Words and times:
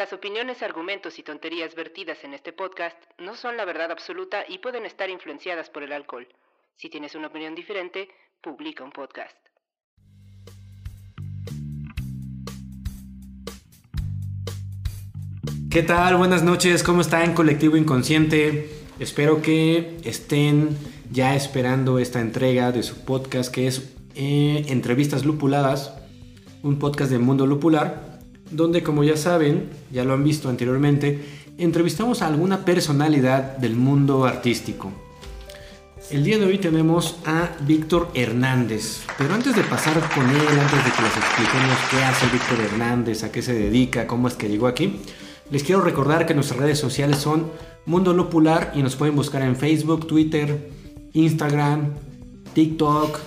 Las 0.00 0.14
opiniones, 0.14 0.62
argumentos 0.62 1.18
y 1.18 1.22
tonterías 1.22 1.74
vertidas 1.74 2.24
en 2.24 2.32
este 2.32 2.54
podcast 2.54 2.96
no 3.18 3.36
son 3.36 3.58
la 3.58 3.66
verdad 3.66 3.90
absoluta 3.90 4.46
y 4.48 4.56
pueden 4.56 4.86
estar 4.86 5.10
influenciadas 5.10 5.68
por 5.68 5.82
el 5.82 5.92
alcohol. 5.92 6.26
Si 6.74 6.88
tienes 6.88 7.14
una 7.16 7.26
opinión 7.26 7.54
diferente, 7.54 8.08
publica 8.40 8.82
un 8.82 8.92
podcast. 8.92 9.36
¿Qué 15.70 15.82
tal? 15.82 16.16
Buenas 16.16 16.42
noches, 16.42 16.82
¿cómo 16.82 17.02
está 17.02 17.22
en 17.22 17.34
Colectivo 17.34 17.76
Inconsciente? 17.76 18.70
Espero 18.98 19.42
que 19.42 19.98
estén 20.04 20.78
ya 21.12 21.36
esperando 21.36 21.98
esta 21.98 22.22
entrega 22.22 22.72
de 22.72 22.82
su 22.82 23.04
podcast 23.04 23.54
que 23.54 23.66
es 23.66 23.94
eh, 24.14 24.64
Entrevistas 24.68 25.26
Lupuladas, 25.26 25.94
un 26.62 26.78
podcast 26.78 27.10
del 27.10 27.20
mundo 27.20 27.46
lupular 27.46 28.09
donde 28.50 28.82
como 28.82 29.04
ya 29.04 29.16
saben, 29.16 29.70
ya 29.90 30.04
lo 30.04 30.14
han 30.14 30.24
visto 30.24 30.48
anteriormente, 30.48 31.20
entrevistamos 31.58 32.22
a 32.22 32.26
alguna 32.26 32.64
personalidad 32.64 33.56
del 33.56 33.76
mundo 33.76 34.24
artístico. 34.24 34.92
El 36.10 36.24
día 36.24 36.38
de 36.38 36.46
hoy 36.46 36.58
tenemos 36.58 37.18
a 37.24 37.50
Víctor 37.60 38.08
Hernández, 38.14 39.02
pero 39.16 39.32
antes 39.32 39.54
de 39.54 39.62
pasar 39.62 39.94
con 40.12 40.28
él, 40.28 40.58
antes 40.58 40.84
de 40.84 40.90
que 40.90 41.02
les 41.02 41.16
expliquemos 41.16 41.78
qué 41.88 41.98
hace 41.98 42.26
Víctor 42.32 42.60
Hernández, 42.60 43.22
a 43.22 43.30
qué 43.30 43.42
se 43.42 43.52
dedica, 43.52 44.08
cómo 44.08 44.26
es 44.26 44.34
que 44.34 44.48
llegó 44.48 44.66
aquí, 44.66 45.00
les 45.52 45.62
quiero 45.62 45.82
recordar 45.82 46.26
que 46.26 46.34
nuestras 46.34 46.58
redes 46.58 46.78
sociales 46.80 47.18
son 47.18 47.52
Mundo 47.86 48.12
Lupular 48.12 48.72
y 48.74 48.82
nos 48.82 48.96
pueden 48.96 49.14
buscar 49.14 49.42
en 49.42 49.54
Facebook, 49.54 50.06
Twitter, 50.06 50.70
Instagram, 51.12 51.94
TikTok, 52.54 53.18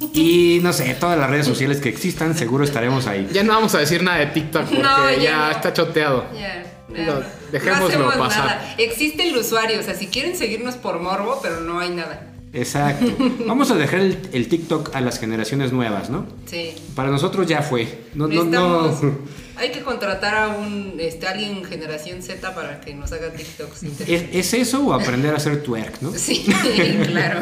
y 0.00 0.60
no 0.62 0.72
sé, 0.72 0.94
todas 0.94 1.18
las 1.18 1.28
redes 1.28 1.46
sociales 1.46 1.80
que 1.80 1.88
existan, 1.88 2.36
seguro 2.36 2.64
estaremos 2.64 3.06
ahí. 3.06 3.28
Ya 3.32 3.42
no 3.42 3.52
vamos 3.52 3.74
a 3.74 3.78
decir 3.78 4.02
nada 4.02 4.18
de 4.18 4.26
TikTok 4.26 4.64
porque 4.68 5.22
ya, 5.22 5.50
está 5.50 5.72
choteado. 5.72 6.26
dejémoslo 7.50 8.18
pasar. 8.18 8.74
Existe 8.78 9.28
el 9.28 9.36
usuario, 9.36 9.80
o 9.80 9.82
sea, 9.82 9.94
si 9.94 10.06
quieren 10.06 10.36
seguirnos 10.36 10.76
por 10.76 11.00
morbo, 11.00 11.40
pero 11.42 11.60
no 11.60 11.80
hay 11.80 11.90
nada. 11.90 12.26
Exacto. 12.52 13.06
Vamos 13.46 13.70
a 13.70 13.76
dejar 13.76 14.00
el, 14.00 14.48
TikTok 14.48 14.94
a 14.94 15.00
las 15.00 15.18
generaciones 15.18 15.72
nuevas, 15.72 16.10
¿no? 16.10 16.26
Sí. 16.46 16.74
Para 16.94 17.10
nosotros 17.10 17.46
ya 17.46 17.62
fue. 17.62 18.04
No, 18.14 18.26
no, 18.26 18.44
no. 18.44 18.98
Hay 19.56 19.72
que 19.72 19.80
contratar 19.80 20.36
a 20.36 20.48
un 20.56 20.94
este, 21.00 21.26
alguien 21.26 21.64
generación 21.64 22.22
Z 22.22 22.54
para 22.54 22.80
que 22.80 22.94
nos 22.94 23.10
haga 23.12 23.32
TikToks. 23.32 23.82
¿Es, 24.06 24.54
eso 24.54 24.86
o 24.86 24.92
aprender 24.92 25.34
a 25.34 25.38
hacer 25.38 25.62
twerk, 25.62 26.00
no? 26.00 26.12
Sí, 26.16 26.46
claro. 27.06 27.40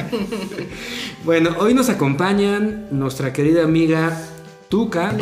bueno, 1.24 1.56
hoy 1.58 1.74
nos 1.74 1.90
acompañan 1.90 2.88
nuestra 2.90 3.34
querida 3.34 3.64
amiga 3.64 4.18
Tuca. 4.70 5.14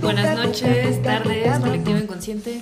Buenas 0.00 0.36
noches, 0.36 1.02
tardes, 1.02 1.58
colectivo 1.60 1.98
inconsciente 1.98 2.60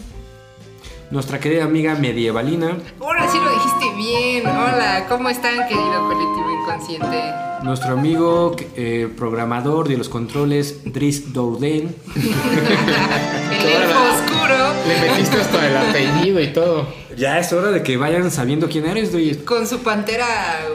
nuestra 1.11 1.39
querida 1.41 1.65
amiga 1.65 1.95
medievalina. 1.95 2.77
Ahora 3.01 3.29
sí 3.31 3.39
lo 3.39 3.51
dijiste 3.51 3.97
bien. 3.97 4.47
Hola, 4.47 5.07
¿cómo 5.09 5.29
están, 5.29 5.67
querido 5.69 6.09
colectivo 6.09 6.47
inconsciente? 6.62 7.23
Nuestro 7.62 7.93
amigo 7.93 8.55
eh, 8.77 9.09
programador 9.17 9.89
de 9.89 9.97
los 9.97 10.09
controles, 10.09 10.83
Dries 10.84 11.33
Douden. 11.33 11.94
el 12.15 13.69
elfo 13.69 14.00
oscuro. 14.15 14.56
Le 14.87 15.11
metiste 15.11 15.37
hasta 15.39 15.67
el 15.67 15.77
apellido 15.77 16.41
y 16.41 16.49
todo. 16.53 16.87
Ya 17.17 17.38
es 17.38 17.53
hora 17.53 17.71
de 17.71 17.83
que 17.83 17.97
vayan 17.97 18.31
sabiendo 18.31 18.69
quién 18.69 18.87
eres, 18.87 19.11
Con 19.44 19.67
su 19.67 19.78
pantera 19.81 20.27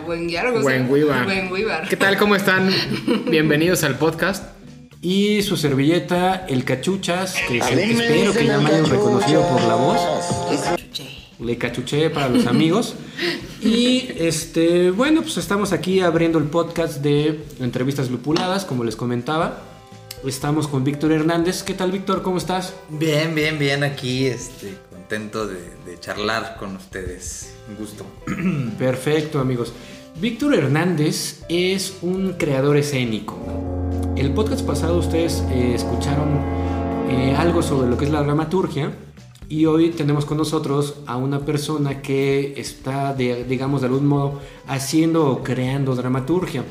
Wenguiar. 0.08 0.52
Wenguibar. 0.64 1.88
¿Qué 1.88 1.96
tal? 1.96 2.18
¿Cómo 2.18 2.36
están? 2.36 2.74
Bienvenidos 3.30 3.84
al 3.84 3.98
podcast. 3.98 4.61
Y 5.04 5.42
su 5.42 5.58
servilleta, 5.58 6.46
el 6.48 6.64
cachuchas, 6.64 7.34
que 7.48 7.58
espero 7.58 8.34
que 8.34 8.46
ya 8.46 8.60
me 8.60 8.70
hayan 8.70 8.86
reconocido 8.86 9.42
por 9.50 9.64
la 9.64 9.74
voz. 9.74 10.00
Le 11.40 11.58
cachuché 11.58 12.12
para 12.12 12.30
los 12.30 12.46
amigos. 12.46 12.94
Y 13.62 14.10
este, 14.18 14.92
bueno, 14.92 15.24
pues 15.24 15.38
estamos 15.38 15.74
aquí 15.74 16.02
abriendo 16.02 16.38
el 16.38 16.46
podcast 16.46 17.02
de 17.02 17.44
entrevistas 17.60 18.12
lupuladas, 18.12 18.64
como 18.64 18.84
les 18.84 18.96
comentaba. 18.96 19.64
Estamos 20.24 20.68
con 20.68 20.84
Víctor 20.84 21.14
Hernández. 21.14 21.64
¿Qué 21.64 21.74
tal, 21.74 21.92
Víctor? 21.92 22.22
¿Cómo 22.22 22.38
estás? 22.38 22.76
Bien, 22.90 23.34
bien, 23.34 23.58
bien. 23.58 23.84
Aquí, 23.84 24.28
este, 24.28 24.76
contento 24.92 25.48
de, 25.48 25.62
de 25.84 26.00
charlar 26.00 26.58
con 26.60 26.76
ustedes. 26.76 27.56
Un 27.68 27.76
gusto. 27.76 28.06
Perfecto, 28.78 29.40
amigos. 29.40 29.74
Víctor 30.22 30.54
Hernández 30.54 31.44
es 31.50 31.98
un 32.04 32.34
creador 32.34 32.78
escénico 32.78 33.42
el 34.22 34.34
podcast 34.36 34.64
pasado 34.64 35.00
ustedes 35.00 35.44
eh, 35.50 35.74
escucharon 35.74 36.40
eh, 37.10 37.34
algo 37.36 37.64
sobre 37.64 37.90
lo 37.90 37.98
que 37.98 38.06
es 38.06 38.12
la 38.12 38.22
dramaturgia 38.22 38.92
y 39.50 39.66
hoy 39.66 39.90
tenemos 39.90 40.26
con 40.26 40.38
nosotros 40.38 40.98
a 41.08 41.18
una 41.18 41.40
persona 41.40 42.04
que 42.04 42.54
está, 42.56 43.16
digamos, 43.16 43.82
de 43.82 43.88
algún 43.88 44.06
modo 44.06 44.40
haciendo 44.68 45.28
o 45.28 45.44
creando 45.44 45.96
dramaturgia. 45.96 46.64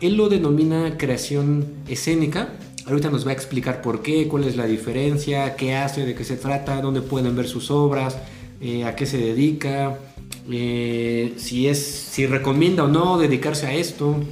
Él 0.00 0.16
lo 0.16 0.28
denomina 0.28 0.98
creación 0.98 1.76
escénica. 1.88 2.54
Ahorita 2.86 3.08
nos 3.08 3.24
va 3.24 3.30
a 3.30 3.34
explicar 3.34 3.80
por 3.82 4.02
qué, 4.02 4.26
cuál 4.26 4.44
es 4.44 4.56
la 4.56 4.66
diferencia, 4.66 5.54
qué 5.54 5.76
hace, 5.76 6.04
de 6.04 6.14
qué 6.16 6.24
se 6.24 6.36
trata, 6.36 6.82
dónde 6.82 7.02
pueden 7.02 7.36
ver 7.36 7.46
sus 7.46 7.70
obras, 7.70 8.18
eh, 8.60 8.84
a 8.84 8.94
qué 8.94 9.06
se 9.06 9.18
dedica, 9.18 9.98
si, 10.46 11.68
es, 11.68 11.84
si 11.84 12.26
recomienda 12.26 12.84
o 12.84 12.88
no 12.88 13.18
dedicarse 13.18 13.66
a 13.66 13.72
esto. 13.74 14.22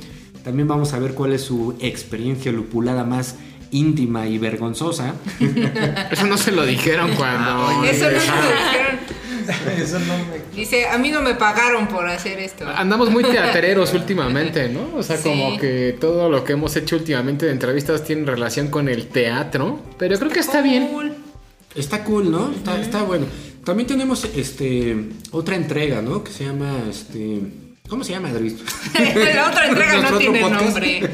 También 0.44 0.68
vamos 0.68 0.92
a 0.94 0.98
ver 0.98 1.14
cuál 1.14 1.32
es 1.32 1.42
su 1.42 1.76
experiencia 1.80 2.50
lupulada 2.52 3.04
más 3.04 3.36
íntima 3.70 4.26
y 4.26 4.38
vergonzosa. 4.38 5.14
Eso 6.10 6.26
no 6.26 6.38
se 6.38 6.52
lo 6.52 6.64
dijeron 6.64 7.14
cuando. 7.16 7.50
Ah, 7.50 7.84
eso 7.88 8.10
no 8.10 8.20
se 8.20 8.26
lo 8.26 8.42
dijeron. 8.42 8.98
Eso 9.78 9.98
no 10.00 10.18
me... 10.18 10.56
Dice, 10.56 10.86
a 10.88 10.98
mí 10.98 11.10
no 11.10 11.22
me 11.22 11.34
pagaron 11.34 11.88
por 11.88 12.06
hacer 12.06 12.38
esto. 12.38 12.66
Andamos 12.68 13.10
muy 13.10 13.24
teatreros 13.24 13.94
últimamente, 13.94 14.68
¿no? 14.68 14.90
O 14.94 15.02
sea, 15.02 15.16
como 15.16 15.58
que 15.58 15.96
todo 15.98 16.28
lo 16.28 16.44
que 16.44 16.52
hemos 16.52 16.76
hecho 16.76 16.96
últimamente 16.96 17.46
de 17.46 17.52
entrevistas 17.52 18.04
tiene 18.04 18.26
relación 18.26 18.68
con 18.68 18.90
el 18.90 19.06
teatro. 19.06 19.80
Pero 19.96 20.18
creo 20.18 20.30
que 20.30 20.40
está 20.40 20.60
bien. 20.60 21.14
Está 21.74 22.04
cool, 22.04 22.30
¿no? 22.30 22.50
Está, 22.50 22.78
está 22.78 23.02
bueno. 23.04 23.26
También 23.68 23.86
tenemos 23.86 24.24
este 24.34 24.96
otra 25.30 25.54
entrega, 25.54 26.00
¿no? 26.00 26.24
Que 26.24 26.32
se 26.32 26.46
llama 26.46 26.84
este 26.88 27.42
¿Cómo 27.86 28.02
se 28.02 28.12
llama, 28.12 28.32
David? 28.32 28.54
la 29.34 29.48
otra 29.50 29.68
entrega 29.68 30.10
no 30.10 30.16
tiene 30.16 30.40
nombre. 30.40 31.10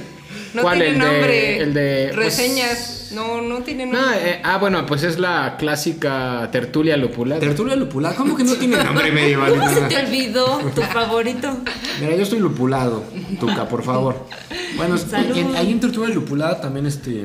No 0.54 0.62
¿Cuál? 0.62 0.78
tiene 0.78 0.92
el 0.92 0.98
nombre. 1.00 1.26
De, 1.26 1.58
el 1.58 1.74
de. 1.74 2.10
Pues, 2.14 2.26
Reseñas. 2.26 3.10
no, 3.12 3.40
no 3.40 3.64
tiene 3.64 3.86
nombre. 3.86 4.30
eh, 4.34 4.40
ah, 4.44 4.58
bueno, 4.58 4.86
pues 4.86 5.02
es 5.02 5.18
la 5.18 5.56
clásica 5.58 6.48
tertulia 6.52 6.96
lupulada. 6.96 7.40
Tertulia 7.40 7.74
lupulada. 7.74 8.14
¿Cómo 8.14 8.36
que 8.36 8.44
no 8.44 8.54
tiene 8.54 8.76
nombre 8.84 9.10
medieval? 9.10 9.50
¿Cómo 9.50 9.68
se 9.70 9.80
te 9.80 9.96
olvidó 9.96 10.60
tu 10.76 10.82
favorito? 10.92 11.56
Mira, 12.00 12.14
yo 12.14 12.22
estoy 12.22 12.38
lupulado, 12.38 13.02
Tuca, 13.40 13.68
por 13.68 13.82
favor. 13.82 14.28
Bueno, 14.76 14.94
en, 15.34 15.56
ahí 15.56 15.72
en 15.72 15.80
tertulia 15.80 16.14
lupulada 16.14 16.60
también 16.60 16.86
este. 16.86 17.24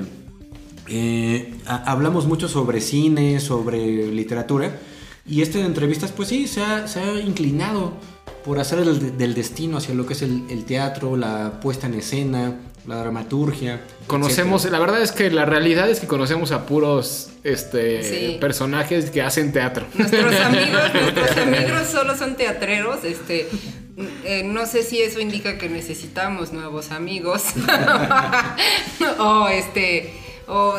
Eh, 0.88 1.54
hablamos 1.68 2.26
mucho 2.26 2.48
sobre 2.48 2.82
cine, 2.82 3.40
sobre 3.40 4.08
literatura. 4.08 4.72
Y 5.26 5.42
este 5.42 5.60
de 5.60 5.66
entrevistas, 5.66 6.12
pues 6.12 6.30
sí, 6.30 6.48
se 6.48 6.62
ha, 6.62 6.88
se 6.88 7.00
ha 7.00 7.20
inclinado 7.20 7.94
por 8.44 8.60
hacer 8.60 8.84
del 8.84 9.34
destino 9.34 9.78
hacia 9.78 9.94
lo 9.94 10.06
que 10.06 10.14
es 10.14 10.22
el, 10.22 10.64
teatro, 10.66 11.16
la 11.16 11.60
puesta 11.62 11.88
en 11.88 11.96
escena, 11.96 12.56
la 12.88 12.96
dramaturgia. 12.96 13.82
Conocemos, 14.08 14.66
la 14.66 14.80
verdad 14.80 15.02
es 15.02 15.12
que 15.12 15.30
la 15.30 15.46
realidad 15.46 15.90
es 15.90 16.00
que 16.00 16.08
conocemos 16.08 16.52
a 16.52 16.66
puros 16.66 17.30
este, 17.44 18.38
personajes 18.40 19.12
que 19.12 19.22
hacen 19.22 19.52
teatro. 19.52 19.86
Nuestros 19.94 20.36
amigos, 20.40 20.82
nuestros 20.94 21.38
amigos 21.38 21.88
solo 21.92 22.18
son 22.18 22.36
teatreros, 22.36 23.04
este, 23.04 23.48
eh, 24.24 24.44
no 24.44 24.66
sé 24.66 24.84
si 24.84 25.02
eso 25.02 25.20
indica 25.20 25.58
que 25.58 25.70
necesitamos 25.70 26.54
nuevos 26.54 26.92
amigos. 26.92 27.44
o 29.20 29.48
este 29.50 30.14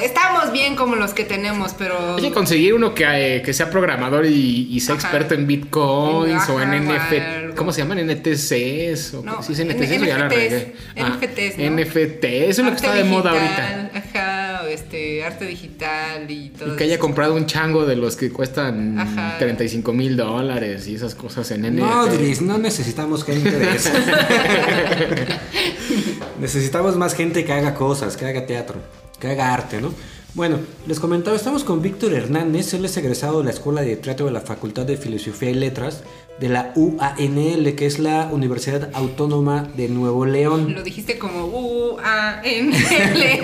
estamos 0.00 0.52
bien 0.52 0.74
como 0.74 0.96
los 0.96 1.14
que 1.14 1.24
tenemos, 1.24 1.74
pero... 1.74 2.16
Hay 2.16 2.22
que 2.22 2.32
conseguir 2.32 2.74
uno 2.74 2.94
que, 2.94 3.36
eh, 3.36 3.42
que 3.42 3.52
sea 3.52 3.70
programador 3.70 4.26
y, 4.26 4.80
sea 4.80 4.94
experto 4.94 5.34
en 5.34 5.46
bitcoins 5.46 6.48
o 6.48 6.60
en 6.60 6.70
NFT. 6.70 7.54
¿Cómo 7.56 7.72
se 7.72 7.82
llaman? 7.82 7.98
NTCs. 7.98 9.14
O, 9.14 9.42
¿sí 9.42 9.52
es 9.52 9.64
NTCs, 9.64 10.02
o 10.02 10.04
ya 10.04 10.18
la 10.18 10.28
regué? 10.28 10.74
NFTs, 10.96 11.58
NFT, 11.58 12.24
eso 12.24 12.50
es 12.50 12.58
lo 12.58 12.70
que 12.70 12.76
está 12.76 12.94
de 12.94 13.04
moda 13.04 13.30
ahorita. 13.30 13.90
Ajá, 13.94 14.68
este 14.68 15.24
arte 15.24 15.46
digital 15.46 16.30
y 16.30 16.50
todo. 16.50 16.74
Y 16.74 16.76
que 16.76 16.84
haya 16.84 16.94
eso. 16.94 17.02
comprado 17.02 17.34
un 17.34 17.46
chango 17.46 17.86
de 17.86 17.96
los 17.96 18.16
que 18.16 18.32
cuestan 18.32 18.98
Ajá. 18.98 19.38
35 19.38 19.92
mil 19.92 20.16
dólares 20.16 20.86
y 20.88 20.94
esas 20.94 21.14
cosas 21.14 21.50
en 21.50 21.62
NFT. 21.62 21.78
No, 21.78 22.06
Dris, 22.06 22.42
no 22.42 22.58
necesitamos 22.58 23.24
gente 23.24 23.50
de 23.50 23.70
eso. 23.76 23.90
necesitamos 26.40 26.96
más 26.96 27.14
gente 27.14 27.44
que 27.44 27.52
haga 27.52 27.74
cosas, 27.74 28.16
que 28.16 28.26
haga 28.26 28.46
teatro, 28.46 28.80
que 29.20 29.28
haga 29.28 29.52
arte, 29.52 29.80
¿no? 29.80 29.92
Bueno, 30.34 30.58
les 30.86 31.00
comentaba, 31.00 31.36
estamos 31.36 31.64
con 31.64 31.82
Víctor 31.82 32.14
Hernández, 32.14 32.72
él 32.74 32.84
es 32.84 32.96
egresado 32.96 33.38
de 33.40 33.46
la 33.46 33.50
Escuela 33.50 33.80
de 33.82 33.96
Teatro 33.96 34.26
de 34.26 34.32
la 34.32 34.40
Facultad 34.40 34.86
de 34.86 34.96
Filosofía 34.96 35.50
y 35.50 35.54
Letras 35.54 36.04
de 36.38 36.48
la 36.48 36.72
UANL, 36.74 37.74
que 37.74 37.84
es 37.84 37.98
la 37.98 38.30
Universidad 38.32 38.90
Autónoma 38.94 39.68
de 39.76 39.88
Nuevo 39.88 40.24
León. 40.24 40.72
Lo 40.72 40.82
dijiste 40.82 41.18
como 41.18 41.46
U 41.46 41.98
A 42.02 42.40
N 42.44 42.74
L. 42.74 43.40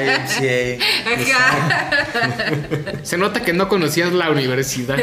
YMCA. 0.00 0.84
Ajá. 1.32 1.90
Se 3.02 3.18
nota 3.18 3.42
que 3.42 3.52
no 3.52 3.68
conocías 3.68 4.12
la 4.12 4.30
universidad. 4.30 4.96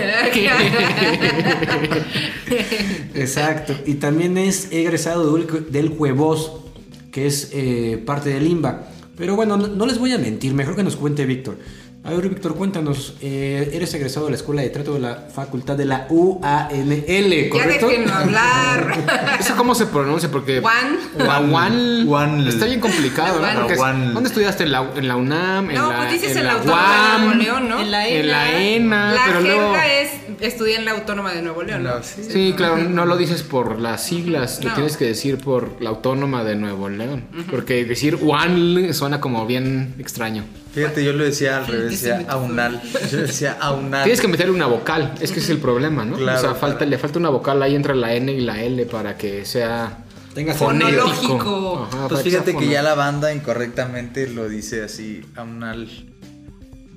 Exacto, 3.13 3.75
y 3.86 3.95
también 3.95 4.38
es 4.38 4.71
egresado 4.71 5.38
del, 5.69 5.89
Juevos, 5.89 6.54
que 7.12 7.27
es 7.27 7.50
eh, 7.54 8.01
parte 8.04 8.30
del 8.30 8.47
IMBA. 8.47 8.88
Pero 9.21 9.35
bueno, 9.35 9.56
no, 9.56 9.68
no 9.68 9.85
les 9.85 10.00
voy 10.00 10.12
a 10.13 10.18
mentir, 10.18 10.51
mejor 10.56 10.75
que 10.75 10.81
nos 10.81 10.95
cuente 10.95 11.27
Víctor. 11.27 11.59
A 12.03 12.09
ver, 12.09 12.27
Víctor, 12.27 12.56
cuéntanos, 12.56 13.13
eh, 13.21 13.69
eres 13.73 13.94
egresado 13.94 14.25
de 14.25 14.31
la 14.31 14.38
Escuela 14.38 14.63
de 14.63 14.69
Trato 14.71 14.95
de 14.95 15.00
la 15.00 15.27
Facultad 15.31 15.77
de 15.77 15.85
la 15.85 16.07
UANL, 16.09 17.29
Ya 17.44 17.50
¿correcto? 17.51 17.88
déjenlo 17.88 18.12
hablar. 18.15 19.38
¿Eso 19.39 19.56
cómo 19.56 19.75
se 19.75 19.85
pronuncia? 19.85 20.27
Porque. 20.31 20.59
Juan. 20.62 20.97
Juan. 21.51 22.07
Juan- 22.07 22.47
Está 22.47 22.65
bien 22.65 22.79
complicado, 22.79 23.39
¿no? 23.39 23.69
Es- 23.69 23.77
Juan- 23.77 24.15
¿Dónde 24.15 24.29
estudiaste? 24.29 24.63
¿En 24.63 24.71
la, 24.71 24.89
en 24.95 25.07
la 25.07 25.15
UNAM? 25.15 25.69
¿En 25.69 25.75
No, 25.75 25.91
la, 25.91 25.97
pues 25.97 26.13
dices 26.13 26.31
en 26.31 26.38
en 26.39 26.44
la 26.45 26.53
la 26.53 26.57
Autónoma 26.59 27.18
de 27.19 27.27
UAM? 27.27 27.38
León, 27.38 27.69
¿no? 27.69 27.79
En 27.81 27.91
la 27.91 28.07
En 28.07 28.27
la 28.31 28.50
ENA. 28.51 28.62
ENA, 28.63 29.13
La 29.13 29.21
pero 29.27 29.41
luego. 29.41 29.73
jerga 29.75 29.88
es 30.01 30.09
estudié 30.48 30.76
en 30.78 30.86
la 30.86 30.92
Autónoma 30.92 31.34
de 31.34 31.42
Nuevo 31.42 31.64
León. 31.64 31.88
sí. 32.04 32.24
Sí, 32.30 32.54
claro, 32.56 32.78
no 32.78 33.06
lo 33.06 33.18
dices 33.18 33.44
por 33.44 33.80
las 33.80 34.04
siglas, 34.04 34.64
lo 34.64 34.70
No. 34.70 34.76
tienes 34.76 34.98
que 34.98 35.06
decir 35.06 35.38
por 35.38 35.82
la 35.82 35.90
Autónoma 35.90 36.44
de 36.44 36.56
Nuevo 36.56 36.90
León. 36.90 37.24
Porque 37.50 37.86
decir 37.86 38.16
UANL 38.22 38.94
suena 38.94 39.20
como 39.22 39.46
bien 39.46 39.96
extraño. 40.00 40.44
Fíjate, 40.74 41.04
yo 41.04 41.14
lo 41.14 41.24
decía 41.24 41.58
al 41.58 41.68
revés, 41.68 41.92
decía 42.02 42.26
aunal. 42.30 42.82
Yo 43.12 43.18
decía 43.18 43.58
aunal. 43.60 44.04
Tienes 44.04 44.22
que 44.22 44.28
meterle 44.28 44.54
una 44.54 44.68
vocal, 44.68 45.14
es 45.20 45.32
que 45.32 45.40
es 45.40 45.50
el 45.50 45.58
problema, 45.58 46.06
¿no? 46.06 46.16
Claro, 46.18 46.38
o 46.38 46.42
sea, 46.42 46.50
claro. 46.52 46.60
falta, 46.60 46.86
le 46.86 46.98
falta 46.98 47.20
una 47.20 47.30
vocal 47.30 47.62
ahí 47.62 47.76
entre 47.76 47.96
la 47.96 48.14
N 48.14 48.32
y 48.32 48.42
la 48.42 48.62
L 48.64 48.86
para 48.86 49.18
que 49.18 49.44
sea 49.46 49.98
Tenga. 50.34 50.54
Fonológico. 50.54 51.90
Ajá, 51.92 52.08
Pues 52.08 52.22
fíjate 52.22 52.56
que 52.56 52.68
ya 52.70 52.82
la 52.82 52.96
banda 52.96 53.34
incorrectamente 53.34 54.28
lo 54.28 54.48
dice 54.48 54.84
así, 54.84 55.22
aunal. 55.36 55.90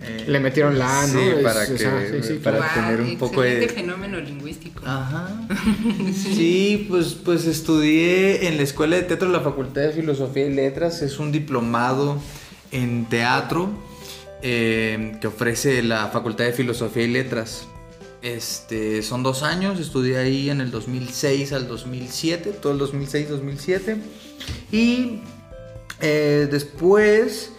Eh, 0.07 0.25
Le 0.29 0.39
metieron 0.41 0.79
la 0.79 1.03
A, 1.03 1.07
¿no? 1.07 1.19
Sí, 1.21 1.29
Es- 1.29 1.43
para 1.43 1.63
o 1.65 1.67
que, 1.67 1.79
sea, 1.79 2.07
sí, 2.11 2.23
sí, 2.23 2.35
para 2.35 2.59
Guau, 2.59 2.71
tener 2.75 3.01
un 3.01 3.17
poco 3.19 3.43
de... 3.43 3.69
fenómeno 3.69 4.21
lingüístico. 4.21 4.83
Ajá. 4.85 5.29
Sí, 6.15 6.87
pues, 6.89 7.15
pues 7.25 7.47
estudié 7.47 8.49
en 8.49 8.57
la 8.57 8.63
Escuela 8.65 8.97
de 8.97 9.03
Teatro 9.03 9.29
de 9.29 9.35
la 9.35 9.41
Facultad 9.41 9.83
de 9.83 9.93
Filosofía 9.93 10.47
y 10.47 10.53
Letras. 10.55 11.03
Es 11.03 11.19
un 11.19 11.33
diplomado 11.33 12.19
en 12.73 13.07
teatro 13.07 13.71
eh, 14.43 15.17
que 15.21 15.27
ofrece 15.27 15.83
la 15.83 16.09
Facultad 16.09 16.45
de 16.45 16.53
Filosofía 16.53 17.05
y 17.05 17.09
Letras. 17.09 17.67
Este, 18.23 19.03
son 19.03 19.23
dos 19.23 19.43
años, 19.43 19.79
estudié 19.81 20.17
ahí 20.19 20.49
en 20.51 20.61
el 20.61 20.71
2006 20.71 21.53
al 21.53 21.69
2007, 21.69 22.53
todo 22.61 22.73
el 22.73 22.79
2006-2007. 22.81 23.97
Y 24.73 25.21
eh, 26.01 26.49
después 26.51 27.53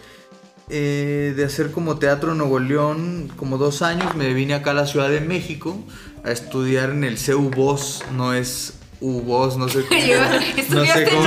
eh, 0.68 1.32
de 1.36 1.44
hacer 1.44 1.70
como 1.70 1.98
teatro 1.98 2.32
en 2.32 2.38
Nuevo 2.38 2.58
León, 2.58 3.30
como 3.36 3.58
dos 3.58 3.82
años, 3.82 4.14
me 4.16 4.34
vine 4.34 4.54
acá 4.54 4.72
a 4.72 4.74
la 4.74 4.86
Ciudad 4.86 5.08
de 5.08 5.20
México 5.20 5.78
a 6.24 6.32
estudiar 6.32 6.90
en 6.90 7.04
el 7.04 7.18
CU 7.18 7.50
Voz, 7.50 8.02
no 8.16 8.34
es 8.34 8.75
UVOS, 9.00 9.56
no 9.58 9.68
sé 9.68 9.80
cómo. 9.84 10.00
No 10.00 10.56
¿estudiaste 10.56 11.04
sé 11.06 11.10
cómo. 11.10 11.22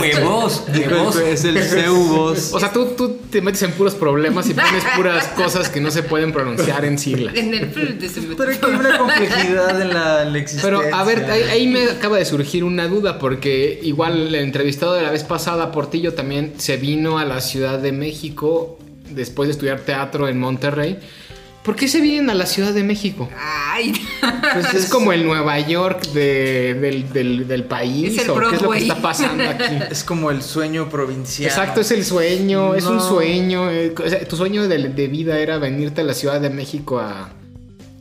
Huevos, 0.00 0.64
huevos. 0.68 1.16
Es 1.16 1.44
el 1.44 1.56
CU 1.84 1.94
Voz. 2.16 2.52
O 2.52 2.60
sea, 2.60 2.72
tú, 2.72 2.86
tú 2.96 3.18
te 3.30 3.40
metes 3.42 3.62
en 3.62 3.72
puros 3.72 3.94
problemas 3.94 4.48
y 4.48 4.54
pones 4.54 4.84
puras 4.96 5.26
cosas 5.28 5.68
que 5.68 5.80
no 5.80 5.90
se 5.90 6.02
pueden 6.02 6.32
pronunciar 6.32 6.84
en 6.84 6.98
siglas. 6.98 7.34
En 7.34 7.52
el 7.54 7.74
fl- 7.74 7.98
de 7.98 8.08
su- 8.08 8.36
Pero 8.36 8.50
hay 8.52 8.74
una 8.74 8.98
complejidad 8.98 9.80
en 9.80 9.88
la, 9.94 10.22
en 10.22 10.32
la 10.32 10.38
existencia. 10.38 10.80
Pero 10.80 10.94
a 10.96 11.04
ver, 11.04 11.24
ahí, 11.30 11.42
ahí 11.42 11.66
me 11.66 11.84
acaba 11.84 12.18
de 12.18 12.24
surgir 12.24 12.62
una 12.64 12.86
duda 12.86 13.18
porque 13.18 13.80
igual 13.82 14.28
el 14.28 14.34
entrevistado 14.36 14.94
de 14.94 15.02
la 15.02 15.10
vez 15.10 15.24
pasada, 15.24 15.72
Portillo, 15.72 16.14
también 16.14 16.54
se 16.58 16.76
vino 16.76 17.18
a 17.18 17.24
la 17.24 17.40
Ciudad 17.40 17.78
de 17.78 17.92
México 17.92 18.78
después 19.10 19.48
de 19.48 19.52
estudiar 19.52 19.80
teatro 19.80 20.28
en 20.28 20.38
Monterrey. 20.38 20.98
¿Por 21.62 21.76
qué 21.76 21.86
se 21.86 22.00
vienen 22.00 22.28
a 22.28 22.34
la 22.34 22.46
Ciudad 22.46 22.72
de 22.74 22.82
México? 22.82 23.28
Ay, 23.38 23.92
Pues 24.52 24.74
¿Es 24.74 24.86
como 24.90 25.12
el 25.12 25.24
Nueva 25.24 25.60
York 25.60 26.02
de- 26.08 26.74
del, 26.74 27.12
del- 27.12 27.46
del 27.46 27.64
país? 27.64 28.16
Es 28.18 28.24
el 28.24 28.30
¿O 28.30 28.34
qué 28.50 28.56
es 28.56 28.62
lo 28.62 28.70
que 28.70 28.78
está 28.78 28.96
pasando 29.00 29.44
aquí? 29.48 29.76
Es 29.90 30.02
como 30.02 30.30
el 30.32 30.42
sueño 30.42 30.88
provincial. 30.88 31.48
Exacto, 31.48 31.80
es 31.80 31.92
el 31.92 32.04
sueño, 32.04 32.74
es 32.74 32.84
un 32.86 33.00
sueño. 33.00 33.70
eh, 33.70 33.94
o 33.96 34.08
sea, 34.08 34.26
tu 34.26 34.36
sueño 34.36 34.66
de, 34.66 34.88
de 34.88 35.06
vida 35.06 35.38
era 35.38 35.58
venirte 35.58 36.00
a 36.00 36.04
la 36.04 36.14
Ciudad 36.14 36.40
de 36.40 36.50
México 36.50 36.98
a, 36.98 37.30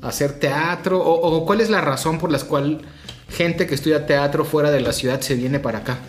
a 0.02 0.08
hacer 0.08 0.40
teatro. 0.40 1.00
O, 1.00 1.14
o 1.38 1.46
cuál 1.46 1.62
es 1.62 1.70
la 1.70 1.82
razón 1.82 2.18
por 2.18 2.32
la 2.32 2.40
cual 2.40 2.82
gente 3.30 3.68
que 3.68 3.76
estudia 3.76 4.08
teatro 4.08 4.44
fuera 4.44 4.72
de 4.72 4.82
la 4.82 4.92
ciudad 4.92 5.22
se 5.22 5.36
viene 5.36 5.60
para 5.60 5.80
acá? 5.80 6.00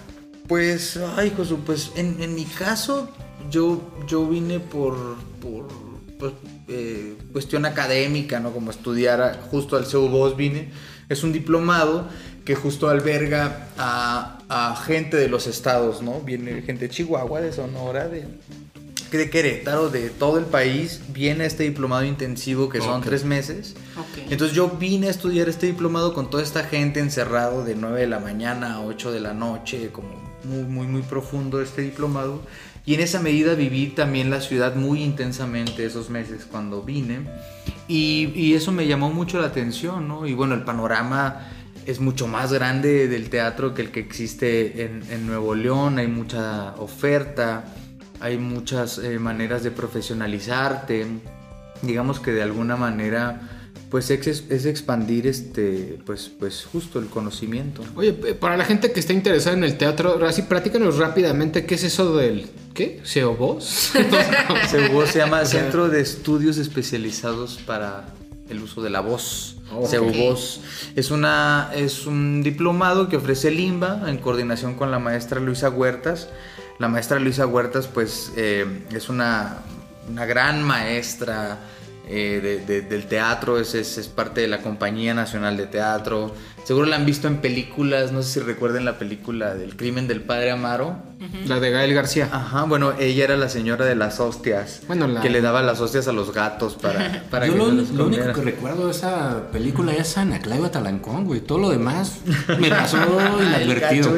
Pues, 0.49 0.99
ay, 1.17 1.33
Josu, 1.37 1.59
pues 1.61 1.93
en, 1.97 2.17
en 2.23 2.35
mi 2.35 2.45
caso, 2.47 3.11
yo, 3.51 3.81
yo 4.09 4.27
vine 4.27 4.59
por, 4.59 5.17
por 5.41 5.69
pues, 6.19 6.33
eh, 6.73 7.17
cuestión 7.33 7.65
académica, 7.67 8.41
¿no? 8.41 8.53
Como 8.53 8.71
estudiar 8.71 9.21
a- 9.21 9.35
justo 9.51 9.77
al 9.77 9.87
CEU 9.87 10.09
Voz 10.09 10.37
vine. 10.37 10.71
Es 11.09 11.23
un 11.25 11.33
diplomado 11.33 12.09
que 12.45 12.55
justo 12.55 12.89
alberga 12.89 13.69
a, 13.79 14.39
a 14.49 14.77
gente 14.77 15.17
de 15.17 15.29
los 15.29 15.47
estados, 15.47 16.03
¿no? 16.03 16.21
Viene 16.21 16.63
gente 16.63 16.89
de 16.89 16.95
Chihuahua, 16.95 17.41
de 17.41 17.53
Sonora, 17.53 18.09
de, 18.09 18.25
de 19.11 19.31
Querétaro, 19.31 19.91
de 19.91 20.09
todo 20.11 20.39
el 20.39 20.47
país. 20.47 21.01
Viene 21.13 21.45
este 21.45 21.65
diplomado 21.65 22.05
intensivo 22.05 22.69
que 22.69 22.79
son 22.81 23.01
Ok. 23.01 23.05
tres 23.05 23.25
meses. 23.25 23.75
Ok. 23.99 24.27
Entonces 24.31 24.57
yo 24.57 24.69
vine 24.71 25.09
a 25.09 25.11
estudiar 25.11 25.49
este 25.49 25.67
diplomado 25.67 26.15
con 26.15 26.31
toda 26.31 26.43
esta 26.43 26.65
gente 26.65 27.01
encerrado 27.01 27.65
de 27.65 27.75
9 27.75 28.01
de 28.01 28.07
la 28.07 28.19
mañana 28.21 28.75
a 28.77 28.81
8 28.81 29.13
de 29.13 29.21
la 29.21 29.35
noche, 29.35 29.91
como 29.93 30.09
muy, 30.45 30.65
muy, 30.65 30.87
muy 30.87 31.03
profundo 31.03 31.61
este 31.61 31.83
diplomado. 31.83 32.41
Y 32.85 32.95
en 32.95 33.01
esa 33.01 33.21
medida 33.21 33.55
viví 33.55 33.89
también 33.89 34.31
la 34.31 34.41
ciudad 34.41 34.75
muy 34.75 35.03
intensamente 35.03 35.85
esos 35.85 36.11
meses 36.11 36.47
cuando 36.51 36.83
vine. 36.83 37.21
Y, 37.89 38.55
eso 38.55 38.73
me 38.73 38.87
llamó 38.87 39.11
mucho 39.11 39.41
la 39.41 39.49
atención, 39.49 40.09
¿no? 40.09 40.27
Y 40.27 40.35
bueno, 40.35 40.55
el 40.55 40.63
panorama 40.63 41.49
es 41.87 42.01
mucho 42.01 42.27
más 42.27 42.53
grande 42.53 43.09
del 43.09 43.29
teatro 43.29 43.75
que 43.75 43.83
el 43.83 43.91
que 43.91 44.01
existe 44.01 44.85
en, 44.85 45.03
en 45.11 45.27
Nuevo 45.27 45.55
León. 45.55 45.99
Hay 45.99 46.09
mucha 46.09 46.75
oferta, 46.77 47.65
hay 48.21 48.39
muchas 48.39 48.99
eh, 48.99 49.19
maneras 49.19 49.63
de 49.63 49.71
profesionalizarte 49.71 51.07
digamos 51.83 52.21
que 52.21 52.33
de 52.33 52.43
alguna 52.43 52.77
manera 52.77 53.41
pues 53.93 54.11
es, 54.11 54.45
es 54.49 54.65
expandir 54.65 55.27
este 55.27 55.99
pues 56.07 56.31
pues 56.39 56.65
justo 56.65 56.99
el 56.99 57.09
conocimiento 57.09 57.83
Oye, 57.95 58.19
eh, 58.27 58.35
para 58.35 58.57
la 58.57 58.65
gente 58.65 58.91
que 58.91 58.99
está 58.99 59.13
interesada 59.13 59.55
en 59.55 59.65
el 59.65 59.77
teatro, 59.77 60.19
así 60.27 60.43
platícanos 60.43 60.97
rápidamente 60.97 61.67
qué 61.67 61.75
es 61.75 61.85
eso 61.85 62.17
del. 62.17 62.49
¿Qué? 62.73 63.01
¿Seobos? 63.05 63.93
CEUVOS 64.71 65.09
se 65.11 65.19
llama 65.19 65.45
Centro 65.45 65.91
de 65.91 66.01
Estudios 66.01 66.57
Especializados 66.57 67.59
para 67.67 68.07
el 68.49 68.63
Uso 68.63 68.83
de 68.83 68.89
la 68.89 69.01
Voz. 69.01 69.57
Ok. 69.75 69.89
CEUVOS. 69.89 70.61
Es, 70.97 71.11
una, 71.11 71.71
es 71.75 72.07
un 72.07 72.43
diplomado 72.43 73.11
que 73.11 73.19
ofrece 73.19 73.49
el 73.49 73.61
IMBA 73.61 74.09
en 74.09 74.17
coordinación 74.17 74.75
con 74.75 74.91
la 74.91 74.99
maestra 74.99 75.39
Luisa 75.39 75.69
Huertas. 75.69 76.31
La 76.79 76.89
maestra 76.89 77.19
Luisa 77.19 77.47
Huertas 77.47 77.89
pues 77.89 78.33
eh, 78.37 78.87
es 78.95 79.11
una, 79.11 79.59
una 80.09 80.25
gran 80.25 80.63
maestra 80.63 81.59
eh, 82.13 82.41
de- 82.41 82.59
de- 82.67 82.83
del 82.83 83.07
teatro, 83.07 83.59
es, 83.59 83.75
es, 83.75 83.97
es 83.99 84.09
parte 84.09 84.43
de 84.43 84.49
la 84.49 84.59
Compañía 84.59 85.15
Nacional 85.15 85.57
de 85.57 85.67
Teatro. 85.67 86.35
Seguro 86.65 86.87
la 86.87 86.97
han 86.97 87.05
visto 87.07 87.27
en 87.29 87.39
películas, 87.39 88.13
no 88.13 88.23
sé 88.23 88.35
si 88.35 88.41
recuerden 88.41 88.85
la 88.85 88.99
película 88.99 89.55
del 89.55 89.77
crimen 89.77 90.07
del 90.07 90.21
padre 90.23 90.53
Amaro. 90.53 90.97
la 91.47 91.61
de 91.61 91.71
Gael 91.71 91.93
García. 91.95 92.29
Ajá, 92.33 92.65
bueno, 92.65 92.93
ella 92.99 93.25
era 93.25 93.37
la 93.37 93.49
señora 93.49 93.85
de 93.85 93.95
las 93.97 94.19
hostias. 94.21 94.81
Bueno, 94.89 95.07
la- 95.09 95.21
Que 95.21 95.31
le 95.31 95.41
daba 95.41 95.63
las 95.63 95.81
hostias 95.81 96.07
a 96.09 96.13
los 96.13 96.33
gatos 96.33 96.75
para, 96.75 97.25
para 97.31 97.47
Yo 97.47 97.53
que 97.53 97.59
lo, 97.59 97.85
se 97.85 97.93
lo 97.95 98.07
único 98.07 98.33
que 98.33 98.43
recuerdo 98.43 98.87
de 98.87 98.93
esa 98.93 99.51
película 99.53 99.93
es 99.93 100.17
Ana 100.19 100.41
Claudia 100.41 100.71
Talancón, 100.71 101.25
güey. 101.25 101.41
Todo 101.41 101.59
lo 101.59 101.71
demás 101.71 102.19
me 102.59 102.69
pasó 102.71 102.97
inadvertido. 103.41 104.13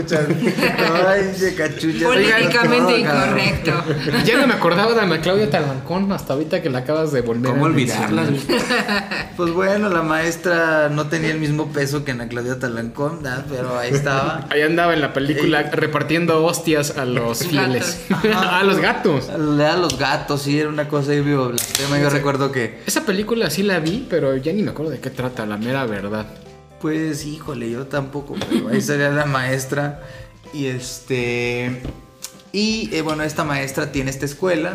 Ay, 1.06 1.32
de 1.40 1.54
cachuchas. 1.54 2.02
políticamente 2.02 2.98
incorrecto. 3.00 3.72
Ya 4.24 4.38
no 4.38 4.46
me 4.46 4.54
acordaba 4.54 4.92
de 4.94 5.00
Ana 5.00 5.20
Claudia 5.20 5.48
Talancón 5.50 6.10
hasta 6.12 6.34
ahorita 6.34 6.60
que 6.62 6.68
la 6.70 6.80
acabas 6.80 7.10
de 7.12 7.20
volver 7.22 7.52
¿Cómo 7.52 7.64
a 7.66 7.68
olvidarla? 7.68 8.24
Pues 9.36 9.50
bueno, 9.52 9.88
la 9.88 10.02
maestra 10.02 10.88
no 10.90 11.06
tenía 11.08 11.30
el 11.30 11.38
mismo 11.38 11.68
peso 11.68 12.04
que 12.04 12.12
Ana 12.12 12.28
Claudia 12.28 12.33
Talancón, 12.58 13.22
¿verdad? 13.22 13.44
pero 13.48 13.78
ahí 13.78 13.90
estaba. 13.92 14.46
Ahí 14.50 14.62
andaba 14.62 14.94
en 14.94 15.00
la 15.00 15.12
película 15.12 15.60
Eh. 15.62 15.70
repartiendo 15.72 16.44
hostias 16.44 16.96
a 16.96 17.04
los 17.04 17.46
fieles. 17.46 18.00
a 18.34 18.62
los 18.64 18.78
gatos. 18.78 19.28
Da 19.28 19.74
a 19.74 19.76
los 19.76 19.98
gatos, 19.98 20.42
sí, 20.42 20.58
era 20.58 20.68
una 20.68 20.88
cosa 20.88 21.12
ahí 21.12 21.20
blasfema. 21.20 21.98
Yo 22.00 22.10
recuerdo 22.10 22.50
que, 22.52 22.80
Esa 22.86 23.04
película 23.04 23.50
sí 23.50 23.62
la 23.62 23.78
vi, 23.80 24.06
pero 24.08 24.36
ya 24.36 24.52
ni 24.52 24.62
me 24.62 24.70
acuerdo 24.70 24.90
de 24.92 25.00
qué 25.00 25.10
trata, 25.10 25.46
la 25.46 25.56
mera 25.56 25.86
verdad. 25.86 26.26
pues, 26.80 27.24
híjole, 27.24 27.70
yo 27.70 27.86
tampoco, 27.86 28.34
pero 28.50 28.68
ahí 28.68 28.80
salía 28.80 29.10
la 29.10 29.26
maestra. 29.26 30.02
Y 30.52 30.66
este. 30.66 31.80
Y 32.52 32.88
eh, 32.94 33.02
bueno, 33.02 33.22
esta 33.24 33.44
maestra 33.44 33.90
tiene 33.92 34.10
esta 34.10 34.24
escuela. 34.26 34.74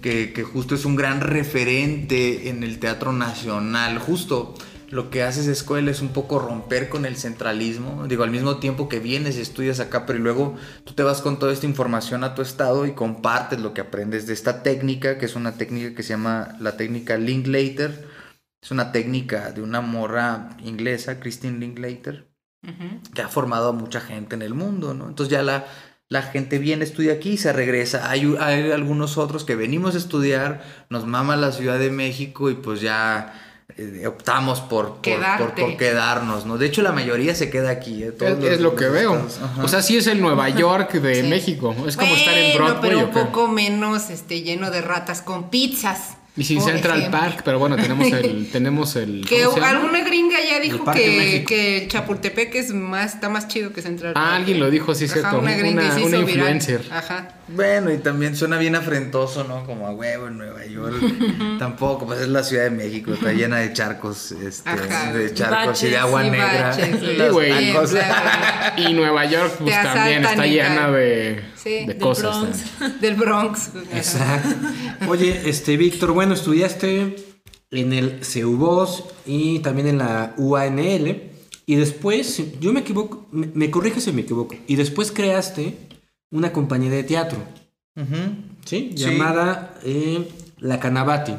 Que, 0.00 0.32
que 0.32 0.44
justo 0.44 0.74
es 0.74 0.86
un 0.86 0.96
gran 0.96 1.20
referente 1.20 2.48
en 2.48 2.62
el 2.62 2.78
teatro 2.78 3.12
nacional. 3.12 3.98
Justo 3.98 4.54
lo 4.90 5.08
que 5.08 5.22
hace 5.22 5.40
esa 5.40 5.52
escuela 5.52 5.90
es 5.90 6.00
un 6.00 6.08
poco 6.08 6.40
romper 6.40 6.88
con 6.88 7.06
el 7.06 7.16
centralismo. 7.16 8.06
Digo, 8.08 8.24
al 8.24 8.32
mismo 8.32 8.58
tiempo 8.58 8.88
que 8.88 8.98
vienes 8.98 9.38
y 9.38 9.40
estudias 9.40 9.78
acá, 9.78 10.04
pero 10.04 10.18
luego 10.18 10.56
tú 10.84 10.94
te 10.94 11.04
vas 11.04 11.22
con 11.22 11.38
toda 11.38 11.52
esta 11.52 11.66
información 11.66 12.24
a 12.24 12.34
tu 12.34 12.42
estado 12.42 12.86
y 12.86 12.92
compartes 12.92 13.60
lo 13.60 13.72
que 13.72 13.82
aprendes 13.82 14.26
de 14.26 14.32
esta 14.32 14.64
técnica, 14.64 15.16
que 15.16 15.26
es 15.26 15.36
una 15.36 15.56
técnica 15.56 15.94
que 15.94 16.02
se 16.02 16.10
llama 16.10 16.56
la 16.58 16.76
técnica 16.76 17.16
Linklater. 17.16 18.08
Es 18.60 18.72
una 18.72 18.90
técnica 18.92 19.52
de 19.52 19.62
una 19.62 19.80
morra 19.80 20.56
inglesa, 20.62 21.20
Christine 21.20 21.58
Linklater, 21.58 22.28
que 23.14 23.22
ha 23.22 23.28
formado 23.28 23.68
a 23.70 23.72
mucha 23.72 24.00
gente 24.00 24.34
en 24.34 24.42
el 24.42 24.54
mundo, 24.54 24.92
¿no? 24.92 25.08
Entonces 25.08 25.30
ya 25.30 25.42
la, 25.42 25.66
la 26.08 26.22
gente 26.22 26.58
viene, 26.58 26.84
estudia 26.84 27.14
aquí 27.14 27.30
y 27.30 27.36
se 27.38 27.52
regresa. 27.52 28.10
Hay, 28.10 28.36
hay 28.38 28.72
algunos 28.72 29.16
otros 29.16 29.44
que 29.44 29.54
venimos 29.54 29.94
a 29.94 29.98
estudiar, 29.98 30.62
nos 30.90 31.06
mama 31.06 31.36
la 31.36 31.52
Ciudad 31.52 31.78
de 31.78 31.90
México 31.90 32.50
y 32.50 32.54
pues 32.54 32.80
ya 32.80 33.49
optamos 34.06 34.60
por, 34.60 34.96
por, 35.02 35.54
por, 35.54 35.76
quedarnos, 35.76 36.46
¿no? 36.46 36.58
De 36.58 36.66
hecho, 36.66 36.82
la 36.82 36.92
mayoría 36.92 37.34
se 37.34 37.50
queda 37.50 37.70
aquí. 37.70 38.02
¿eh? 38.04 38.12
Todos 38.12 38.32
Es, 38.32 38.38
los- 38.38 38.50
es 38.52 38.60
lo 38.60 38.74
que 38.76 38.88
veo. 38.88 39.26
O 39.62 39.68
sea, 39.68 39.82
sí 39.82 39.96
es 39.96 40.06
el 40.06 40.20
Nueva 40.20 40.48
York 40.48 40.92
de 40.92 41.22
Sí. 41.22 41.28
México. 41.28 41.74
Es 41.86 41.96
como 41.96 42.14
estar 42.14 42.36
en 42.36 42.56
Broadway. 42.56 42.80
pero 42.80 43.00
¿o 43.00 43.04
un 43.04 43.10
poco 43.10 43.48
menos 43.48 44.10
este, 44.10 44.42
lleno 44.42 44.70
de 44.70 44.80
ratas 44.82 45.22
con 45.22 45.50
pizzas. 45.50 46.16
Y 46.36 46.44
sin 46.44 46.58
por 46.58 46.70
Central 46.70 46.98
ejemplo. 46.98 47.20
Park, 47.20 47.42
pero 47.44 47.58
bueno, 47.58 47.76
tenemos 47.76 48.10
el. 48.12 48.48
tenemos 48.52 48.96
el 48.96 49.24
Que 49.26 49.44
alguna 49.44 50.00
gringa 50.04 50.36
ya 50.40 50.60
dijo 50.60 50.84
que, 50.92 51.44
que 51.46 51.86
Chapultepec 51.88 52.54
es 52.54 52.72
más, 52.72 53.14
está 53.14 53.28
más 53.28 53.48
chido 53.48 53.72
que 53.72 53.82
Central 53.82 54.14
Park. 54.14 54.26
Ah, 54.28 54.36
alguien 54.36 54.60
lo 54.60 54.70
dijo, 54.70 54.94
sí, 54.94 55.06
Ajá, 55.06 55.14
cierto. 55.14 55.38
Una 55.38 55.54
gringa 55.54 55.98
influencer. 55.98 56.82
Ajá. 56.90 57.34
Bueno, 57.48 57.92
y 57.92 57.98
también 57.98 58.36
suena 58.36 58.58
bien 58.58 58.76
afrentoso, 58.76 59.42
¿no? 59.44 59.66
Como 59.66 59.86
a 59.88 59.90
huevo 59.92 60.28
en 60.28 60.38
Nueva 60.38 60.64
York. 60.66 60.96
Tampoco, 61.58 62.06
pues 62.06 62.20
es 62.20 62.28
la 62.28 62.44
Ciudad 62.44 62.64
de 62.64 62.70
México, 62.70 63.12
está 63.12 63.32
llena 63.32 63.58
de 63.58 63.72
charcos, 63.72 64.32
este, 64.32 64.70
Ajá. 64.70 65.12
de 65.12 65.34
charcos 65.34 65.82
y 65.82 65.88
de 65.88 65.98
agua 65.98 66.24
y 66.24 66.30
negra. 66.30 66.70
baches, 66.70 67.00
Sí, 67.00 67.98
Y 68.76 68.92
Nueva 68.94 69.24
York, 69.24 69.56
pues 69.58 69.82
también 69.82 70.24
está 70.24 70.46
llena 70.46 70.90
de, 70.92 71.42
Sí, 71.62 71.70
de 71.70 71.86
del 71.86 71.98
cosas. 71.98 72.40
Bronx. 72.40 72.58
también. 72.78 73.00
Del 73.00 73.14
Bronx. 73.16 73.70
Exacto. 73.92 74.48
Oye, 75.08 75.42
este, 75.44 75.76
Víctor, 75.76 76.12
bueno, 76.12 76.34
estudiaste 76.34 77.16
en 77.70 77.92
el 77.92 78.24
CEUBOS 78.24 79.04
y 79.26 79.58
también 79.60 79.88
en 79.88 79.98
la 79.98 80.34
UANL. 80.38 81.30
Y 81.66 81.76
después, 81.76 82.42
yo 82.60 82.72
me 82.72 82.80
equivoco, 82.80 83.28
me, 83.30 83.50
me 83.54 83.70
corriges 83.70 84.04
si 84.04 84.12
me 84.12 84.22
equivoco. 84.22 84.56
Y 84.66 84.76
después 84.76 85.12
creaste 85.12 85.76
una 86.30 86.52
compañía 86.52 86.90
de 86.90 87.04
teatro. 87.04 87.38
¿sí? 88.64 88.92
Sí. 88.94 88.94
Llamada 88.94 89.78
eh, 89.84 90.28
La 90.58 90.80
Canabati. 90.80 91.34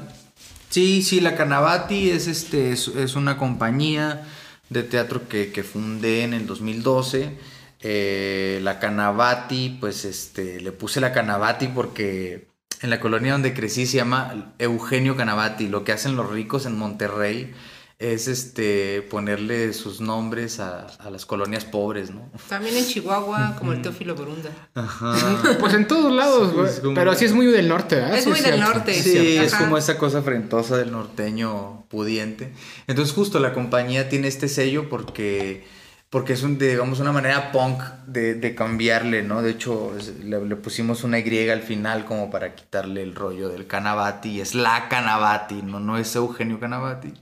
Sí, 0.69 1.01
sí, 1.01 1.19
la 1.19 1.35
Canavati 1.35 2.11
es, 2.11 2.27
este, 2.27 2.71
es, 2.71 2.87
es 2.89 3.15
una 3.15 3.37
compañía 3.37 4.25
de 4.69 4.83
teatro 4.83 5.27
que, 5.27 5.51
que 5.51 5.63
fundé 5.63 6.23
en 6.23 6.33
el 6.33 6.45
2012. 6.45 7.37
Eh, 7.83 8.59
la 8.63 8.79
Canavati, 8.79 9.77
pues 9.79 10.05
este, 10.05 10.59
le 10.61 10.71
puse 10.71 10.99
la 11.01 11.11
Canavati 11.13 11.67
porque 11.67 12.47
en 12.81 12.89
la 12.89 12.99
colonia 12.99 13.31
donde 13.33 13.53
crecí 13.53 13.85
se 13.85 13.97
llama 13.97 14.53
Eugenio 14.59 15.15
Canavati. 15.17 15.67
Lo 15.67 15.83
que 15.83 15.91
hacen 15.91 16.15
los 16.15 16.29
ricos 16.29 16.65
en 16.65 16.77
Monterrey 16.77 17.53
es 17.97 18.27
este, 18.27 19.03
ponerle 19.03 19.73
sus 19.73 20.01
nombres 20.01 20.59
a, 20.59 20.87
a 20.87 21.09
las 21.11 21.27
colonias 21.27 21.65
pobres, 21.65 22.09
¿no? 22.09 22.31
También 22.49 22.75
en 22.77 22.85
Chihuahua, 22.87 23.55
como 23.59 23.73
el 23.73 23.81
Teófilo 23.83 24.15
Borunda. 24.15 24.49
Pues 25.59 25.73
en 25.75 25.87
todos 25.87 26.11
lados, 26.11 26.49
Sí, 26.49 26.55
güey. 26.55 26.69
es 26.69 26.79
como- 26.79 26.95
Pero 26.95 27.13
sí 27.15 27.25
es 27.25 27.33
muy 27.33 27.45
del 27.47 27.67
norte, 27.67 27.95
¿verdad? 27.97 28.17
Es 28.17 28.23
Sí 28.23 28.29
muy 28.29 28.39
del 28.41 28.55
cierto. 28.55 28.73
norte. 28.73 28.93
Sí, 28.95 29.37
es 29.37 29.53
Ajá. 29.53 29.63
como 29.65 29.77
esa 29.77 29.97
cosa 29.99 30.19
afrentosa 30.19 30.77
del 30.77 30.91
norteño 30.91 31.85
pudiente. 31.89 32.51
Entonces 32.87 33.13
justo 33.13 33.39
la 33.39 33.53
compañía 33.53 34.09
tiene 34.09 34.27
este 34.27 34.47
sello 34.47 34.89
porque, 34.89 35.63
porque 36.11 36.33
es 36.33 36.43
un, 36.43 36.59
digamos, 36.59 36.99
una 36.99 37.13
manera 37.13 37.51
punk 37.53 37.81
de, 38.07 38.35
de 38.35 38.55
cambiarle, 38.55 39.23
¿no? 39.23 39.41
De 39.41 39.51
hecho, 39.51 39.93
le, 40.23 40.45
le 40.45 40.55
pusimos 40.57 41.03
una 41.05 41.19
Y 41.19 41.49
al 41.49 41.63
final 41.63 42.05
como 42.05 42.29
para 42.29 42.55
quitarle 42.55 43.03
el 43.03 43.15
rollo 43.15 43.49
del 43.49 43.67
Canavati. 43.67 44.41
Es 44.41 44.53
la 44.55 44.89
Canavati, 44.89 45.63
no, 45.63 45.79
no 45.79 45.97
es 45.97 46.15
Eugenio 46.15 46.59
Canavati. 46.59 47.13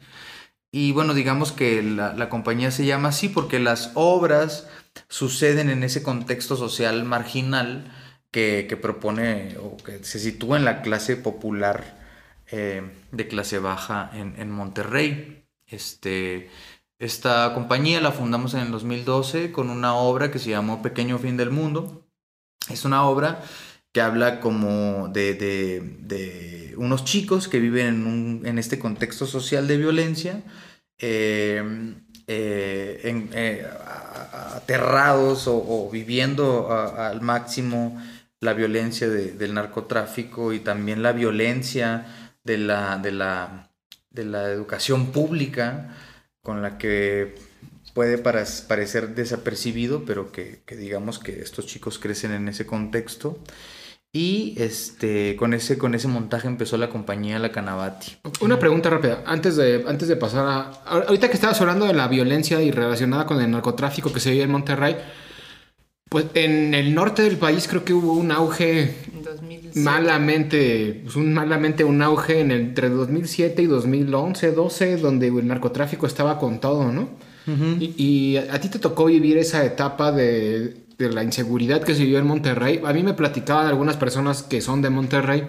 Y 0.72 0.92
bueno, 0.92 1.14
digamos 1.14 1.52
que 1.52 1.82
la, 1.84 2.14
la 2.14 2.30
compañía 2.30 2.72
se 2.72 2.86
llama 2.86 3.10
así 3.10 3.30
porque 3.30 3.60
las 3.60 3.92
obras 3.96 4.68
suceden 5.08 5.70
en 5.70 5.84
ese 5.84 6.04
contexto 6.04 6.56
social 6.56 7.04
marginal 7.06 7.92
que, 8.32 8.68
que 8.70 8.78
propone 8.78 9.58
o 9.60 9.78
que 9.78 10.04
se 10.04 10.20
sitúa 10.20 10.58
en 10.58 10.66
la 10.66 10.82
clase 10.82 11.16
popular 11.18 11.98
eh, 12.52 12.84
de 13.12 13.28
clase 13.28 13.60
baja 13.60 14.12
en, 14.14 14.36
en 14.40 14.52
Monterrey. 14.52 15.46
Este, 15.68 16.50
esta 17.00 17.54
compañía 17.54 18.02
la 18.02 18.12
fundamos 18.12 18.54
en 18.54 18.60
el 18.62 18.72
2012 18.72 19.52
con 19.52 19.70
una 19.70 19.96
obra 19.96 20.32
que 20.32 20.40
se 20.40 20.50
llamó 20.50 20.82
Pequeño 20.82 21.18
Fin 21.18 21.38
del 21.38 21.50
Mundo. 21.50 22.06
Es 22.70 22.86
una 22.86 23.04
obra 23.06 23.42
que 23.94 24.02
habla 24.02 24.40
como 24.40 25.08
de, 25.08 25.34
de- 25.34 26.74
unos 26.78 27.04
chicos 27.06 27.48
que 27.48 27.60
viven 27.60 27.88
en, 27.88 28.08
un- 28.08 28.42
en 28.46 28.60
este 28.60 28.80
contexto 28.80 29.26
social 29.26 29.68
de 29.68 29.78
violencia, 29.78 30.44
eh, 30.98 31.64
eh, 32.28 33.00
en- 33.06 33.30
eh, 33.34 33.66
aterrados 34.56 35.46
o, 35.48 35.90
viviendo 35.92 36.72
al 36.72 37.22
máximo 37.22 38.02
la 38.42 38.54
violencia 38.54 39.10
de- 39.10 39.32
del 39.32 39.54
narcotráfico 39.54 40.54
y 40.54 40.60
también 40.60 41.02
la 41.02 41.12
violencia 41.14 42.06
de 42.44 42.58
la, 42.58 42.98
de 42.98 43.12
la, 43.12 43.70
de 44.12 44.26
la 44.26 44.50
educación 44.52 45.08
pública 45.08 45.96
con 46.50 46.64
la 46.64 46.80
que 46.80 47.36
puede 47.94 48.18
parecer 48.18 49.14
desapercibido, 49.14 50.04
pero 50.04 50.32
que, 50.32 50.64
que 50.66 50.76
digamos 50.76 51.20
que 51.20 51.44
estos 51.44 51.68
chicos 51.68 52.00
crecen 52.00 52.32
en 52.32 52.48
ese 52.48 52.66
contexto. 52.66 53.38
Y 54.12 54.56
este, 54.58 55.36
con, 55.36 55.54
ese, 55.54 55.78
con 55.78 55.94
ese 55.94 56.08
montaje 56.08 56.48
empezó 56.48 56.76
la 56.78 56.90
compañía 56.90 57.38
La 57.38 57.52
Canavati. 57.52 58.18
Una 58.42 58.58
pregunta 58.58 58.90
rápida, 58.90 59.22
antes 59.28 59.58
de, 59.58 59.86
antes 59.88 60.08
de 60.08 60.16
pasar 60.16 60.48
a... 60.48 60.62
Ahorita 61.06 61.28
que 61.28 61.36
estabas 61.36 61.62
hablando 61.62 61.86
de 61.86 61.94
la 61.94 62.08
violencia 62.08 62.60
y 62.64 62.72
relacionada 62.72 63.28
con 63.28 63.40
el 63.40 63.52
narcotráfico 63.52 64.12
que 64.12 64.20
se 64.20 64.32
vive 64.32 64.46
en 64.46 64.50
Monterrey, 64.50 64.98
pues 66.10 66.26
en 66.34 66.74
el 66.74 66.94
norte 66.96 67.22
del 67.22 67.38
país 67.38 67.68
creo 67.68 67.86
que 67.86 67.94
hubo 67.94 68.14
un 68.14 68.32
auge 68.32 68.96
En 69.14 69.24
2007. 69.24 69.80
malamente, 69.80 71.02
pues 71.04 71.16
un 71.16 71.34
malamente 71.34 71.84
un 71.84 72.02
auge 72.02 72.40
en 72.42 72.52
el- 72.52 72.62
entre 72.62 72.90
2007 72.90 73.62
y 73.62 73.66
2011, 73.68 74.52
12, 74.52 74.98
donde 74.98 75.28
el 75.28 75.48
narcotráfico 75.48 76.08
estaba 76.08 76.40
con 76.40 76.60
todo, 76.60 76.92
¿no? 76.92 77.10
y, 77.80 77.94
y 77.98 78.38
a, 78.38 78.54
a 78.54 78.60
ti 78.60 78.70
te 78.70 78.78
tocó 78.78 79.06
vivir 79.06 79.38
esa 79.40 79.66
etapa 79.66 80.12
de, 80.12 80.84
de 81.00 81.10
la 81.12 81.24
inseguridad 81.24 81.82
que 81.82 81.96
se 81.96 82.04
vivió 82.04 82.20
en 82.20 82.28
Monterrey. 82.28 82.80
A 82.86 82.94
mí 82.94 83.02
me 83.02 83.14
platicaban 83.16 83.66
algunas 83.66 83.98
personas 83.98 84.44
que 84.44 84.62
son 84.62 84.84
de 84.84 84.92
Monterrey, 84.92 85.48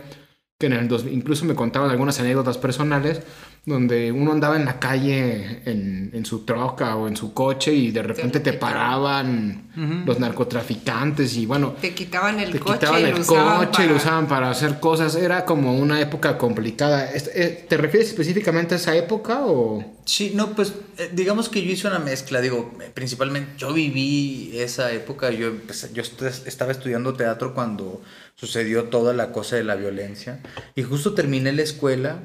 que 0.58 0.66
en 0.66 0.72
el 0.74 0.88
dos- 0.88 1.04
incluso 1.10 1.44
me 1.44 1.54
contaban 1.54 1.90
algunas 1.90 2.18
anécdotas 2.20 2.56
personales, 2.56 3.20
donde 3.66 4.10
uno 4.10 4.32
andaba 4.32 4.56
en 4.56 4.64
la 4.64 4.80
calle 4.80 5.60
en, 5.66 6.10
en 6.14 6.24
su 6.24 6.44
troca 6.46 6.96
o 6.96 7.06
en 7.08 7.16
su 7.16 7.34
coche 7.34 7.72
y 7.74 7.90
de 7.90 8.02
repente 8.02 8.40
te 8.40 8.54
paraban 8.54 9.70
los 10.06 10.18
narcotraficantes 10.18 11.36
y 11.36 11.46
bueno, 11.46 11.74
Te 11.80 11.94
quitaban 11.94 12.40
el 12.40 12.52
te 12.52 12.58
coche 12.58 12.78
quitaban 12.80 13.00
y 13.02 13.04
el 13.04 13.10
lo 13.14 13.20
usaban 13.20 13.66
coche 13.66 13.82
y 13.84 13.86
lo 13.86 13.92
para- 13.94 14.02
usaban 14.02 14.28
para 14.28 14.50
hacer 14.50 14.80
cosas. 14.80 15.14
Era 15.14 15.44
como 15.44 15.74
una 15.76 16.00
época 16.00 16.38
complicada. 16.38 17.08
Eh, 17.14 17.66
¿Te 17.68 17.76
refieres 17.76 18.08
específicamente 18.08 18.74
a 18.74 18.78
esa 18.78 18.96
época 18.96 19.40
o...? 19.44 19.84
Sí, 20.06 20.32
no, 20.34 20.54
pues 20.56 20.72
eh, 20.98 21.10
digamos 21.12 21.48
que 21.48 21.62
yo 21.62 21.70
hice 21.70 21.86
una 21.86 21.98
mezcla, 21.98 22.40
digo, 22.40 22.72
principalmente 22.94 23.52
yo 23.58 23.72
viví 23.72 24.50
esa 24.54 24.90
época, 24.92 25.30
yo, 25.30 25.48
empecé- 25.48 25.92
yo 25.92 26.02
est- 26.02 26.46
estaba 26.46 26.72
estudiando 26.72 27.14
teatro 27.14 27.54
cuando 27.54 28.02
sucedió 28.34 28.84
toda 28.84 29.12
la 29.12 29.32
cosa 29.32 29.56
de 29.56 29.64
la 29.64 29.76
violencia 29.76 30.40
y 30.74 30.82
justo 30.82 31.12
terminé 31.14 31.52
la 31.52 31.62
escuela 31.62 32.20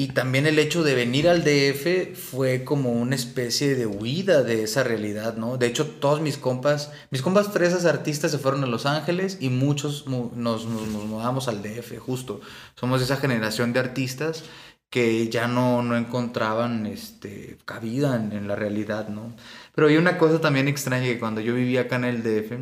y 0.00 0.08
también 0.08 0.46
el 0.46 0.58
hecho 0.60 0.84
de 0.84 0.94
venir 0.94 1.28
al 1.28 1.42
DF 1.42 2.14
fue 2.14 2.62
como 2.64 2.92
una 2.92 3.16
especie 3.16 3.74
de 3.74 3.86
huida 3.86 4.42
de 4.44 4.62
esa 4.62 4.84
realidad, 4.84 5.36
¿no? 5.36 5.56
De 5.58 5.66
hecho, 5.66 5.86
todos 5.88 6.20
mis 6.20 6.38
compas, 6.38 6.92
mis 7.10 7.20
compas 7.22 7.48
fresas 7.48 7.84
artistas 7.84 8.30
se 8.30 8.38
fueron 8.38 8.62
a 8.62 8.66
Los 8.68 8.86
Ángeles 8.86 9.38
y 9.40 9.48
muchos 9.50 10.06
mu- 10.06 10.30
nos, 10.36 10.66
nos, 10.66 10.86
nos 10.88 11.04
mudamos 11.04 11.48
al 11.48 11.62
DF, 11.62 11.98
justo. 11.98 12.40
Somos 12.76 13.02
esa 13.02 13.16
generación 13.16 13.72
de 13.72 13.80
artistas 13.80 14.44
que 14.90 15.28
ya 15.28 15.48
no, 15.48 15.82
no 15.82 15.96
encontraban 15.96 16.86
este, 16.86 17.58
cabida 17.64 18.16
en, 18.16 18.32
en 18.32 18.48
la 18.48 18.56
realidad, 18.56 19.08
¿no? 19.08 19.34
Pero 19.74 19.88
hay 19.88 19.96
una 19.96 20.16
cosa 20.18 20.40
también 20.40 20.68
extraña 20.68 21.06
que 21.06 21.18
cuando 21.18 21.40
yo 21.40 21.54
vivía 21.54 21.82
acá 21.82 21.96
en 21.96 22.04
el 22.04 22.22
DF, 22.22 22.58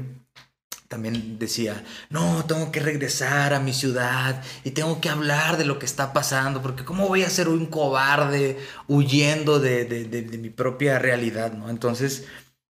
también 0.88 1.38
decía, 1.38 1.84
no, 2.10 2.44
tengo 2.46 2.70
que 2.72 2.80
regresar 2.80 3.54
a 3.54 3.60
mi 3.60 3.72
ciudad 3.72 4.42
y 4.64 4.70
tengo 4.72 5.00
que 5.00 5.08
hablar 5.08 5.56
de 5.58 5.64
lo 5.64 5.78
que 5.78 5.86
está 5.86 6.12
pasando, 6.12 6.62
porque 6.62 6.84
¿cómo 6.84 7.08
voy 7.08 7.22
a 7.24 7.30
ser 7.30 7.48
un 7.48 7.66
cobarde 7.66 8.58
huyendo 8.88 9.58
de, 9.60 9.84
de- 9.84 10.04
de- 10.04 10.38
mi 10.38 10.50
propia 10.50 10.98
realidad, 10.98 11.52
¿no? 11.52 11.70
Entonces, 11.70 12.24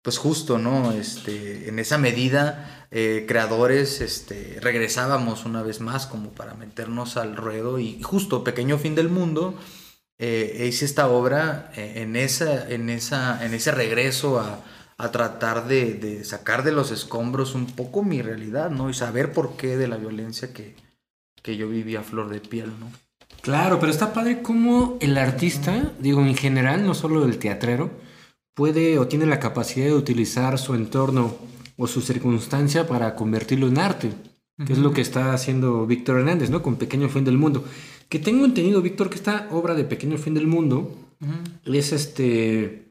pues 0.02 0.18
justo, 0.18 0.58
¿no? 0.58 0.92
Este, 0.92 1.68
en 1.68 1.78
esa 1.80 1.98
medida, 1.98 2.86
eh, 2.92 3.24
creadores, 3.28 4.00
este, 4.00 4.58
regresábamos 4.60 5.44
una 5.44 5.62
vez 5.62 5.80
más 5.80 6.06
como 6.06 6.30
para 6.30 6.54
meternos 6.54 7.16
al 7.16 7.36
ruedo 7.36 7.78
y 7.80 8.00
justo, 8.02 8.44
Pequeño 8.44 8.78
Fin 8.78 8.94
del 8.94 9.08
Mundo, 9.08 9.58
eh, 10.18 10.66
hice 10.68 10.84
esta 10.84 11.08
obra 11.08 11.70
eh, 11.76 11.94
en, 11.96 12.16
esa, 12.16 12.68
en, 12.70 12.88
esa, 12.88 13.44
en 13.44 13.52
ese 13.54 13.70
regreso 13.72 14.38
a, 14.40 14.60
a 14.98 15.10
tratar 15.10 15.68
de, 15.68 15.94
de 15.94 16.24
sacar 16.24 16.64
de 16.64 16.72
los 16.72 16.90
escombros 16.90 17.54
un 17.54 17.66
poco 17.66 18.02
mi 18.02 18.22
realidad, 18.22 18.70
¿no? 18.70 18.88
Y 18.88 18.94
saber 18.94 19.32
por 19.32 19.56
qué 19.56 19.76
de 19.76 19.88
la 19.88 19.96
violencia 19.96 20.52
que, 20.52 20.74
que 21.42 21.56
yo 21.56 21.68
vivía 21.68 22.00
a 22.00 22.04
flor 22.04 22.28
de 22.28 22.40
piel, 22.40 22.72
¿no? 22.80 22.90
Claro, 23.42 23.78
pero 23.78 23.92
está 23.92 24.12
padre 24.12 24.42
cómo 24.42 24.96
el 25.00 25.16
artista, 25.18 25.92
digo 26.00 26.20
en 26.20 26.34
general, 26.34 26.84
no 26.84 26.94
solo 26.94 27.24
el 27.24 27.38
teatrero, 27.38 27.90
puede 28.54 28.98
o 28.98 29.06
tiene 29.06 29.26
la 29.26 29.38
capacidad 29.38 29.86
de 29.86 29.94
utilizar 29.94 30.58
su 30.58 30.74
entorno 30.74 31.36
o 31.76 31.86
su 31.86 32.00
circunstancia 32.00 32.88
para 32.88 33.14
convertirlo 33.14 33.68
en 33.68 33.78
arte, 33.78 34.10
que 34.66 34.72
es 34.72 34.78
lo 34.78 34.92
que 34.92 35.02
está 35.02 35.34
haciendo 35.34 35.86
Víctor 35.86 36.18
Hernández, 36.18 36.48
¿no? 36.50 36.62
Con 36.62 36.76
Pequeño 36.76 37.08
Fin 37.08 37.24
del 37.24 37.36
Mundo. 37.36 37.64
Que 38.08 38.18
tengo 38.18 38.46
entendido, 38.46 38.80
Víctor, 38.80 39.10
que 39.10 39.16
esta 39.16 39.46
obra 39.50 39.74
de 39.74 39.84
Pequeño 39.84 40.16
Fin 40.16 40.34
del 40.34 40.46
Mundo 40.46 40.96
es 41.64 41.92
este, 41.92 42.85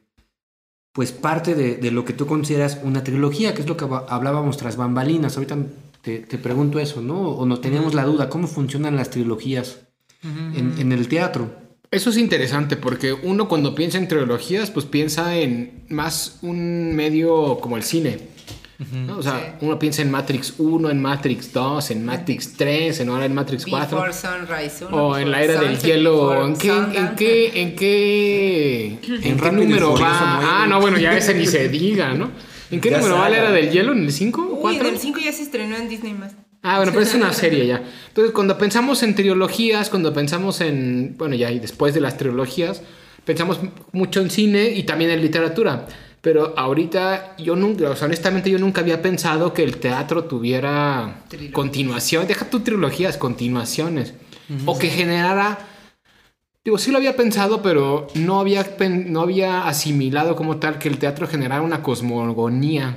pues 0.96 1.12
parte 1.12 1.54
de, 1.54 1.76
de 1.76 1.90
lo 1.90 2.06
que 2.06 2.14
tú 2.14 2.26
consideras 2.26 2.80
una 2.82 3.04
trilogía, 3.04 3.52
que 3.52 3.60
es 3.60 3.68
lo 3.68 3.76
que 3.76 3.84
hab- 3.84 4.06
hablábamos 4.08 4.56
tras 4.56 4.78
bambalinas. 4.78 5.36
Ahorita 5.36 5.58
te, 6.00 6.20
te 6.20 6.38
pregunto 6.38 6.80
eso, 6.80 7.02
¿no? 7.02 7.20
O 7.32 7.44
no 7.44 7.60
teníamos 7.60 7.92
la 7.92 8.04
duda, 8.04 8.30
¿cómo 8.30 8.46
funcionan 8.46 8.96
las 8.96 9.10
trilogías 9.10 9.76
en, 10.22 10.74
en 10.78 10.92
el 10.92 11.06
teatro? 11.08 11.50
Eso 11.90 12.08
es 12.08 12.16
interesante 12.16 12.76
porque 12.76 13.12
uno 13.12 13.46
cuando 13.46 13.74
piensa 13.74 13.98
en 13.98 14.08
trilogías, 14.08 14.70
pues 14.70 14.86
piensa 14.86 15.36
en 15.36 15.84
más 15.90 16.38
un 16.40 16.96
medio 16.96 17.58
como 17.60 17.76
el 17.76 17.82
cine. 17.82 18.18
¿No? 18.92 19.18
O 19.18 19.22
sea, 19.22 19.56
uno 19.60 19.78
piensa 19.78 20.02
en 20.02 20.10
Matrix 20.10 20.54
1, 20.58 20.90
en 20.90 21.00
Matrix 21.00 21.52
2, 21.52 21.90
en 21.92 22.04
Matrix 22.04 22.52
3, 22.56 23.00
en 23.00 23.08
ahora 23.08 23.24
en 23.24 23.34
Matrix 23.34 23.64
4. 23.66 23.96
Before 23.96 24.12
Sunrise. 24.12 24.84
uno, 24.84 24.96
O 25.08 25.16
en 25.16 25.30
la 25.30 25.42
era 25.42 25.60
del 25.60 25.78
hielo. 25.78 26.44
¿En 26.46 26.56
qué, 26.56 26.68
en 26.68 27.14
qué, 27.16 27.60
en 27.62 27.74
qué, 27.76 28.86
en 29.02 29.20
qué 29.20 29.34
Rápido 29.38 29.62
y 29.62 29.66
número 29.66 29.94
va? 29.94 30.62
Ah, 30.62 30.66
no, 30.68 30.80
bueno, 30.80 30.98
ya 30.98 31.16
ese 31.16 31.34
ni 31.34 31.46
se 31.46 31.68
diga, 31.68 32.12
¿no? 32.14 32.30
¿En 32.70 32.80
qué 32.80 32.90
Ya 32.90 32.98
número 32.98 33.16
va 33.16 33.28
la 33.28 33.38
era 33.38 33.52
del 33.52 33.70
hielo? 33.70 33.92
¿En 33.92 34.04
el 34.04 34.12
5 34.12 34.42
o 34.42 34.54
Uy, 34.56 34.60
4? 34.60 34.88
en 34.88 34.94
el 34.94 35.00
5 35.00 35.18
ya 35.20 35.32
se 35.32 35.42
estrenó 35.42 35.76
en 35.76 35.88
Disney 35.88 36.12
más. 36.12 36.32
Ah, 36.62 36.78
bueno, 36.78 36.92
pero 36.92 37.04
es 37.04 37.14
una 37.14 37.32
serie 37.32 37.66
ya. 37.66 37.82
Entonces, 38.08 38.32
cuando 38.34 38.58
pensamos 38.58 39.02
en 39.02 39.14
trilogías, 39.14 39.88
cuando 39.88 40.12
pensamos 40.12 40.60
en, 40.60 41.14
bueno, 41.16 41.34
ya 41.36 41.50
y 41.52 41.60
después 41.60 41.94
de 41.94 42.00
las 42.00 42.16
trilogías, 42.18 42.82
pensamos 43.24 43.60
mucho 43.92 44.20
en 44.20 44.30
cine 44.30 44.70
y 44.70 44.82
también 44.82 45.10
en 45.12 45.22
literatura. 45.22 45.86
Pero 46.26 46.54
ahorita 46.56 47.36
yo 47.38 47.54
nunca, 47.54 47.88
o 47.88 47.94
sea, 47.94 48.06
honestamente 48.06 48.50
yo 48.50 48.58
nunca 48.58 48.80
había 48.80 49.00
pensado 49.00 49.54
que 49.54 49.62
el 49.62 49.76
teatro 49.76 50.24
tuviera 50.24 51.22
continuación, 51.52 52.26
deja 52.26 52.50
tu 52.50 52.64
trilogías, 52.64 53.16
continuaciones. 53.16 54.12
O 54.64 54.76
que 54.76 54.88
generara, 54.88 55.56
digo, 56.64 56.78
sí 56.78 56.90
lo 56.90 56.98
había 56.98 57.14
pensado, 57.14 57.62
pero 57.62 58.08
no 58.16 58.40
había, 58.40 58.66
no 59.06 59.20
había 59.20 59.68
asimilado 59.68 60.34
como 60.34 60.56
tal 60.56 60.80
que 60.80 60.88
el 60.88 60.98
teatro 60.98 61.28
generara 61.28 61.62
una 61.62 61.84
cosmogonía 61.84 62.96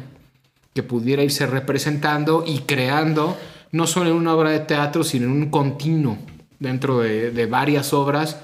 que 0.74 0.82
pudiera 0.82 1.22
irse 1.22 1.46
representando 1.46 2.44
y 2.48 2.62
creando, 2.62 3.38
no 3.72 3.86
solo 3.86 4.10
en 4.10 4.16
una 4.16 4.34
obra 4.34 4.50
de 4.50 4.62
teatro, 4.62 5.04
sino 5.04 5.28
en 5.28 5.34
un 5.34 5.52
continuo 5.52 6.18
dentro 6.58 7.02
de, 7.02 7.30
de 7.30 7.46
varias 7.46 7.94
obras 7.94 8.38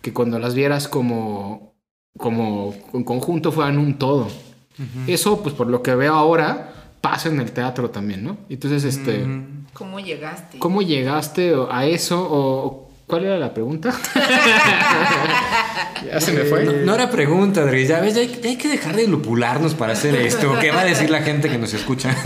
que 0.00 0.12
cuando 0.12 0.40
las 0.40 0.56
vieras 0.56 0.88
como, 0.88 1.71
como 2.18 2.74
en 2.92 3.04
conjunto 3.04 3.52
fueran 3.52 3.78
un 3.78 3.98
todo. 3.98 4.28
Eso, 5.06 5.42
pues 5.42 5.54
por 5.54 5.68
lo 5.68 5.82
que 5.82 5.94
veo 5.94 6.14
ahora, 6.14 6.72
pasa 7.00 7.28
en 7.28 7.40
el 7.40 7.52
teatro 7.52 7.90
también, 7.90 8.24
¿no? 8.24 8.38
Entonces, 8.48 8.84
este, 8.84 9.24
¿Cómo 9.74 10.00
llegaste? 10.00 10.58
¿cómo 10.58 10.82
llegaste 10.82 11.54
a 11.70 11.86
eso? 11.86 12.26
¿O 12.28 12.90
cuál 13.06 13.24
era 13.24 13.38
la 13.38 13.54
pregunta? 13.54 13.92
ya 16.06 16.20
se 16.20 16.32
me 16.32 16.44
fue. 16.44 16.64
No, 16.64 16.72
no 16.72 16.94
era 16.94 17.10
pregunta, 17.10 17.62
Adri. 17.62 17.86
Ya 17.86 18.00
ves, 18.00 18.14
ya 18.14 18.22
hay, 18.22 18.40
ya 18.42 18.50
hay 18.50 18.56
que 18.56 18.68
dejar 18.68 18.96
de 18.96 19.06
lupularnos 19.06 19.74
para 19.74 19.92
hacer 19.92 20.14
esto. 20.16 20.58
¿Qué 20.60 20.70
va 20.70 20.80
a 20.80 20.84
decir 20.84 21.10
la 21.10 21.22
gente 21.22 21.48
que 21.48 21.58
nos 21.58 21.74
escucha? 21.74 22.16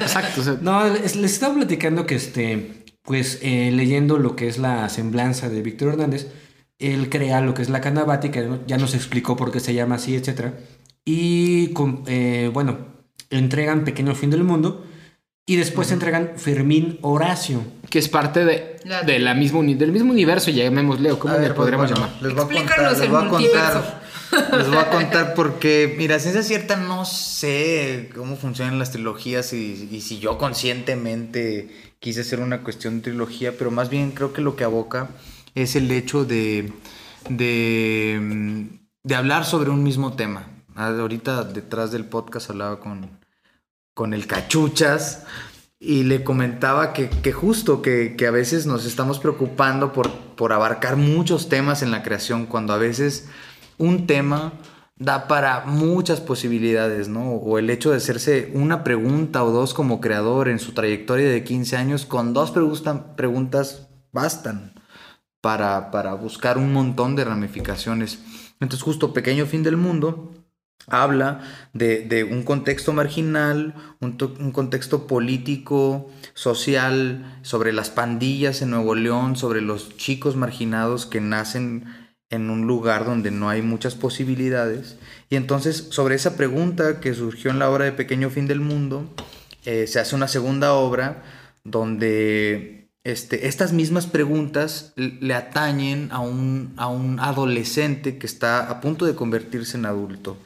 Exacto. 0.00 0.40
o 0.40 0.44
sea, 0.44 0.58
no, 0.60 0.88
les, 0.88 1.16
les 1.16 1.32
estaba 1.32 1.54
platicando 1.54 2.06
que, 2.06 2.14
este, 2.14 2.84
pues, 3.02 3.38
eh, 3.42 3.70
leyendo 3.72 4.18
lo 4.18 4.36
que 4.36 4.48
es 4.48 4.58
la 4.58 4.88
semblanza 4.88 5.48
de 5.48 5.62
Víctor 5.62 5.90
Hernández, 5.90 6.28
él 6.78 7.08
crea 7.10 7.40
lo 7.40 7.54
que 7.54 7.62
es 7.62 7.68
la 7.70 7.80
Canabati, 7.80 8.30
que 8.30 8.48
ya 8.66 8.76
nos 8.78 8.94
explicó 8.94 9.36
por 9.36 9.52
qué 9.52 9.60
se 9.60 9.74
llama 9.74 9.94
así, 9.96 10.14
etcétera. 10.16 10.54
Y, 11.04 11.68
con- 11.74 12.02
eh, 12.06 12.50
bueno, 12.52 12.78
entregan 13.30 13.84
Pequeño 13.84 14.14
Fin 14.14 14.30
del 14.30 14.44
Mundo. 14.44 14.84
Y 15.46 15.56
después 15.56 15.90
entregan 15.92 16.32
Fermín 16.36 16.98
Horacio. 17.02 17.60
que 17.90 17.98
es 17.98 18.08
parte 18.08 18.44
de, 18.46 18.76
La- 18.84 19.02
de 19.02 19.18
la 19.18 19.34
misma 19.34 19.60
del 19.62 19.92
mismo 19.92 20.10
universo, 20.10 20.50
llamémosle, 20.50 21.12
o 21.12 21.18
cómo 21.18 21.34
le 21.34 21.40
pues, 21.40 21.52
podríamos 21.52 21.90
bueno, 21.90 22.06
llamar. 22.06 22.22
Les 22.22 22.32
voy 22.34 22.42
a 22.42 22.46
contar, 22.46 22.62
Explícanos 22.64 22.92
les 22.92 23.02
el 23.02 23.08
voy 23.10 23.24
a 23.24 23.28
contar. 23.28 24.02
Les 24.58 24.66
voy 24.68 24.76
a 24.78 24.90
contar 24.90 25.34
porque, 25.36 25.94
mira, 25.98 26.18
ciencia 26.18 26.42
cierta 26.42 26.76
no 26.76 27.04
sé 27.04 28.08
cómo 28.16 28.36
funcionan 28.36 28.78
las 28.78 28.90
trilogías 28.90 29.52
y, 29.52 29.86
y 29.92 30.00
si 30.00 30.18
yo 30.18 30.38
conscientemente 30.38 31.68
quise 32.00 32.22
hacer 32.22 32.40
una 32.40 32.62
cuestión 32.62 32.96
de 32.96 33.02
trilogía, 33.02 33.52
pero 33.58 33.70
más 33.70 33.90
bien 33.90 34.10
creo 34.12 34.32
que 34.32 34.40
lo 34.42 34.56
que 34.56 34.64
aboca 34.64 35.10
es 35.54 35.76
el 35.76 35.90
hecho 35.90 36.24
de, 36.24 36.72
de, 37.28 38.18
mm, 38.20 38.62
de 39.04 39.14
hablar 39.14 39.44
sobre 39.44 39.70
un 39.70 39.82
mismo 39.82 40.14
tema. 40.14 40.48
Ah, 40.74 40.88
Ahorita 40.88 41.44
detrás 41.44 41.92
del 41.92 42.06
podcast 42.06 42.50
hablaba 42.50 42.80
con, 42.80 43.20
con 43.94 44.12
el 44.14 44.26
cachuchas 44.26 45.24
y 45.78 46.04
le 46.04 46.24
comentaba 46.24 46.92
que, 46.92 47.08
que 47.10 47.32
justo 47.32 47.82
que, 47.82 48.16
que 48.16 48.26
a 48.26 48.30
veces 48.30 48.66
nos 48.66 48.84
estamos 48.86 49.18
preocupando 49.18 49.92
por, 49.92 50.10
por 50.34 50.52
abarcar 50.52 50.96
muchos 50.96 51.48
temas 51.48 51.82
en 51.82 51.90
la 51.90 52.02
creación, 52.02 52.46
cuando 52.46 52.72
a 52.72 52.78
veces 52.78 53.28
un 53.78 54.06
tema 54.06 54.52
da 54.96 55.26
para 55.28 55.64
muchas 55.66 56.20
posibilidades, 56.20 57.08
¿no? 57.08 57.32
O 57.32 57.58
el 57.58 57.68
hecho 57.68 57.90
de 57.90 57.96
hacerse 57.96 58.50
una 58.54 58.84
pregunta 58.84 59.44
o 59.44 59.50
dos 59.50 59.74
como 59.74 60.00
creador 60.00 60.48
en 60.48 60.58
su 60.60 60.72
trayectoria 60.72 61.28
de 61.28 61.42
15 61.44 61.76
años, 61.76 62.06
con 62.06 62.32
dos 62.32 62.50
pregunta- 62.52 63.14
preguntas 63.16 63.88
bastan 64.12 64.73
para, 65.44 65.90
para 65.90 66.14
buscar 66.14 66.56
un 66.56 66.72
montón 66.72 67.16
de 67.16 67.24
ramificaciones. 67.26 68.18
Entonces 68.60 68.82
justo 68.82 69.12
Pequeño 69.12 69.44
Fin 69.44 69.62
del 69.62 69.76
Mundo 69.76 70.32
habla 70.86 71.42
de, 71.74 72.00
de 72.00 72.24
un 72.24 72.44
contexto 72.44 72.94
marginal, 72.94 73.74
un, 74.00 74.16
un 74.40 74.52
contexto 74.52 75.06
político, 75.06 76.10
social, 76.32 77.40
sobre 77.42 77.74
las 77.74 77.90
pandillas 77.90 78.62
en 78.62 78.70
Nuevo 78.70 78.94
León, 78.94 79.36
sobre 79.36 79.60
los 79.60 79.94
chicos 79.98 80.34
marginados 80.34 81.04
que 81.04 81.20
nacen 81.20 81.84
en 82.30 82.48
un 82.48 82.66
lugar 82.66 83.04
donde 83.04 83.30
no 83.30 83.50
hay 83.50 83.60
muchas 83.60 83.94
posibilidades. 83.96 84.96
Y 85.28 85.36
entonces 85.36 85.88
sobre 85.90 86.14
esa 86.14 86.38
pregunta 86.38 87.00
que 87.00 87.12
surgió 87.12 87.50
en 87.50 87.58
la 87.58 87.68
obra 87.68 87.84
de 87.84 87.92
Pequeño 87.92 88.30
Fin 88.30 88.46
del 88.46 88.60
Mundo, 88.60 89.12
eh, 89.66 89.86
se 89.88 90.00
hace 90.00 90.16
una 90.16 90.26
segunda 90.26 90.72
obra 90.72 91.22
donde 91.64 92.83
este, 93.04 93.46
estas 93.46 93.72
mismas 93.72 94.06
preguntas 94.06 94.94
le 94.96 95.34
atañen 95.34 96.08
a 96.10 96.20
un, 96.20 96.72
a 96.78 96.88
un 96.88 97.20
adolescente 97.20 98.16
que 98.18 98.26
está 98.26 98.70
a 98.70 98.80
punto 98.80 99.04
de 99.04 99.14
convertirse 99.14 99.76
en 99.76 99.86
adulto. 99.86 100.38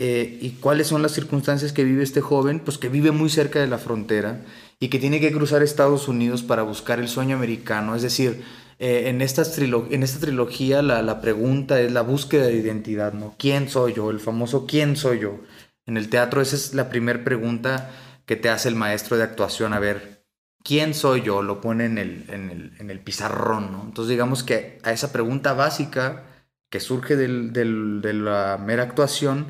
Eh, 0.00 0.38
¿Y 0.40 0.50
cuáles 0.60 0.88
son 0.88 1.02
las 1.02 1.12
circunstancias 1.12 1.72
que 1.72 1.84
vive 1.84 2.02
este 2.02 2.20
joven? 2.20 2.58
Pues 2.58 2.78
que 2.78 2.88
vive 2.88 3.12
muy 3.12 3.30
cerca 3.30 3.60
de 3.60 3.68
la 3.68 3.78
frontera 3.78 4.40
y 4.80 4.88
que 4.88 4.98
tiene 4.98 5.20
que 5.20 5.30
cruzar 5.30 5.62
Estados 5.62 6.08
Unidos 6.08 6.42
para 6.42 6.62
buscar 6.64 6.98
el 6.98 7.08
sueño 7.08 7.36
americano. 7.36 7.94
Es 7.94 8.02
decir, 8.02 8.42
eh, 8.80 9.04
en, 9.06 9.22
en 9.22 10.02
esta 10.02 10.20
trilogía 10.20 10.82
la, 10.82 11.00
la 11.02 11.20
pregunta 11.20 11.80
es 11.80 11.92
la 11.92 12.02
búsqueda 12.02 12.46
de 12.46 12.56
identidad, 12.56 13.12
¿no? 13.12 13.36
¿Quién 13.38 13.68
soy 13.68 13.92
yo? 13.94 14.10
El 14.10 14.18
famoso 14.18 14.66
¿quién 14.66 14.96
soy 14.96 15.20
yo? 15.20 15.40
En 15.86 15.96
el 15.96 16.08
teatro 16.08 16.40
esa 16.40 16.56
es 16.56 16.74
la 16.74 16.88
primera 16.88 17.22
pregunta 17.22 17.90
que 18.26 18.36
te 18.36 18.48
hace 18.48 18.68
el 18.68 18.74
maestro 18.74 19.16
de 19.16 19.22
actuación. 19.22 19.72
A 19.74 19.78
ver, 19.78 20.13
¿quién 20.64 20.94
soy 20.94 21.22
yo? 21.22 21.42
Lo 21.42 21.60
pone 21.60 21.84
en 21.84 21.98
el, 21.98 22.24
en 22.28 22.50
el, 22.50 22.72
en 22.80 22.90
el 22.90 22.98
pizarrón, 22.98 23.70
¿no? 23.70 23.82
Entonces 23.84 24.10
digamos 24.10 24.42
que 24.42 24.80
a 24.82 24.92
esa 24.92 25.12
pregunta 25.12 25.52
básica 25.52 26.24
que 26.70 26.80
surge 26.80 27.14
de 27.14 28.14
la 28.14 28.58
mera 28.58 28.82
actuación, 28.82 29.46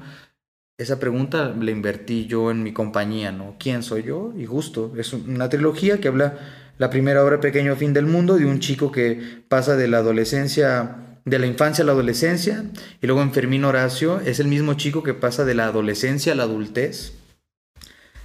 esa 0.77 1.00
pregunta 1.00 1.55
la 1.59 1.70
invertí 1.70 2.27
yo 2.27 2.50
en 2.50 2.62
mi 2.62 2.74
compañía, 2.74 3.33
¿no? 3.33 3.57
¿Quién 3.59 3.83
soy 3.83 4.03
yo? 4.03 4.35
Y 4.37 4.44
justo, 4.44 4.92
es 4.98 5.14
una 5.14 5.48
trilogía 5.48 6.00
que 6.00 6.09
habla 6.09 6.37
la 6.77 6.90
primera 6.90 7.24
obra 7.24 7.40
Pequeño 7.40 7.77
Fin 7.77 7.94
del 7.94 8.07
Mundo 8.07 8.37
de 8.37 8.44
un 8.44 8.59
chico 8.59 8.92
que 8.92 9.42
pasa 9.48 9.77
de 9.77 9.88
la 9.88 9.98
adolescencia 9.98 11.05
de 11.24 11.38
la 11.38 11.46
infancia 11.46 11.83
a 11.83 11.87
la 11.87 11.92
adolescencia. 11.92 12.64
Y 13.00 13.07
luego 13.07 13.22
en 13.22 13.33
Fermín 13.33 13.64
Horacio 13.64 14.20
es 14.20 14.40
el 14.40 14.48
mismo 14.48 14.74
chico 14.74 15.03
que 15.03 15.14
pasa 15.14 15.44
de 15.44 15.55
la 15.55 15.66
adolescencia 15.66 16.33
a 16.33 16.37
la 16.37 16.42
adultez, 16.44 17.14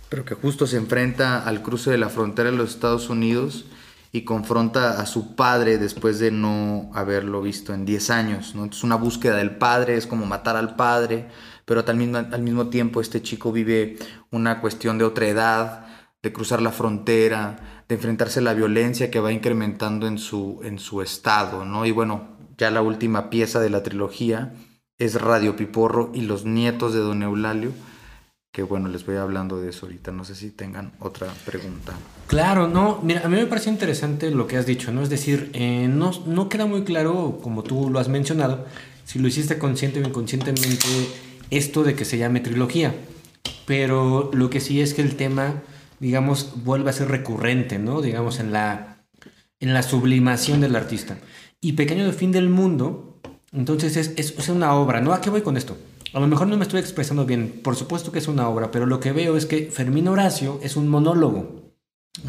pero 0.10 0.26
que 0.26 0.36
justo 0.36 0.68
se 0.68 0.78
enfrenta 0.78 1.44
al 1.44 1.62
cruce 1.62 1.92
de 1.92 1.98
la 1.98 2.10
frontera 2.10 2.50
de 2.52 2.58
los 2.58 2.72
Estados 2.72 3.10
Unidos 3.10 3.66
y 4.12 4.24
confronta 4.24 5.00
a 5.00 5.06
su 5.06 5.36
padre 5.36 5.78
después 5.78 6.18
de 6.18 6.32
no 6.32 6.90
haberlo 6.96 7.44
visto 7.44 7.76
en 7.76 7.86
10 7.86 8.10
años. 8.10 8.56
¿no? 8.56 8.64
Entonces 8.64 8.84
una 8.84 8.96
búsqueda 8.96 9.38
del 9.38 9.56
padre 9.58 9.98
es 9.98 10.08
como 10.08 10.26
matar 10.26 10.56
al 10.56 10.76
padre, 10.76 11.28
pero 11.66 11.84
al 11.86 11.96
mismo, 11.96 12.18
al 12.18 12.42
mismo 12.42 12.68
tiempo 12.70 13.02
este 13.02 13.22
chico 13.22 13.52
vive 13.52 13.98
una 14.32 14.62
cuestión 14.62 14.98
de 14.98 15.06
otra 15.06 15.28
edad, 15.28 15.86
de 16.24 16.34
cruzar 16.34 16.62
la 16.62 16.72
frontera, 16.72 17.84
de 17.88 17.96
enfrentarse 17.96 18.40
a 18.40 18.44
la 18.44 18.56
violencia 18.56 19.12
que 19.12 19.20
va 19.20 19.32
incrementando 19.32 20.08
en 20.08 20.18
su, 20.18 20.60
en 20.64 20.80
su 20.80 21.04
estado. 21.04 21.66
¿no? 21.66 21.86
Y 21.86 21.92
bueno, 21.92 22.30
ya 22.58 22.72
la 22.72 22.82
última 22.82 23.30
pieza 23.30 23.60
de 23.60 23.70
la 23.70 23.84
trilogía 23.84 24.54
es 24.98 25.22
Radio 25.22 25.56
Piporro 25.56 26.12
y 26.16 26.22
los 26.22 26.46
nietos 26.46 26.94
de 26.94 27.00
Don 27.00 27.22
Eulalio 27.22 27.72
bueno, 28.62 28.90
les 28.90 29.06
voy 29.06 29.16
hablando 29.16 29.62
de 29.62 29.70
eso 29.70 29.86
ahorita. 29.86 30.12
No 30.12 30.24
sé 30.24 30.36
si 30.36 30.52
tengan 30.52 30.92
otra 31.00 31.28
pregunta. 31.46 31.94
Claro, 32.28 32.68
no, 32.68 33.00
mira, 33.04 33.22
a 33.26 33.30
mí 33.30 33.38
me 33.38 33.46
parece 33.46 33.70
interesante 33.70 34.32
lo 34.32 34.48
que 34.48 34.58
has 34.58 34.66
dicho, 34.66 34.92
¿no? 34.92 35.02
Es 35.02 35.10
decir, 35.10 35.50
eh, 35.54 35.88
no, 35.90 36.12
no 36.26 36.50
queda 36.50 36.66
muy 36.66 36.84
claro, 36.84 37.40
como 37.42 37.64
tú 37.64 37.90
lo 37.90 38.00
has 38.00 38.10
mencionado, 38.10 38.66
si 39.06 39.20
lo 39.20 39.28
hiciste 39.28 39.58
consciente 39.58 40.00
o 40.02 40.08
inconscientemente, 40.08 40.88
esto 41.50 41.84
de 41.84 41.96
que 41.96 42.06
se 42.06 42.18
llame 42.18 42.40
trilogía. 42.40 42.94
Pero 43.66 44.30
lo 44.34 44.50
que 44.50 44.60
sí 44.60 44.82
es 44.82 44.94
que 44.94 45.02
el 45.02 45.16
tema, 45.16 45.62
digamos, 46.00 46.64
vuelve 46.64 46.90
a 46.90 46.94
ser 46.94 47.10
recurrente, 47.10 47.80
¿no? 47.80 48.02
Digamos, 48.02 48.40
en 48.40 48.52
la, 48.52 48.98
en 49.60 49.74
la 49.74 49.84
sublimación 49.84 50.62
del 50.62 50.76
artista. 50.76 51.18
Y 51.62 51.74
Pequeño 51.74 52.06
de 52.06 52.14
Fin 52.14 52.32
del 52.32 52.50
Mundo, 52.50 53.20
entonces 53.52 53.98
es, 53.98 54.14
es, 54.16 54.38
es 54.38 54.50
una 54.50 54.74
obra, 54.76 55.02
¿no? 55.02 55.14
¿A 55.14 55.22
qué 55.22 55.30
voy 55.30 55.42
con 55.42 55.58
esto? 55.58 55.78
A 56.14 56.20
lo 56.20 56.28
mejor 56.28 56.48
no 56.48 56.58
me 56.58 56.64
estoy 56.64 56.80
expresando 56.80 57.26
bien, 57.26 57.62
por 57.64 57.76
supuesto 57.76 58.12
que 58.12 58.20
es 58.20 58.28
una 58.28 58.48
obra, 58.48 58.72
pero 58.72 58.86
lo 58.86 59.00
que 59.00 59.12
veo 59.12 59.38
es 59.38 59.46
que 59.46 59.70
Fermín 59.72 60.08
Horacio 60.08 60.60
es 60.64 60.76
un 60.76 60.88
monólogo. 60.88 61.74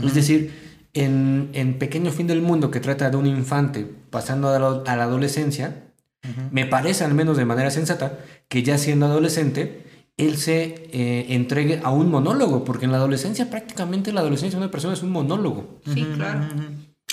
Es 0.04 0.14
decir, 0.14 0.52
en, 0.92 1.50
en, 1.52 1.78
Pequeño 1.78 2.12
Fin 2.12 2.26
del 2.26 2.42
Mundo, 2.42 2.70
que 2.70 2.80
trata 2.80 3.10
de 3.10 3.16
un 3.16 3.26
infante 3.26 3.86
pasando 4.10 4.48
a 4.48 4.58
la, 4.58 4.82
a 4.86 4.96
la 4.96 5.04
adolescencia, 5.04 5.84
me 6.50 6.66
parece 6.66 7.04
al 7.04 7.14
menos 7.14 7.36
de 7.36 7.44
manera 7.44 7.70
sensata 7.70 8.18
que 8.48 8.62
ya 8.62 8.76
siendo 8.78 9.06
adolescente, 9.06 9.84
él 10.16 10.36
se 10.36 10.88
eh, 10.92 11.26
entregue 11.30 11.80
a 11.82 11.90
un 11.90 12.10
monólogo, 12.10 12.64
porque 12.64 12.84
en 12.84 12.92
la 12.92 12.98
adolescencia 12.98 13.48
prácticamente 13.48 14.12
la 14.12 14.20
adolescencia 14.20 14.58
de 14.58 14.64
una 14.64 14.70
persona 14.70 14.94
es 14.94 15.02
un 15.02 15.10
monólogo. 15.10 15.80
Sí, 15.92 16.06
claro. 16.14 16.48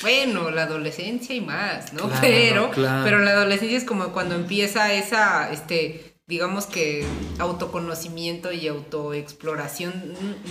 Bueno, 0.01 0.51
la 0.51 0.63
adolescencia 0.63 1.35
y 1.35 1.41
más, 1.41 1.93
¿no? 1.93 2.03
Claro, 2.03 2.17
pero, 2.21 2.71
claro. 2.71 3.03
pero 3.03 3.19
la 3.19 3.31
adolescencia 3.31 3.77
es 3.77 3.83
como 3.83 4.09
cuando 4.09 4.35
empieza 4.35 4.93
esa, 4.93 5.51
este, 5.51 6.16
digamos 6.27 6.65
que 6.65 7.05
autoconocimiento 7.39 8.51
y 8.51 8.67
autoexploración 8.67 9.93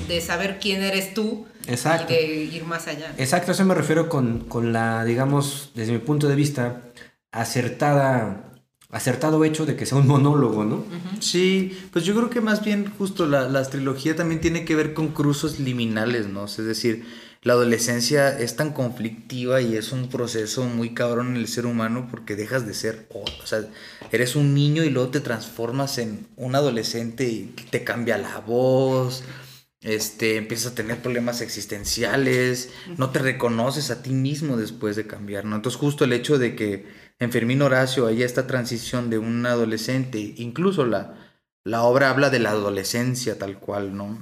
de 0.09 0.21
saber 0.23 0.59
quién 0.59 0.83
eres 0.83 1.13
tú 1.13 1.47
Exacto. 1.67 2.13
y 2.13 2.17
de 2.17 2.35
ir 2.45 2.65
más 2.65 2.89
allá. 2.89 3.15
Exacto, 3.19 3.51
a 3.51 3.55
eso 3.55 3.65
me 3.67 3.75
refiero 3.75 4.09
con, 4.09 4.41
con, 4.41 4.73
la, 4.73 5.05
digamos, 5.05 5.73
desde 5.75 5.93
mi 5.93 5.99
punto 5.99 6.29
de 6.29 6.35
vista, 6.35 6.83
acertada, 7.31 8.53
acertado 8.91 9.45
hecho 9.45 9.67
de 9.67 9.77
que 9.77 9.85
sea 9.85 9.99
un 9.99 10.07
monólogo, 10.07 10.65
¿no? 10.65 10.77
Uh 10.77 10.81
-huh. 10.81 11.21
Sí, 11.21 11.79
pues 11.93 12.07
yo 12.07 12.15
creo 12.15 12.31
que 12.31 12.41
más 12.41 12.65
bien 12.65 12.91
justo 12.97 13.27
la, 13.27 13.47
la 13.49 13.63
trilogía 13.65 14.17
también 14.17 14.41
tiene 14.41 14.65
que 14.65 14.75
ver 14.77 14.95
con 14.95 15.09
cruzos 15.09 15.59
liminales, 15.61 16.27
¿no? 16.27 16.47
Es 16.47 16.57
decir, 16.57 17.05
la 17.43 17.53
adolescencia 17.53 18.39
es 18.39 18.57
tan 18.57 18.73
conflictiva 18.73 19.61
y 19.61 19.77
es 19.77 19.93
un 19.93 20.09
proceso 20.09 20.65
muy 20.65 20.95
cabrón 20.95 21.29
en 21.29 21.37
el 21.37 21.49
ser 21.49 21.67
humano 21.67 22.09
porque 22.11 22.35
dejas 22.37 22.67
de 22.67 22.75
ser, 22.75 23.09
o 23.13 23.47
sea, 23.47 23.61
eres 24.11 24.37
un 24.37 24.55
niño 24.55 24.85
y 24.85 24.91
luego 24.91 25.11
te 25.11 25.21
transformas 25.21 25.99
en 25.99 26.27
un 26.37 26.55
adolescente 26.55 27.25
y 27.25 27.55
te 27.71 27.85
cambia 27.85 28.19
la 28.19 28.41
voz, 28.41 29.23
este, 29.81 30.37
empiezas 30.37 30.73
a 30.73 30.75
tener 30.75 31.01
problemas 31.01 31.41
existenciales, 31.41 32.71
no 32.97 33.11
te 33.11 33.21
reconoces 33.21 33.91
a 33.91 34.03
ti 34.03 34.11
mismo 34.11 34.57
después 34.57 34.97
de 34.97 35.07
cambiar, 35.07 35.45
¿no? 35.45 35.57
Entonces 35.57 35.79
justo 35.79 36.05
el 36.05 36.13
hecho 36.13 36.39
de 36.39 36.57
que 36.57 36.87
en 37.19 37.31
Fermín 37.33 37.63
Horacio 37.63 38.07
haya 38.07 38.27
esta 38.27 38.47
transición 38.47 39.11
de 39.11 39.19
un 39.19 39.47
adolescente, 39.47 40.35
incluso 40.39 40.85
la, 40.85 41.15
la 41.65 41.83
obra 41.85 42.11
habla 42.11 42.31
de 42.31 42.41
la 42.41 42.51
adolescencia 42.51 43.39
tal 43.39 43.59
cual, 43.61 43.97
¿no? 43.97 44.19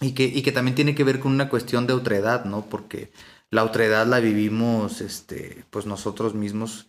Y 0.00 0.12
que, 0.12 0.24
y 0.24 0.42
que 0.42 0.52
también 0.52 0.74
tiene 0.74 0.94
que 0.94 1.04
ver 1.04 1.20
con 1.20 1.32
una 1.32 1.48
cuestión 1.48 1.86
de 1.86 1.94
otredad, 1.94 2.44
¿no? 2.44 2.66
Porque 2.66 3.10
la 3.50 3.64
otredad 3.64 4.06
la 4.06 4.20
vivimos, 4.20 5.00
este, 5.00 5.64
pues 5.70 5.86
nosotros 5.86 6.34
mismos, 6.34 6.86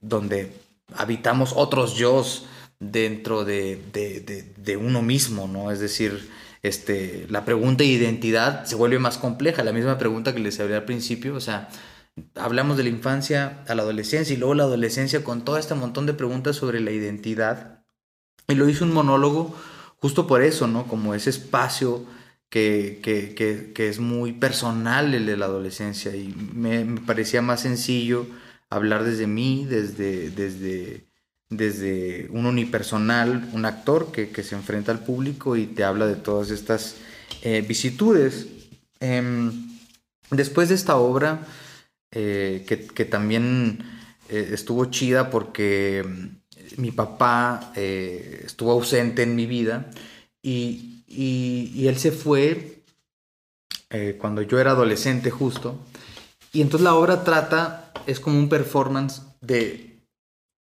donde 0.00 0.52
habitamos 0.94 1.52
otros 1.56 1.96
yo 1.96 2.24
dentro 2.78 3.44
de, 3.44 3.82
de, 3.92 4.54
de, 4.56 4.76
uno 4.76 5.02
mismo, 5.02 5.48
¿no? 5.48 5.70
Es 5.70 5.80
decir, 5.80 6.30
este, 6.62 7.26
la 7.28 7.44
pregunta 7.44 7.82
de 7.82 7.90
identidad 7.90 8.64
se 8.64 8.76
vuelve 8.76 8.98
más 8.98 9.18
compleja, 9.18 9.64
la 9.64 9.72
misma 9.72 9.98
pregunta 9.98 10.32
que 10.34 10.40
les 10.40 10.60
hablé 10.60 10.76
al 10.76 10.84
principio, 10.84 11.34
o 11.34 11.40
sea, 11.40 11.68
hablamos 12.34 12.76
de 12.76 12.84
la 12.84 12.90
infancia 12.90 13.64
a 13.68 13.74
la 13.74 13.82
adolescencia 13.82 14.34
y 14.34 14.38
luego 14.38 14.54
la 14.54 14.64
adolescencia 14.64 15.24
con 15.24 15.44
todo 15.44 15.58
este 15.58 15.74
montón 15.74 16.06
de 16.06 16.14
preguntas 16.14 16.56
sobre 16.56 16.80
la 16.80 16.90
identidad. 16.90 17.84
Y 18.48 18.54
lo 18.54 18.68
hizo 18.68 18.84
un 18.84 18.92
monólogo 18.92 19.54
justo 19.98 20.26
por 20.26 20.42
eso, 20.42 20.66
¿no? 20.66 20.86
Como 20.86 21.14
ese 21.14 21.30
espacio 21.30 22.04
que, 22.50 23.00
que, 23.02 23.34
que, 23.34 23.72
que, 23.72 23.88
es 23.88 24.00
muy 24.00 24.32
personal 24.32 25.14
el 25.14 25.24
de 25.26 25.36
la 25.36 25.46
adolescencia 25.46 26.14
y 26.16 26.34
me, 26.52 26.84
me, 26.84 27.00
parecía 27.00 27.42
más 27.42 27.60
sencillo 27.60 28.26
hablar 28.68 29.04
desde 29.04 29.26
mí, 29.26 29.66
desde, 29.68 30.30
desde, 30.30 31.06
desde 31.48 32.28
un 32.30 32.46
unipersonal, 32.46 33.48
un 33.52 33.64
actor 33.64 34.12
que, 34.12 34.30
se 34.42 34.54
enfrenta 34.54 34.92
al 34.92 35.04
público 35.04 35.56
y 35.56 35.66
te 35.66 35.84
habla 35.84 36.06
de 36.06 36.16
todas 36.16 36.50
estas 36.50 36.96
eh, 37.42 37.64
vicitudes. 37.66 38.48
Eh, 39.00 39.50
después 40.30 40.68
de 40.68 40.74
esta 40.74 40.96
obra, 40.96 41.46
eh, 42.12 42.64
que, 42.66 43.04
también 43.04 43.78
eh, 44.28 44.50
estuvo 44.52 44.86
chida 44.86 45.30
porque 45.30 46.04
mi 46.76 46.92
papá 46.92 47.72
estuvo 47.74 48.70
ausente 48.72 49.22
en 49.22 49.34
mi 49.34 49.46
vida 49.46 49.90
y 50.42 50.99
y, 51.10 51.88
él 51.88 51.98
se 51.98 52.12
fue 52.12 52.82
eh, 53.90 54.16
cuando 54.18 54.42
yo 54.42 54.60
era 54.60 54.70
adolescente 54.70 55.30
justo. 55.30 55.76
Y 56.52 56.62
entonces 56.62 56.84
la 56.84 56.94
obra 56.94 57.24
trata, 57.24 57.92
es 58.06 58.20
como 58.20 58.38
un 58.38 58.48
performance 58.48 59.22
de... 59.40 59.98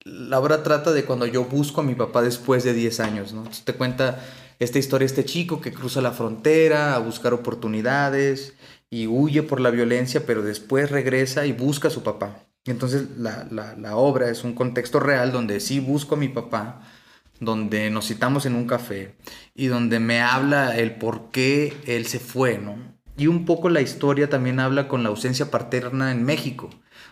La 0.05 0.41
obra 0.41 0.65
trata 0.65 0.93
de 0.93 1.05
cuando 1.05 1.27
yo 1.27 1.45
busco 1.45 1.81
a 1.81 1.85
mi 1.85 1.95
papá 1.95 2.23
después 2.23 2.65
de 2.65 2.75
10 2.75 3.01
años, 3.01 3.33
¿no? 3.33 3.41
Entonces 3.43 3.65
te 3.65 3.75
cuenta 3.75 4.25
esta 4.59 4.81
historia, 4.81 5.07
este 5.07 5.25
chico 5.25 5.61
que 5.61 5.73
cruza 5.73 6.01
la 6.01 6.11
frontera 6.11 6.97
a 6.97 6.99
buscar 6.99 7.33
oportunidades 7.33 8.55
y 8.91 9.07
huye 9.07 9.45
por 9.45 9.61
la 9.61 9.71
violencia, 9.71 10.27
pero 10.27 10.43
después 10.43 10.91
regresa 10.91 11.47
y 11.47 11.53
busca 11.53 11.87
a 11.87 11.93
su 11.93 12.03
papá. 12.03 12.45
Entonces 12.65 13.17
la, 13.17 13.47
la 13.51 13.97
obra 13.97 14.29
es 14.29 14.43
un 14.43 14.55
contexto 14.55 14.99
real 14.99 15.31
donde 15.31 15.61
sí 15.61 15.79
busco 15.79 16.17
a 16.17 16.19
mi 16.19 16.29
papá, 16.29 16.83
donde 17.45 17.91
nos 17.91 18.07
citamos 18.07 18.47
en 18.47 18.55
un 18.55 18.67
café 18.67 19.17
y 19.55 19.67
donde 19.67 19.99
me 19.99 20.21
habla 20.21 20.77
el 20.77 20.95
por 20.95 21.31
qué 21.31 21.77
él 21.87 22.07
se 22.07 22.21
fue, 22.21 22.59
¿no? 22.59 22.77
Y 23.17 23.27
un 23.27 23.45
poco 23.45 23.69
la 23.69 23.83
historia 23.83 24.31
también 24.31 24.61
habla 24.61 24.89
con 24.89 25.03
la 25.03 25.11
ausencia 25.11 25.51
paterna 25.51 26.13
en 26.13 26.25
México. 26.25 26.71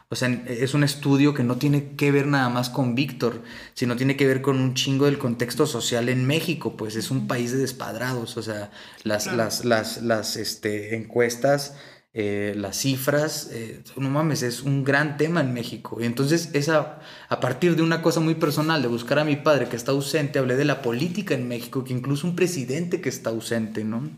O 0.08 0.16
sea, 0.16 0.28
es 0.46 0.74
un 0.74 0.82
estudio 0.82 1.34
que 1.34 1.44
no 1.44 1.56
tiene 1.56 1.94
que 1.94 2.10
ver 2.10 2.26
nada 2.26 2.48
más 2.48 2.70
con 2.70 2.94
Víctor, 2.94 3.42
sino 3.74 3.96
tiene 3.96 4.16
que 4.16 4.26
ver 4.26 4.40
con 4.40 4.58
un 4.60 4.74
chingo 4.74 5.06
del 5.06 5.18
contexto 5.18 5.66
social 5.66 6.08
en 6.08 6.26
México, 6.26 6.76
pues 6.76 6.96
es 6.96 7.10
un 7.10 7.28
país 7.28 7.52
de 7.52 7.58
despadrados, 7.58 8.36
o 8.36 8.42
sea, 8.42 8.70
las, 9.04 9.24
claro. 9.24 9.38
las, 9.38 9.64
las, 9.64 10.02
las 10.02 10.36
este, 10.36 10.96
encuestas 10.96 11.76
eh, 12.12 12.54
las 12.56 12.76
cifras, 12.76 13.50
eh, 13.52 13.84
no 13.96 14.10
mames, 14.10 14.42
es 14.42 14.62
un 14.62 14.82
gran 14.82 15.16
tema 15.16 15.40
en 15.40 15.54
México. 15.54 15.98
Y 16.00 16.06
entonces, 16.06 16.50
esa, 16.54 16.98
a 17.28 17.40
partir 17.40 17.76
de 17.76 17.82
una 17.82 18.02
cosa 18.02 18.18
muy 18.18 18.34
personal, 18.34 18.82
de 18.82 18.88
buscar 18.88 19.20
a 19.20 19.24
mi 19.24 19.36
padre 19.36 19.68
que 19.68 19.76
está 19.76 19.92
ausente, 19.92 20.40
hablé 20.40 20.56
de 20.56 20.64
la 20.64 20.82
política 20.82 21.34
en 21.34 21.46
México, 21.46 21.84
que 21.84 21.92
incluso 21.92 22.26
un 22.26 22.34
presidente 22.34 23.00
que 23.00 23.08
está 23.08 23.30
ausente, 23.30 23.84
¿no? 23.84 24.10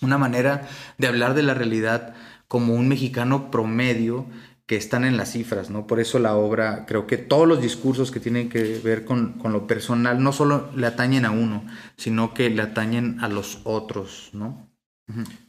Una 0.00 0.16
manera 0.16 0.66
de 0.96 1.08
hablar 1.08 1.34
de 1.34 1.42
la 1.42 1.54
realidad 1.54 2.14
como 2.48 2.74
un 2.74 2.88
mexicano 2.88 3.50
promedio 3.50 4.26
que 4.66 4.76
están 4.76 5.04
en 5.04 5.16
las 5.16 5.32
cifras, 5.32 5.68
¿no? 5.68 5.86
Por 5.86 6.00
eso 6.00 6.18
la 6.18 6.36
obra, 6.36 6.86
creo 6.86 7.06
que 7.06 7.18
todos 7.18 7.46
los 7.46 7.60
discursos 7.60 8.10
que 8.10 8.18
tienen 8.18 8.48
que 8.48 8.80
ver 8.82 9.04
con, 9.04 9.34
con 9.34 9.52
lo 9.52 9.66
personal 9.66 10.22
no 10.22 10.32
solo 10.32 10.70
le 10.74 10.86
atañen 10.86 11.24
a 11.26 11.30
uno, 11.30 11.64
sino 11.96 12.32
que 12.34 12.48
le 12.50 12.62
atañen 12.62 13.20
a 13.20 13.28
los 13.28 13.60
otros, 13.64 14.30
¿no? 14.32 14.70
Uh. 15.08 15.45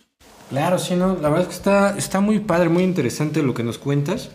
Claro, 0.50 0.80
sí, 0.80 0.96
no, 0.96 1.16
la 1.16 1.30
verdad 1.30 1.42
es 1.42 1.48
que 1.48 1.54
está, 1.56 1.98
está 1.98 2.20
muy 2.22 2.40
padre, 2.40 2.70
muy 2.70 2.84
interesante 2.84 3.44
lo 3.44 3.54
que 3.54 3.64
nos 3.64 3.78
cuentas 3.78 4.30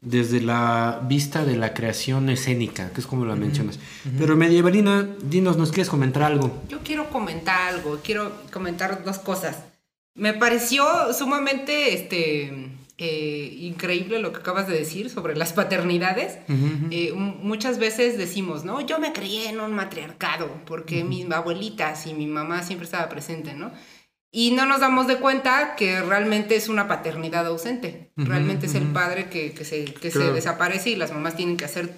desde 0.00 0.40
la 0.40 1.00
vista 1.08 1.44
de 1.44 1.56
la 1.56 1.74
creación 1.74 2.28
escénica, 2.30 2.90
que 2.92 3.00
es 3.00 3.06
como 3.06 3.24
la 3.24 3.34
uh 3.34 3.36
-huh. 3.36 3.40
mencionas. 3.40 3.76
Uh 3.76 4.08
-huh. 4.08 4.18
Pero 4.18 4.36
Medievalina, 4.36 5.08
dinos, 5.22 5.56
¿nos 5.56 5.70
quieres 5.70 5.88
comentar 5.88 6.22
algo? 6.24 6.62
Yo 6.68 6.78
quiero 6.84 7.08
comentar 7.10 7.72
algo, 7.74 8.00
quiero 8.02 8.32
comentar 8.52 9.04
dos 9.04 9.18
cosas. 9.18 9.56
Me 10.14 10.34
pareció 10.34 10.84
sumamente 11.14 11.94
este, 11.94 12.68
eh, 12.98 13.56
increíble 13.60 14.18
lo 14.18 14.32
que 14.32 14.38
acabas 14.40 14.66
de 14.68 14.74
decir 14.78 15.10
sobre 15.10 15.36
las 15.36 15.52
paternidades. 15.52 16.38
Eh, 16.90 17.12
m- 17.14 17.36
muchas 17.40 17.78
veces 17.78 18.18
decimos, 18.18 18.64
¿no? 18.64 18.80
Yo 18.80 18.98
me 18.98 19.12
crié 19.12 19.48
en 19.48 19.60
un 19.60 19.72
matriarcado 19.72 20.48
porque 20.66 21.02
mis 21.04 21.30
abuelitas 21.30 22.06
y 22.06 22.14
mi 22.14 22.26
mamá 22.26 22.62
siempre 22.62 22.84
estaba 22.84 23.08
presente, 23.08 23.54
¿no? 23.54 23.70
Y 24.34 24.52
no 24.52 24.64
nos 24.64 24.80
damos 24.80 25.06
de 25.06 25.18
cuenta 25.18 25.76
que 25.76 26.00
realmente 26.00 26.56
es 26.56 26.70
una 26.70 26.88
paternidad 26.88 27.46
ausente. 27.46 28.10
Realmente 28.16 28.64
es 28.64 28.74
el 28.74 28.86
padre 28.86 29.28
que, 29.28 29.52
que 29.52 29.66
se, 29.66 29.84
que 29.84 30.10
se 30.10 30.32
desaparece 30.32 30.88
y 30.88 30.96
las 30.96 31.12
mamás 31.12 31.36
tienen 31.36 31.58
que 31.58 31.66
hacer 31.66 31.88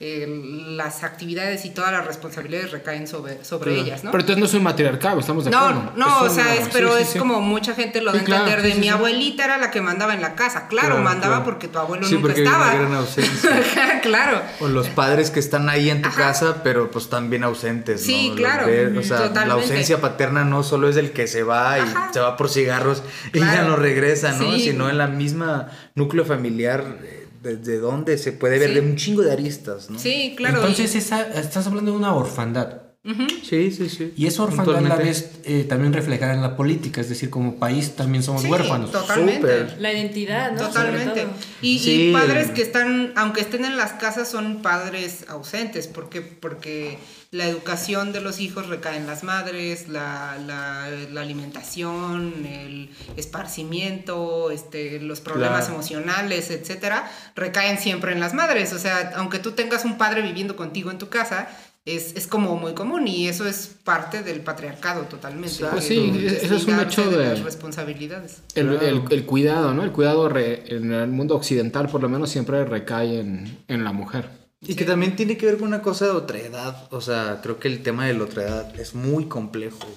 todas 0.00 0.28
las 0.76 1.04
actividades 1.04 1.64
y 1.66 1.70
todas 1.70 1.92
las 1.92 2.06
responsabilidades 2.06 2.70
recaen 2.70 3.06
sobre, 3.06 3.44
sobre 3.44 3.72
Claro. 3.72 3.86
ellas, 3.86 4.04
¿no? 4.04 4.10
Pero 4.10 4.22
entonces 4.22 4.40
no 4.40 4.46
es 4.46 4.54
un 4.54 4.62
matriarcado, 4.62 5.20
estamos 5.20 5.44
de 5.44 5.54
acuerdo. 5.54 5.92
No, 5.94 6.06
no, 6.08 6.20
o 6.22 6.30
sea, 6.30 6.54
es, 6.54 6.68
pero 6.72 6.96
sí, 6.96 7.02
es 7.02 7.08
sí. 7.10 7.18
como 7.18 7.40
mucha 7.42 7.74
gente 7.74 8.00
lo 8.00 8.10
da 8.12 8.18
a 8.18 8.20
entender 8.20 8.62
de 8.62 8.72
sí, 8.72 8.78
mi 8.78 8.84
sí. 8.84 8.88
abuelita 8.88 9.44
era 9.44 9.58
la 9.58 9.70
que 9.70 9.82
mandaba 9.82 10.14
en 10.14 10.22
la 10.22 10.34
casa. 10.34 10.68
Claro, 10.68 10.88
Claro, 10.88 11.02
mandaba 11.02 11.36
claro. 11.36 11.44
porque 11.44 11.68
tu 11.68 11.78
abuelo 11.78 12.06
Sí, 12.06 12.14
nunca 12.14 12.28
porque 12.28 12.42
estaba. 12.44 12.72
gran 12.74 12.94
ausencia. 12.94 14.00
claro. 14.02 14.40
O 14.60 14.68
los 14.68 14.88
padres 14.88 15.30
que 15.30 15.38
están 15.40 15.68
ahí 15.68 15.90
en 15.90 16.00
tu 16.00 16.10
casa, 16.10 16.62
pero 16.64 16.90
pues 16.90 17.10
también 17.10 17.44
ausentes, 17.44 18.00
¿no? 18.00 18.06
Sí, 18.06 18.32
claro, 18.34 18.66
ves, 18.66 18.96
o 18.96 19.02
sea, 19.02 19.28
la 19.46 19.52
ausencia 19.54 20.00
paterna 20.00 20.44
no 20.46 20.62
solo 20.62 20.88
es 20.88 20.96
el 20.96 21.12
que 21.12 21.26
se 21.26 21.42
va 21.42 21.78
y 21.78 21.82
Ajá. 21.82 22.10
se 22.12 22.20
va 22.20 22.38
por 22.38 22.48
cigarros 22.48 23.02
y 23.34 23.38
ya 23.40 23.62
no 23.64 23.76
regresa, 23.76 24.32
¿no? 24.32 24.50
Sí. 24.52 24.60
Sino 24.60 24.88
en 24.88 24.96
la 24.96 25.08
misma 25.08 25.68
núcleo 25.94 26.24
familiar, 26.24 26.84
eh, 27.02 27.19
desde 27.42 27.78
donde 27.78 28.18
se 28.18 28.32
puede 28.32 28.58
ver 28.58 28.68
Sí. 28.68 28.74
de 28.74 28.80
un 28.80 28.96
chingo 28.96 29.22
de 29.22 29.32
aristas, 29.32 29.90
¿no? 29.90 29.98
Sí, 29.98 30.34
claro. 30.36 30.58
Entonces 30.58 30.94
esa- 30.94 31.22
estás 31.40 31.66
hablando 31.66 31.92
de 31.92 31.96
una 31.98 32.14
orfandad. 32.14 32.82
Sí, 33.02 33.70
sí, 33.72 33.88
sí. 33.88 34.12
Y 34.14 34.26
esa 34.26 34.42
orfandad 34.42 34.74
la 34.74 34.78
Puntualmente. 34.80 35.04
ves 35.04 35.30
eh, 35.44 35.64
también 35.64 35.92
reflejada 35.94 36.34
en 36.34 36.42
la 36.42 36.54
política, 36.54 37.00
es 37.00 37.08
decir, 37.08 37.30
como 37.30 37.56
país 37.56 37.96
también 37.96 38.22
somos 38.22 38.42
Sí, 38.42 38.48
huérfanos. 38.48 38.92
Totalmente. 38.92 39.40
Súper. 39.40 39.76
La 39.80 39.90
identidad, 39.92 40.52
¿no? 40.52 40.66
Totalmente. 40.68 41.26
Y, 41.62 42.12
padres 42.12 42.50
que 42.50 42.60
están, 42.60 43.12
aunque 43.16 43.40
estén 43.40 43.64
en 43.64 43.78
las 43.78 43.92
casas, 43.94 44.28
son 44.30 44.60
padres 44.60 45.24
ausentes, 45.28 45.86
porque, 45.86 46.20
porque 46.20 46.98
la 47.30 47.46
educación 47.46 48.12
de 48.12 48.20
los 48.20 48.38
hijos 48.40 48.68
recae 48.68 48.98
en 48.98 49.06
las 49.06 49.22
madres, 49.24 49.88
la, 49.88 50.36
la- 50.46 50.90
la 51.10 51.20
alimentación, 51.22 52.44
el 52.44 52.90
esparcimiento, 53.16 54.50
este, 54.50 55.00
los 55.00 55.20
problemas 55.20 55.60
Claro. 55.66 55.74
emocionales, 55.74 56.50
etcétera, 56.50 57.10
recaen 57.34 57.78
siempre 57.78 58.12
en 58.12 58.20
las 58.20 58.34
madres. 58.34 58.72
O 58.72 58.78
sea, 58.78 59.12
aunque 59.16 59.38
tú 59.38 59.52
tengas 59.52 59.84
un 59.84 59.96
padre 59.98 60.22
viviendo 60.22 60.56
contigo 60.56 60.90
en 60.90 60.98
tu 60.98 61.08
casa, 61.08 61.48
es, 61.84 62.14
es 62.14 62.26
como 62.26 62.56
muy 62.56 62.74
común 62.74 63.08
y 63.08 63.26
eso 63.28 63.46
es 63.46 63.68
parte 63.84 64.22
del 64.22 64.40
patriarcado 64.40 65.02
totalmente. 65.04 65.48
Exacto. 65.48 65.76
que 65.76 65.82
Sí, 65.82 66.12
es 66.26 66.42
eso 66.44 66.56
es 66.56 66.66
un 66.66 66.78
hecho 66.80 67.10
de- 67.10 67.24
las 67.24 67.42
responsabilidades. 67.42 68.42
El, 68.54 68.68
Claro. 68.78 68.86
el- 68.86 69.02
el 69.12 69.24
cuidado, 69.26 69.72
¿no? 69.74 69.82
El 69.82 69.92
cuidado 69.92 70.28
re- 70.28 70.64
en 70.74 70.92
el 70.92 71.08
mundo 71.08 71.34
occidental, 71.36 71.88
por 71.88 72.02
lo 72.02 72.08
menos, 72.08 72.30
siempre 72.30 72.64
recae 72.64 73.20
en, 73.20 73.58
en 73.68 73.84
la 73.84 73.92
mujer. 73.92 74.28
Y 74.60 74.74
que 74.74 74.84
también 74.84 75.16
tiene 75.16 75.38
que 75.38 75.46
ver 75.46 75.56
con 75.56 75.68
una 75.68 75.80
cosa 75.80 76.04
de 76.04 76.10
otra 76.10 76.38
edad. 76.38 76.86
O 76.90 77.00
sea, 77.00 77.40
creo 77.42 77.58
que 77.58 77.68
el 77.68 77.82
tema 77.82 78.06
de 78.06 78.12
la 78.14 78.24
otra 78.24 78.42
edad 78.42 78.78
es 78.78 78.94
muy 78.94 79.24
complejo. 79.24 79.88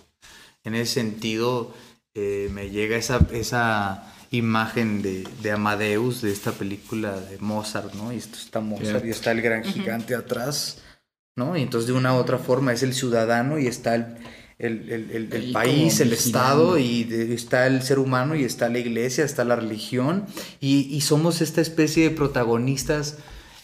En 0.63 0.75
ese 0.75 0.93
sentido, 0.93 1.73
eh, 2.15 2.49
me 2.53 2.69
llega 2.69 2.95
esa, 2.95 3.19
esa 3.33 4.09
imagen 4.31 5.01
de, 5.01 5.27
de 5.41 5.51
Amadeus, 5.51 6.21
de 6.21 6.31
esta 6.31 6.53
película 6.53 7.19
de 7.19 7.37
Mozart, 7.39 7.93
¿no? 7.95 8.13
Y 8.13 8.17
esto 8.17 8.37
está 8.37 8.61
Mozart 8.61 8.87
Cierto. 8.87 9.07
y 9.07 9.09
está 9.09 9.31
el 9.31 9.41
gran 9.41 9.63
gigante 9.65 10.15
atrás, 10.15 10.77
¿no? 11.35 11.57
Y 11.57 11.61
entonces 11.61 11.87
de 11.87 11.93
una 11.93 12.13
u 12.13 12.17
otra 12.17 12.37
forma 12.37 12.73
es 12.73 12.83
el 12.83 12.93
ciudadano 12.93 13.57
y 13.59 13.67
está 13.67 13.95
el, 13.95 14.15
el, 14.59 15.29
el- 15.31 15.51
país, 15.51 15.99
el 15.99 16.09
vigilando. 16.09 16.15
Estado 16.15 16.77
y 16.77 17.03
de- 17.05 17.33
está 17.33 17.67
el 17.67 17.81
ser 17.81 17.99
humano 17.99 18.35
y 18.35 18.43
está 18.43 18.69
la 18.69 18.79
iglesia, 18.79 19.25
está 19.25 19.43
la 19.43 19.55
religión 19.55 20.25
y, 20.59 20.81
y 20.95 21.01
somos 21.01 21.41
esta 21.41 21.61
especie 21.61 22.03
de 22.09 22.15
protagonistas 22.15 23.17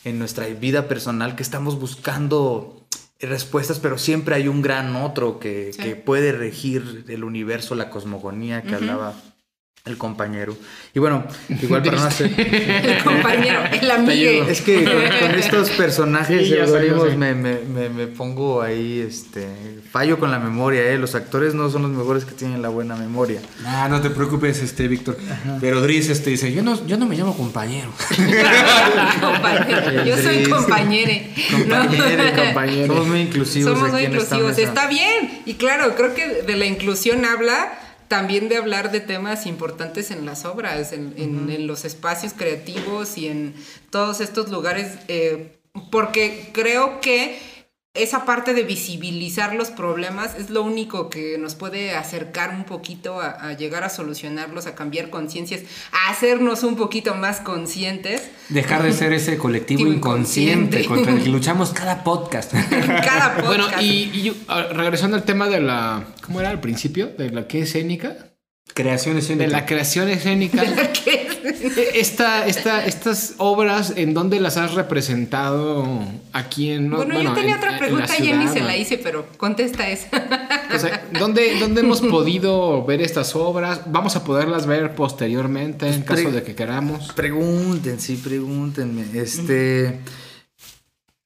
en 0.03 0.17
nuestra 0.17 0.47
vida 0.47 0.87
personal 0.87 1.35
que 1.35 1.43
estamos 1.43 1.79
buscando 1.79 2.75
respuestas, 3.19 3.79
pero 3.79 3.97
siempre 3.97 4.33
hay 4.35 4.47
un 4.47 4.61
gran 4.61 4.95
otro 4.95 5.39
que, 5.39 5.71
Sí. 5.73 5.81
que 5.83 5.95
puede 5.97 6.31
regir 6.31 7.03
el 7.09 7.23
universo, 7.25 7.75
la 7.75 7.89
cosmogonía 7.89 8.63
que 8.63 8.75
hablaba 8.75 9.13
el 9.85 9.97
compañero. 9.97 10.55
Y 10.93 10.99
bueno, 10.99 11.23
igual 11.61 11.81
para 11.83 11.97
no 11.97 12.03
hacer... 12.03 12.29
El 12.39 13.03
compañero, 13.03 13.59
el 13.71 13.91
amigo. 13.91 14.43
Es 14.47 14.61
que 14.61 14.83
con, 14.83 14.93
con 14.93 15.39
estos 15.39 15.69
personajes 15.77 16.47
Sí, 16.47 16.53
sé. 16.53 17.15
me, 17.17 17.33
me, 17.33 17.59
me, 17.59 17.89
me 17.89 18.07
pongo 18.07 18.61
ahí, 18.61 18.99
este, 19.07 19.47
fallo 19.91 20.19
con 20.19 20.31
la 20.31 20.39
memoria, 20.39 20.83
¿eh? 20.91 20.97
Los 20.97 21.15
actores 21.15 21.53
no 21.53 21.69
son 21.69 21.83
los 21.83 21.91
mejores 21.91 22.25
que 22.25 22.33
tienen 22.33 22.61
la 22.61 22.69
buena 22.69 22.95
memoria. 22.95 23.41
Ah, 23.65 23.87
no 23.89 24.01
te 24.01 24.09
preocupes, 24.09 24.61
este, 24.61 24.87
Víctor. 24.87 25.17
Pero 25.59 25.81
Dries 25.81 26.09
este, 26.09 26.29
dice, 26.31 26.51
yo 26.53 26.61
no, 26.61 26.85
yo 26.85 26.97
no 26.97 27.05
me 27.05 27.15
llamo 27.15 27.35
compañero. 27.35 27.91
Compañero. 29.21 30.05
Yo 30.05 30.17
soy 30.17 30.43
compañere. 30.43 31.33
Compañere, 31.51 32.33
compañere. 32.35 32.87
Somos 32.87 33.07
muy 33.07 33.21
inclusivos 33.21 33.73
Somos 33.73 33.91
muy 33.91 34.05
aquí 34.05 34.13
en 34.13 34.21
esta 34.21 34.35
inclusivos. 34.35 34.57
mesa. 34.57 34.69
Está 34.69 34.87
bien. 34.87 35.41
Y 35.45 35.53
claro, 35.55 35.95
creo 35.95 36.13
que 36.13 36.43
de 36.43 36.55
la 36.55 36.65
inclusión 36.65 37.25
habla 37.25 37.71
también 38.09 38.49
de 38.49 38.57
hablar 38.57 38.91
de 38.91 38.99
temas 38.99 39.45
importantes 39.45 40.11
en 40.11 40.25
las 40.25 40.43
obras, 40.43 40.91
en, 40.91 41.13
en- 41.15 41.49
en 41.49 41.65
los 41.67 41.85
espacios 41.85 42.33
creativos 42.35 43.17
y 43.17 43.27
en 43.29 43.53
todos 43.91 44.19
estos 44.19 44.49
lugares, 44.49 44.97
eh, 45.07 45.55
porque 45.91 46.49
creo 46.51 46.99
que 46.99 47.39
esa 48.03 48.25
parte 48.25 48.53
de 48.53 48.63
visibilizar 48.63 49.53
los 49.55 49.69
problemas 49.69 50.35
es 50.35 50.49
lo 50.49 50.63
único 50.63 51.09
que 51.09 51.37
nos 51.37 51.55
puede 51.55 51.95
acercar 51.95 52.51
un 52.51 52.63
poquito 52.63 53.19
a, 53.21 53.29
a 53.31 53.53
llegar 53.53 53.83
a 53.83 53.89
solucionarlos, 53.89 54.65
a 54.67 54.75
cambiar 54.75 55.09
conciencias, 55.09 55.61
a 55.91 56.11
hacernos 56.11 56.63
un 56.63 56.75
poquito 56.75 57.15
más 57.15 57.39
conscientes. 57.41 58.29
Dejar 58.49 58.83
de 58.83 58.93
ser 58.93 59.13
ese 59.13 59.37
colectivo 59.37 59.81
inconsciente, 59.87 60.81
inconsciente. 60.81 60.85
contra 60.87 61.13
el 61.13 61.23
que 61.23 61.29
luchamos 61.37 61.71
cada 61.71 62.03
podcast. 62.03 62.51
Cada 62.53 63.35
podcast. 63.35 63.45
Bueno, 63.47 63.65
y, 63.81 64.09
y 64.13 64.21
yo- 64.23 64.33
ah, 64.47 64.67
regresando 64.73 65.17
al 65.17 65.23
tema 65.23 65.47
de 65.47 65.59
la. 65.61 66.05
¿Cómo 66.25 66.39
era 66.39 66.49
al 66.49 66.59
principio? 66.61 67.07
¿De 67.17 67.29
la 67.31 67.47
qué 67.47 67.61
escénica? 67.61 68.28
Creación 68.73 69.15
De 69.15 69.19
escénica. 69.21 69.49
la 69.51 69.65
creación 69.65 70.09
escénica. 70.09 70.63
¿Qué? 71.03 71.27
Esta, 71.95 72.45
esta, 72.47 72.85
estas 72.85 73.33
obras, 73.37 73.93
¿en 73.97 74.13
dónde 74.13 74.39
las 74.39 74.55
has 74.57 74.73
representado 74.73 75.85
aquí 76.31 76.69
en... 76.71 76.89
no- 76.89 76.97
Bueno, 76.97 77.21
yo 77.21 77.33
tenía 77.33 77.51
en- 77.53 77.57
otra 77.57 77.77
pregunta 77.77 78.07
la 78.07 78.19
y 78.19 78.27
ciudad, 78.27 78.53
se 78.53 78.59
la 78.61 78.77
hice, 78.77 78.97
pero 78.97 79.27
contesta 79.37 79.89
esa. 79.89 80.07
O 80.73 80.79
sea, 80.79 81.07
¿dónde, 81.19 81.59
¿dónde 81.59 81.81
hemos 81.81 82.01
podido 82.01 82.85
ver 82.85 83.01
estas 83.01 83.35
obras? 83.35 83.81
Vamos 83.87 84.15
a 84.15 84.23
poderlas 84.23 84.65
ver 84.65 84.95
posteriormente 84.95 85.87
en 85.87 86.03
Pues, 86.03 86.21
caso 86.21 86.31
de 86.33 86.43
que 86.43 86.55
queramos. 86.55 87.11
Pregunten, 87.13 87.99
sí, 87.99 88.15
pregúntenme. 88.23 89.03
Este. 89.13 89.99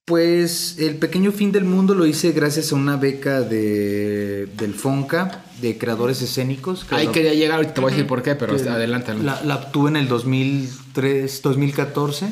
Pues 0.06 0.80
el 0.80 0.96
pequeño 0.98 1.32
fin 1.32 1.54
del 1.54 1.64
mundo 1.64 1.94
lo 1.96 2.06
hice 2.06 2.34
gracias 2.34 2.74
a 2.74 2.76
una 2.76 2.98
beca 2.98 3.40
de, 3.40 4.48
del 4.58 4.74
FONCA, 4.74 5.46
de 5.64 5.78
creadores 5.80 6.22
escénicos. 6.22 6.84
que 6.86 6.94
Ahí 6.96 7.06
lo- 7.08 7.12
quería 7.12 7.34
llegar, 7.34 7.56
ahorita 7.56 7.74
te 7.74 7.82
voy 7.82 7.92
a 7.92 7.96
decir 7.96 8.08
por 8.08 8.22
qué, 8.22 8.36
pero 8.36 8.56
que 8.56 8.70
adelante. 8.70 9.14
La, 9.16 9.42
la 9.44 9.56
obtuve 9.56 9.90
en 9.90 9.96
el 9.98 10.08
2003, 10.08 11.42
2014 11.42 12.28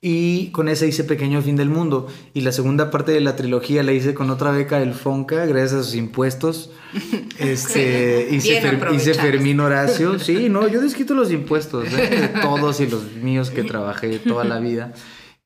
y 0.00 0.50
con 0.52 0.68
esa 0.68 0.86
hice 0.86 1.02
Pequeño 1.04 1.42
Fin 1.42 1.56
del 1.56 1.68
Mundo. 1.70 2.06
Y 2.32 2.42
la 2.42 2.52
segunda 2.52 2.90
parte 2.90 3.10
de 3.12 3.20
la 3.20 3.34
trilogía 3.36 3.82
la 3.82 3.92
hice 3.92 4.14
con 4.14 4.30
otra 4.30 4.52
beca 4.52 4.78
del 4.78 4.94
FONCA, 4.94 5.44
gracias 5.46 5.72
a 5.80 5.82
sus 5.84 5.94
impuestos. 5.94 6.70
Este, 7.38 8.28
hice, 8.30 8.60
Fer- 8.62 8.94
hice. 8.94 9.14
Fermín 9.14 9.60
Horacio. 9.60 10.18
Sí, 10.18 10.48
no, 10.50 10.66
yo 10.68 10.80
desquito 10.80 11.14
los 11.14 11.30
impuestos, 11.30 11.86
¿eh? 11.92 12.30
de 12.34 12.40
todos 12.42 12.80
y 12.80 12.86
los 12.86 13.12
míos 13.14 13.50
que 13.50 13.62
trabajé 13.64 14.18
toda 14.18 14.44
la 14.44 14.58
vida. 14.58 14.92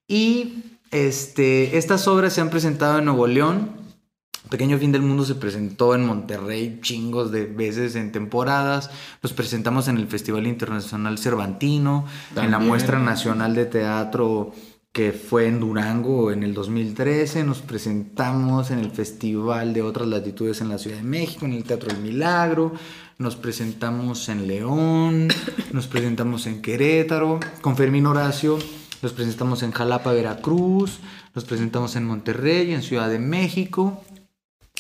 Y 0.09 0.55
este, 0.91 1.77
estas 1.77 2.07
obras 2.09 2.33
se 2.35 2.41
han 2.41 2.51
presentado 2.51 2.99
en 2.99 3.05
Nuevo 3.07 3.27
León, 3.27 3.71
Pequeño 4.49 4.79
Fin 4.79 4.93
del 4.93 5.03
Mundo 5.03 5.25
se 5.25 5.35
presentó 5.35 5.95
en 5.95 6.05
Monterrey 6.05 6.81
chingos 6.83 7.31
de 7.31 7.47
veces 7.47 7.95
en 7.95 8.13
temporadas. 8.13 8.91
Nos 9.23 9.33
presentamos 9.33 9.89
en 9.89 9.97
el 9.97 10.09
Festival 10.09 10.47
Internacional 10.47 11.19
Cervantino, 11.19 12.07
en 12.37 12.51
la. 12.51 12.59
Muestra 12.59 12.99
Nacional 12.99 13.55
de 13.55 13.67
Teatro 13.67 14.53
que 14.93 15.13
fue 15.13 15.47
en 15.47 15.59
Durango 15.59 16.31
en 16.31 16.43
el 16.43 16.53
2013. 16.53 17.45
Nos 17.45 17.61
presentamos 17.61 18.71
en 18.71 18.79
el 18.79 18.91
Festival 18.91 19.73
de 19.73 19.83
Otras 19.83 20.07
Latitudes 20.07 20.61
en 20.61 20.69
la 20.69 20.79
Ciudad 20.79 20.99
de 20.99 21.03
México, 21.03 21.47
en 21.47 21.55
el 21.55 21.65
Teatro 21.65 21.89
del 21.89 22.03
Milagro. 22.03 22.73
Nos 23.19 23.37
presentamos 23.37 24.29
en 24.29 24.47
León, 24.47 25.29
nos 25.73 25.87
presentamos 25.87 26.47
en 26.47 26.61
Querétaro 26.61 27.41
con 27.63 27.77
Fermín 27.77 28.07
Horacio. 28.07 28.59
Nos 29.01 29.13
presentamos 29.13 29.63
en 29.63 29.73
Jalapa, 29.73 30.13
Veracruz, 30.13 31.01
nos 31.35 31.45
presentamos 31.45 31.97
en 31.97 32.05
Monterrey, 32.05 32.73
en 32.73 32.83
Ciudad 32.83 33.09
de 33.09 33.19
México. 33.19 34.05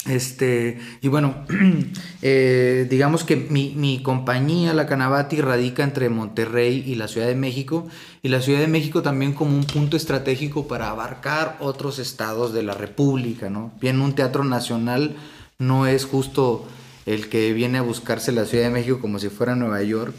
Este, 0.07 0.81
y 1.01 1.07
bueno, 1.07 1.47
eh, 2.23 2.87
digamos 2.91 3.23
que 3.23 3.37
mi, 3.37 3.73
mi 3.77 4.03
compañía, 4.03 4.75
la 4.75 4.87
Canabati, 4.87 5.41
radica 5.41 5.85
entre 5.85 6.09
Monterrey 6.09 6.83
y 6.85 6.97
la 6.97 7.07
Ciudad 7.07 7.29
de 7.29 7.37
México, 7.37 7.87
y 8.21 8.29
la 8.29 8.41
Ciudad 8.41 8.59
de 8.59 8.67
México 8.67 9.03
también 9.03 9.33
como 9.33 9.57
un 9.57 9.65
punto 9.65 9.97
estratégico 9.97 10.67
para 10.67 10.91
abarcar 10.91 11.57
otros 11.61 12.01
estados 12.01 12.53
de 12.53 12.65
la 12.65 12.75
República, 12.75 13.49
¿no? 13.49 13.71
Bien, 13.81 14.01
un 14.01 14.15
teatro 14.15 14.43
nacional 14.43 15.17
no 15.59 15.87
es 15.87 16.05
justo 16.05 16.67
el 17.07 17.29
que 17.29 17.53
viene 17.53 17.79
a 17.79 17.83
buscarse 17.83 18.33
la 18.33 18.45
Ciudad 18.45 18.65
de 18.65 18.71
México 18.71 19.01
como 19.01 19.21
si 19.21 19.29
fuera 19.29 19.55
Nueva 19.55 19.83
York, 19.83 20.17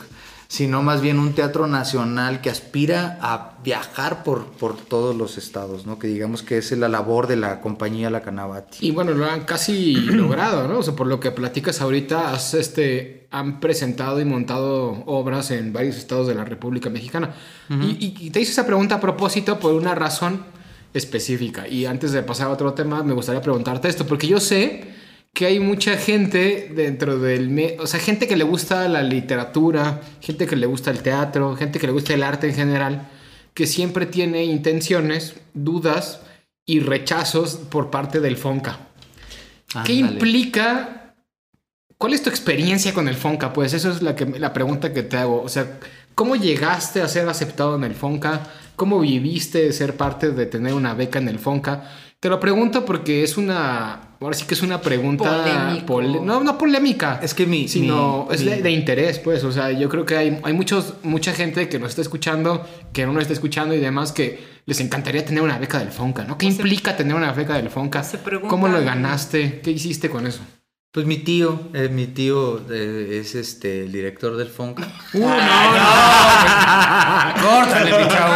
sino 0.54 0.84
más 0.84 1.02
bien 1.02 1.18
un 1.18 1.34
teatro 1.34 1.66
nacional 1.66 2.40
que 2.40 2.52
aspira 2.52 3.18
a 3.24 3.54
viajar 3.64 4.24
por, 4.24 4.46
por 4.46 4.78
todos 4.78 5.16
los 5.16 5.40
estados, 5.40 5.88
¿no? 5.88 5.98
Que 5.98 6.06
digamos 6.06 6.44
que 6.44 6.60
es 6.60 6.72
la 6.74 6.90
labor 6.90 7.26
de 7.26 7.38
la 7.38 7.60
compañía 7.60 8.12
La 8.12 8.22
Canabati. 8.22 8.86
Y 8.86 8.92
bueno, 8.92 9.14
lo 9.14 9.26
han 9.26 9.46
casi 9.46 9.96
logrado, 9.96 10.68
¿no? 10.68 10.78
O 10.78 10.84
sea, 10.84 10.96
por 10.96 11.08
lo 11.08 11.20
que 11.20 11.32
platicas 11.32 11.82
ahorita, 11.82 12.32
has, 12.32 12.54
este, 12.54 13.26
han 13.32 13.60
presentado 13.60 14.22
y 14.22 14.26
montado 14.26 14.92
obras 15.08 15.50
en 15.50 15.74
varios 15.74 15.96
estados 15.98 16.28
de 16.28 16.36
la 16.36 16.46
República 16.46 16.92
Mexicana. 16.92 17.34
y, 17.72 17.74
y- 18.06 18.16
y 18.20 18.30
te 18.30 18.40
hice 18.40 18.52
esa 18.52 18.68
pregunta 18.68 18.94
a 18.96 19.00
propósito 19.02 19.58
por 19.58 19.74
una 19.74 19.96
razón 19.96 20.44
específica. 20.94 21.68
Y 21.68 21.88
antes 21.88 22.12
de 22.12 22.22
pasar 22.22 22.46
a 22.48 22.50
otro 22.52 22.74
tema, 22.74 23.02
me 23.02 23.14
gustaría 23.14 23.42
preguntarte 23.42 23.88
esto, 23.90 24.06
porque 24.06 24.28
yo 24.28 24.40
sé 24.40 24.84
que 25.34 25.48
hay 25.48 25.60
mucha 25.60 25.98
gente 25.98 26.72
dentro 26.76 27.18
del... 27.18 27.78
O 27.80 27.88
sea, 27.88 28.00
gente 28.00 28.28
que 28.28 28.38
le 28.38 28.44
gusta 28.44 28.88
la 28.88 29.02
literatura, 29.02 30.02
gente 30.22 30.46
que 30.46 30.56
le 30.56 30.68
gusta 30.68 30.92
el 30.92 31.02
teatro, 31.02 31.56
gente 31.56 31.80
que 31.80 31.88
le 31.88 31.94
gusta 31.94 32.14
el 32.14 32.24
arte 32.24 32.48
en 32.48 32.56
general, 32.56 33.10
que 33.56 33.66
siempre 33.66 34.06
tiene 34.06 34.46
intenciones, 34.46 35.36
dudas 35.56 36.22
y 36.66 36.80
rechazos 36.80 37.56
por 37.56 37.90
parte 37.90 38.20
del 38.20 38.38
Fonca. 38.38 38.80
¿Qué 39.86 39.94
implica? 39.94 41.16
¿Cuál 41.98 42.14
es 42.14 42.22
tu 42.22 42.30
experiencia 42.30 42.94
con 42.94 43.08
el 43.08 43.16
Fonca? 43.16 43.54
Pues 43.54 43.74
eso 43.74 43.90
es 43.90 44.04
la, 44.04 44.16
que, 44.16 44.26
la 44.26 44.54
pregunta 44.54 44.94
que 44.94 45.02
te 45.02 45.18
hago. 45.18 45.42
O 45.42 45.50
sea, 45.50 45.80
¿cómo 46.14 46.36
llegaste 46.36 47.02
a 47.02 47.08
ser 47.08 47.28
aceptado 47.28 47.76
en 47.76 47.84
el 47.84 47.96
Fonca? 47.96 48.44
¿Cómo 48.76 49.00
viviste 49.00 49.64
de 49.64 49.74
ser 49.74 49.98
parte 49.98 50.30
de 50.30 50.46
tener 50.46 50.76
una 50.76 50.94
beca 50.94 51.18
en 51.18 51.28
el 51.28 51.40
Fonca? 51.40 51.90
Te 52.20 52.30
lo 52.30 52.40
pregunto 52.40 52.86
porque 52.86 53.24
es 53.24 53.36
una... 53.36 54.13
Ahora 54.26 54.36
sí 54.38 54.46
que 54.46 54.54
es 54.54 54.62
una 54.62 54.80
pregunta... 54.82 55.24
Pole- 55.86 56.20
no, 56.22 56.44
no 56.44 56.58
polémica. 56.58 57.20
Es 57.22 57.34
que 57.34 57.46
mi- 57.46 57.68
Sino 57.68 58.28
mi- 58.30 58.36
es 58.36 58.42
mi- 58.44 58.50
de, 58.52 58.62
de 58.62 58.72
interés, 58.72 59.20
pues. 59.20 59.44
O 59.44 59.52
sea, 59.52 59.72
yo 59.72 59.90
creo 59.90 60.06
que 60.06 60.16
hay, 60.18 60.40
hay 60.44 60.54
muchos, 60.54 60.94
mucha 61.04 61.34
gente 61.34 61.68
que 61.70 61.80
nos 61.80 61.90
está 61.90 62.02
escuchando, 62.02 62.66
que 62.94 63.06
no 63.06 63.14
nos 63.14 63.22
está 63.24 63.34
escuchando 63.34 63.74
y 63.76 63.80
demás, 63.80 64.12
que 64.12 64.44
les 64.66 64.80
encantaría 64.80 65.26
tener 65.26 65.44
una 65.44 65.58
beca 65.58 65.80
del 65.80 65.92
Fonca, 65.92 66.24
¿no? 66.24 66.38
¿Qué 66.38 66.46
implica 66.46 66.96
tener 66.96 67.16
una 67.16 67.32
beca 67.34 67.56
del 67.56 67.70
Fonca? 67.70 68.04
se 68.04 68.18
preguntan- 68.18 68.50
¿Cómo 68.50 68.68
lo 68.70 68.84
ganaste? 68.84 69.62
¿Qué 69.64 69.72
hiciste 69.72 70.10
con 70.10 70.26
eso? 70.28 70.40
Pues 70.94 71.08
mi 71.08 71.18
tío, 71.18 71.60
eh, 71.74 71.90
mi 71.92 72.06
tío 72.06 72.62
eh, 72.70 73.18
es 73.20 73.34
este 73.34 73.82
el 73.86 73.92
director 73.92 74.38
del 74.38 74.48
Fonca. 74.48 74.84
Córtale, 77.44 77.92
mi 78.04 78.08
chavo. 78.08 78.34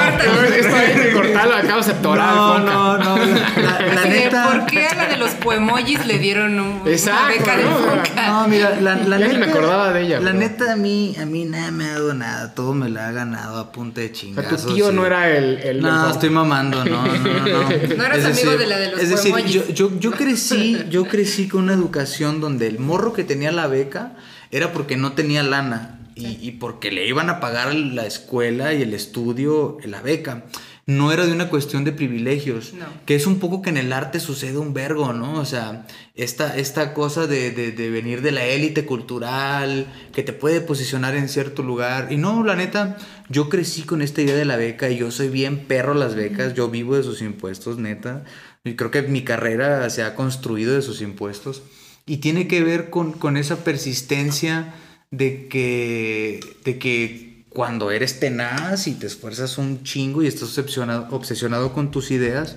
Esto 0.55 0.75
hay 0.75 0.93
que 0.93 1.11
cortarlo 1.13 1.55
acá, 1.55 1.83
se 1.83 1.93
tora 1.93 2.29
el 2.31 2.37
Fonca. 2.37 2.73
no, 2.73 2.97
no, 3.17 3.61
la, 3.61 3.79
la- 3.79 3.93
la 3.95 4.05
neta. 4.05 4.47
¿Por 4.51 4.65
qué 4.65 4.85
a 4.87 4.95
la 4.95 5.07
de 5.07 5.17
los 5.17 5.31
poemojis 5.31 6.05
le 6.05 6.19
dieron 6.19 6.59
un, 6.59 6.81
Exacto, 6.85 7.23
una 7.25 7.29
beca 7.37 7.57
de 7.57 7.63
¿no? 7.63 8.47
Mira, 8.47 8.79
la, 8.81 8.95
la 8.95 9.17
Ya 9.19 9.27
ni 9.27 9.33
neta. 9.33 9.45
me 9.45 9.51
acordaba 9.51 9.93
de 9.93 10.01
ella, 10.03 10.19
La 10.19 10.33
neta, 10.33 10.73
a 10.73 10.75
mí, 10.75 11.15
a 11.21 11.25
mí 11.25 11.45
nada 11.45 11.71
me 11.71 11.85
ha 11.85 11.93
dado 11.93 12.13
nada. 12.13 12.53
Todo 12.53 12.73
me 12.73 12.89
lo 12.89 12.99
ha 13.01 13.11
ganado 13.11 13.59
a 13.59 13.71
punta 13.71 14.01
de 14.01 14.07
O 14.07 14.09
sea, 14.09 14.19
chingazos. 14.19 14.65
tu 14.65 14.73
tío 14.75 14.91
no 14.91 15.05
era 15.05 15.29
el... 15.35 15.59
el 15.63 15.81
No, 15.81 16.09
estoy 16.09 16.29
mamando, 16.29 16.83
no, 16.85 17.05
no, 17.05 17.17
no. 17.17 17.47
No, 17.47 17.69
No 17.97 18.03
eras 18.05 18.25
amigo 18.25 18.57
de 18.57 18.65
la 18.67 18.77
de 18.77 18.91
los 18.91 18.99
Es 19.01 19.09
decir, 19.09 19.35
yo, 19.45 19.67
yo, 19.69 19.91
yo 19.99 20.11
crecí, 20.11 20.77
yo 20.89 21.05
crecí 21.05 21.47
con 21.47 21.63
una 21.63 21.73
educación 21.73 22.39
donde 22.41 22.67
el 22.67 22.79
morro 22.79 23.13
que 23.13 23.23
tenía 23.23 23.51
la 23.51 23.67
beca 23.67 24.13
era 24.51 24.71
porque 24.71 24.97
no 24.97 25.11
tenía 25.13 25.43
lana 25.43 25.99
y, 26.15 26.37
y 26.41 26.51
porque 26.51 26.89
le 26.91 27.05
iban 27.07 27.29
a 27.29 27.39
pagar 27.39 27.73
la 27.75 28.05
escuela 28.07 28.73
y 28.73 28.81
el 28.81 28.93
estudio 28.93 29.77
la 29.83 30.01
beca. 30.01 30.45
No 30.87 31.11
era 31.11 31.25
de 31.25 31.33
una 31.33 31.49
cuestión 31.49 31.83
de 31.83 31.91
privilegios, 31.91 32.73
No. 32.73 32.85
que 33.05 33.15
es 33.15 33.27
un 33.27 33.39
poco 33.39 33.61
que 33.61 33.69
en 33.69 33.75
el 33.77 33.91
arte 33.91 34.21
sucede 34.21 34.57
un 34.57 34.73
vergo, 34.73 35.11
¿no? 35.11 35.33
O 35.37 35.43
sea, 35.43 35.85
esta, 36.15 36.55
esta 36.57 36.93
cosa 36.93 37.27
de, 37.27 37.51
de- 37.51 37.73
de 37.73 37.89
venir 37.89 38.21
de 38.21 38.31
la 38.31 38.45
élite 38.45 38.85
cultural, 38.85 39.85
que 40.13 40.23
te 40.23 40.31
puede 40.31 40.61
posicionar 40.61 41.13
en 41.15 41.27
cierto 41.27 41.61
lugar. 41.61 42.07
Y 42.11 42.15
no, 42.15 42.41
la 42.43 42.55
neta, 42.55 42.97
yo 43.29 43.49
crecí 43.49 43.81
con 43.81 44.01
esta 44.01 44.21
idea 44.21 44.35
de 44.35 44.45
la 44.45 44.55
beca 44.55 44.89
y 44.89 44.97
yo 44.97 45.11
soy 45.11 45.27
bien 45.27 45.65
perro 45.67 45.93
las 45.93 46.15
becas, 46.15 46.53
yo 46.53 46.69
vivo 46.69 46.95
de 46.95 47.03
sus 47.03 47.21
impuestos, 47.21 47.77
neta. 47.77 48.23
Y 48.63 48.75
creo 48.75 48.89
que 48.89 49.01
mi 49.01 49.23
carrera 49.23 49.89
se 49.89 50.03
ha 50.03 50.15
construido 50.15 50.73
de 50.73 50.81
sus 50.81 51.01
impuestos. 51.01 51.63
Y 52.05 52.17
tiene 52.17 52.47
que 52.47 52.63
ver 52.63 52.89
con, 52.89 53.11
con 53.11 53.35
esa 53.35 53.65
persistencia 53.65 54.73
de 55.11 55.47
que, 55.49 56.39
de 56.63 56.77
que 56.79 57.26
cuando 57.57 57.89
eres 57.89 58.19
tenaz 58.19 58.85
y 58.85 58.93
te 58.93 59.07
esfuerzas 59.07 59.57
un 59.57 59.81
chingo 59.81 60.21
y 60.21 60.27
estás 60.27 60.55
obsesionado, 60.59 61.73
con 61.73 61.89
tus 61.89 62.11
ideas, 62.11 62.55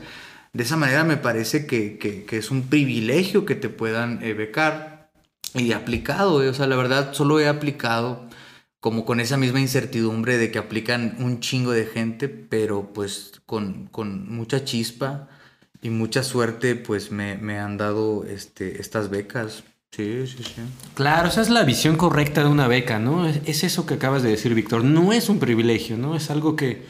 de 0.53 0.63
esa 0.63 0.77
manera 0.77 1.05
me 1.05 1.17
parece 1.17 1.65
que, 1.65 2.27
es 2.31 2.51
un 2.51 2.65
privilegio 2.69 3.47
que 3.47 3.55
te 3.55 3.71
puedan 3.71 4.23
eh, 4.23 4.35
becar. 4.35 5.11
Y 5.55 5.73
aplicado, 5.73 6.43
eh, 6.43 6.51
o 6.51 6.55
sea, 6.55 6.67
la 6.67 6.77
verdad 6.77 7.15
solo 7.15 7.41
he 7.41 7.49
aplicado 7.49 8.29
como 8.79 9.07
con 9.07 9.21
esa 9.21 9.39
misma 9.39 9.63
incertidumbre 9.63 10.37
de 10.37 10.51
que 10.51 10.59
aplican 10.59 11.17
un 11.19 11.41
chingo 11.41 11.73
de 11.73 11.87
gente, 11.87 12.29
pero 12.29 12.93
pues 12.93 13.41
con, 13.47 13.89
mucha 14.29 14.67
chispa 14.67 15.29
y 15.81 15.89
mucha 15.89 16.23
suerte, 16.23 16.77
pues 16.77 17.11
me, 17.11 17.39
me 17.39 17.59
han 17.59 17.79
dado 17.79 18.27
este, 18.27 18.83
estas 18.83 19.09
becas. 19.09 19.65
Sí, 19.93 20.25
sí, 20.27 20.43
sí. 20.45 20.63
Claro, 20.95 21.29
esa 21.29 21.41
es 21.43 21.51
la 21.51 21.65
visión 21.65 21.97
correcta 21.97 22.43
de 22.45 22.49
una 22.49 22.69
beca, 22.69 22.99
¿no? 23.01 23.27
Es, 23.27 23.41
es 23.45 23.65
eso 23.65 23.87
que 23.87 23.95
acabas 23.95 24.23
de 24.23 24.31
decir, 24.31 24.55
Víctor. 24.55 24.85
No 24.85 25.13
es 25.13 25.29
un 25.29 25.41
privilegio, 25.41 25.97
¿no? 25.97 26.15
Es 26.15 26.31
algo 26.31 26.55
que, 26.55 26.85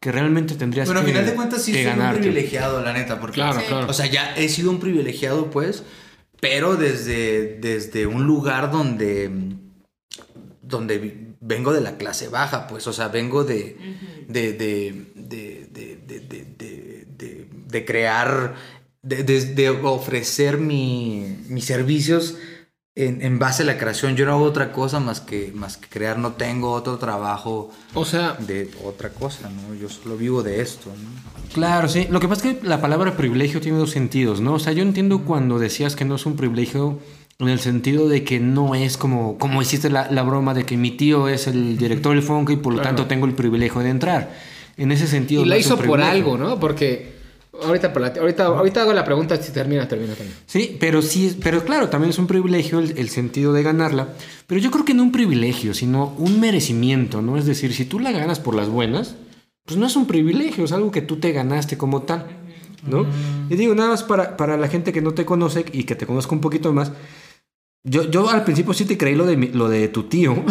que 0.00 0.12
realmente 0.12 0.54
tendrías 0.54 0.86
Bueno, 0.86 1.00
que 1.00 1.06
al 1.08 1.12
final 1.12 1.26
de 1.26 1.34
cuentas 1.34 1.62
sí 1.62 1.72
soy 1.72 1.86
un 1.86 2.14
privilegiado, 2.14 2.80
la 2.80 2.92
neta, 2.92 3.18
porque 3.20 3.34
Claro, 3.34 3.58
Sí. 3.60 3.66
claro. 3.66 3.86
O 3.88 3.92
sea, 3.92 4.06
ya 4.06 4.36
he 4.36 4.48
sido 4.48 4.70
un 4.70 4.78
privilegiado, 4.78 5.50
pues, 5.50 5.82
pero 6.40 6.76
desde, 6.76 7.58
desde 7.60 8.06
un 8.06 8.24
lugar 8.24 8.70
donde, 8.70 9.30
donde 10.62 11.34
vengo 11.40 11.72
de 11.72 11.80
la 11.80 11.96
clase 11.96 12.28
baja, 12.28 12.68
pues, 12.68 12.86
o 12.86 12.92
sea, 12.92 13.08
vengo 13.08 13.42
de, 13.44 13.76
de, 14.28 14.52
de, 14.52 15.06
de, 15.16 15.68
de, 15.72 15.96
de, 16.06 16.20
de, 16.20 16.44
de- 16.56 17.06
de- 17.18 17.48
de 17.68 17.84
crear, 17.84 18.54
de, 19.04 19.22
de- 19.22 19.54
de 19.54 19.70
ofrecer 19.70 20.58
mi, 20.58 21.36
mis 21.48 21.64
servicios 21.66 22.36
en, 22.96 23.22
en 23.22 23.38
base 23.38 23.62
a 23.64 23.66
la 23.66 23.76
creación. 23.76 24.14
Yo 24.16 24.24
no 24.24 24.32
hago 24.32 24.44
otra 24.44 24.72
cosa 24.72 25.00
más 25.00 25.20
que, 25.20 25.50
más 25.54 25.76
que 25.76 25.88
crear, 25.88 26.18
no 26.18 26.32
tengo 26.32 26.70
otro 26.72 26.96
trabajo 26.98 27.70
O 27.94 28.04
sea, 28.04 28.36
de 28.38 28.70
otra 28.84 29.10
cosa, 29.10 29.50
¿no? 29.50 29.74
Yo 29.74 29.88
solo 29.88 30.16
vivo 30.16 30.42
de 30.42 30.60
esto, 30.60 30.90
¿no? 30.90 31.34
Claro, 31.52 31.88
sí. 31.88 32.06
Lo 32.10 32.20
que 32.20 32.28
pasa 32.28 32.48
es 32.48 32.56
que 32.56 32.66
la 32.66 32.80
palabra 32.80 33.16
privilegio 33.16 33.60
tiene 33.60 33.78
dos 33.78 33.90
sentidos, 33.90 34.40
¿no? 34.40 34.54
O 34.54 34.58
sea, 34.58 34.72
yo 34.72 34.82
entiendo 34.82 35.20
cuando 35.24 35.58
decías 35.58 35.96
que 35.96 36.04
no 36.04 36.14
es 36.16 36.24
un 36.26 36.36
privilegio 36.36 36.98
en 37.40 37.48
el 37.48 37.58
sentido 37.58 38.08
de 38.08 38.22
que 38.22 38.38
no 38.38 38.76
es 38.76 38.96
como, 38.96 39.38
como 39.38 39.60
hiciste 39.60 39.90
la, 39.90 40.08
la 40.10 40.22
broma 40.22 40.54
de 40.54 40.64
que 40.64 40.76
mi 40.76 40.92
tío 40.92 41.28
es 41.28 41.48
el 41.48 41.76
director 41.76 42.14
del 42.14 42.22
Fonca 42.22 42.52
y 42.52 42.56
por 42.56 42.72
lo 42.74 42.78
Claro. 42.80 42.94
tanto 42.96 43.08
tengo 43.08 43.26
el 43.26 43.34
privilegio 43.34 43.80
de 43.80 43.90
entrar. 43.90 44.34
En 44.76 44.92
ese 44.92 45.06
sentido. 45.08 45.42
y 45.42 45.48
la 45.48 45.58
hizo 45.58 45.76
por 45.76 46.00
algo, 46.00 46.36
¿no? 46.38 46.58
Porque 46.60 47.13
ahorita, 47.62 47.92
ahorita, 48.20 48.46
ahorita 48.46 48.82
hago 48.82 48.92
la 48.92 49.04
pregunta 49.04 49.36
si 49.36 49.52
termina, 49.52 49.86
termina, 49.88 50.14
termina. 50.14 50.36
Sí, 50.46 50.76
pero 50.78 51.02
sí, 51.02 51.38
pero 51.42 51.64
claro, 51.64 51.88
también 51.88 52.10
es 52.10 52.18
un 52.18 52.26
privilegio 52.26 52.78
el, 52.78 52.98
el 52.98 53.08
sentido 53.08 53.52
de 53.52 53.62
ganarla. 53.62 54.08
Pero 54.46 54.60
yo 54.60 54.70
creo 54.70 54.84
que 54.84 54.94
no 54.94 55.02
un 55.02 55.12
privilegio, 55.12 55.74
sino 55.74 56.14
un 56.18 56.40
merecimiento, 56.40 57.22
¿no? 57.22 57.36
Es 57.36 57.46
decir, 57.46 57.72
si 57.74 57.84
tú 57.84 58.00
la 58.00 58.12
ganas 58.12 58.40
por 58.40 58.54
las 58.54 58.68
buenas, 58.68 59.16
pues 59.64 59.78
no 59.78 59.86
es 59.86 59.96
un 59.96 60.06
privilegio, 60.06 60.64
es 60.64 60.72
algo 60.72 60.90
que 60.90 61.00
tú 61.00 61.16
te 61.16 61.32
ganaste 61.32 61.78
como 61.78 62.02
tal, 62.02 62.26
¿no? 62.86 63.06
Y 63.48 63.56
digo, 63.56 63.74
nada 63.74 63.90
más 63.90 64.02
para, 64.02 64.36
para 64.36 64.56
la 64.56 64.68
gente 64.68 64.92
que 64.92 65.00
no 65.00 65.14
te 65.14 65.24
conoce 65.24 65.64
y 65.72 65.84
que 65.84 65.94
te 65.94 66.06
conozca 66.06 66.34
un 66.34 66.40
poquito 66.40 66.72
más. 66.72 66.92
Yo, 67.86 68.10
yo 68.10 68.30
al 68.30 68.44
principio 68.44 68.72
sí 68.72 68.86
te 68.86 68.96
creí 68.96 69.14
lo 69.14 69.26
de, 69.26 69.36
mi- 69.36 69.48
lo 69.48 69.68
de 69.68 69.88
tu 69.88 70.04
tío. 70.04 70.42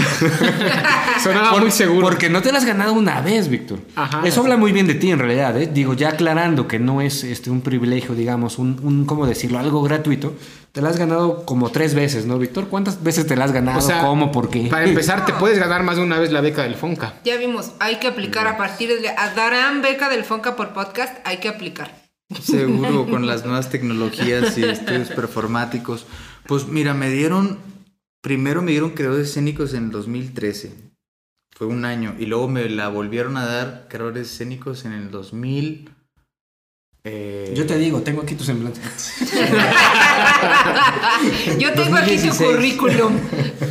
Sonaba 1.24 1.50
Por- 1.52 1.62
muy 1.62 1.72
seguro. 1.72 2.02
Porque 2.08 2.30
no 2.30 2.44
te 2.44 2.52
la 2.52 2.60
has 2.60 2.66
ganado 2.66 2.94
una 2.94 3.22
vez, 3.22 3.50
Víctor. 3.50 3.80
Ajá. 3.96 4.22
Eso 4.24 4.42
habla 4.42 4.56
muy 4.56 4.72
bien 4.72 4.86
de 4.86 4.94
ti, 4.94 5.10
en 5.10 5.18
realidad. 5.18 5.60
¿eh? 5.60 5.68
Digo, 5.74 5.96
ya 5.96 6.10
aclarando 6.10 6.68
que 6.68 6.78
no 6.78 7.02
es 7.02 7.24
este, 7.24 7.50
un 7.50 7.62
privilegio, 7.62 8.14
digamos, 8.14 8.60
un, 8.60 8.80
un, 8.84 9.06
¿cómo 9.06 9.26
decirlo? 9.26 9.58
Algo 9.58 9.82
gratuito. 9.82 10.36
Te 10.74 10.82
la 10.82 10.90
has 10.90 10.98
ganado 10.98 11.44
como 11.46 11.72
tres 11.72 11.96
veces, 11.96 12.28
¿no, 12.28 12.38
Víctor? 12.38 12.68
¿Cuántas 12.68 13.02
veces 13.02 13.26
te 13.26 13.36
la 13.36 13.46
has 13.46 13.52
ganado? 13.52 13.80
O 13.80 13.82
sea, 13.82 14.02
¿Cómo? 14.02 14.32
¿Por 14.32 14.50
qué? 14.52 14.68
Para 14.70 14.86
empezar, 14.86 15.26
te 15.26 15.34
puedes 15.34 15.58
ganar 15.58 15.82
más 15.82 15.98
de 15.98 16.04
una 16.04 16.20
vez 16.20 16.32
la 16.32 16.42
beca 16.42 16.62
del 16.62 16.76
Fonca. 16.76 17.16
Ya 17.26 17.38
vimos, 17.38 17.72
hay 17.80 17.96
que 17.96 18.08
aplicar 18.08 18.46
a 18.46 18.58
partir 18.58 18.90
de... 19.02 19.10
a- 19.10 19.34
Darán 19.36 19.82
beca 19.82 20.08
del 20.10 20.24
Fonca 20.24 20.56
por 20.56 20.74
podcast, 20.74 21.18
hay 21.26 21.38
que 21.38 21.48
aplicar. 21.50 22.04
Seguro, 22.42 23.08
con 23.08 23.26
las 23.26 23.44
nuevas 23.46 23.70
tecnologías 23.70 24.58
y 24.58 24.64
estudios 24.64 25.10
performáticos. 25.10 26.06
Pues 26.48 26.68
mira, 26.68 26.94
me 26.94 27.10
dieron, 27.10 27.58
primero 28.22 28.62
me 28.62 28.72
dieron 28.72 28.92
creadores 28.92 29.30
escénicos 29.30 29.74
en 29.74 29.86
el 29.86 29.92
2013. 29.92 30.74
Fue 31.56 31.68
un 31.68 31.86
año. 31.86 32.16
Y 32.20 32.26
luego 32.26 32.48
me 32.48 32.68
la 32.70 32.90
volvieron 32.90 33.38
a 33.38 33.46
dar 33.46 33.88
creadores 33.90 34.32
escénicos 34.32 34.86
en 34.86 34.94
el 34.94 35.12
2000. 35.12 35.90
eh, 37.06 37.54
Yo 37.56 37.66
te 37.66 37.78
digo, 37.78 38.02
tengo 38.02 38.22
aquí 38.24 38.36
tu 38.36 38.44
semblante. 38.44 38.82
Yo 41.60 41.74
tengo 41.74 41.96
aquí 41.96 42.18
su 42.18 42.28
2016. 42.28 42.50
currículum. 42.56 43.14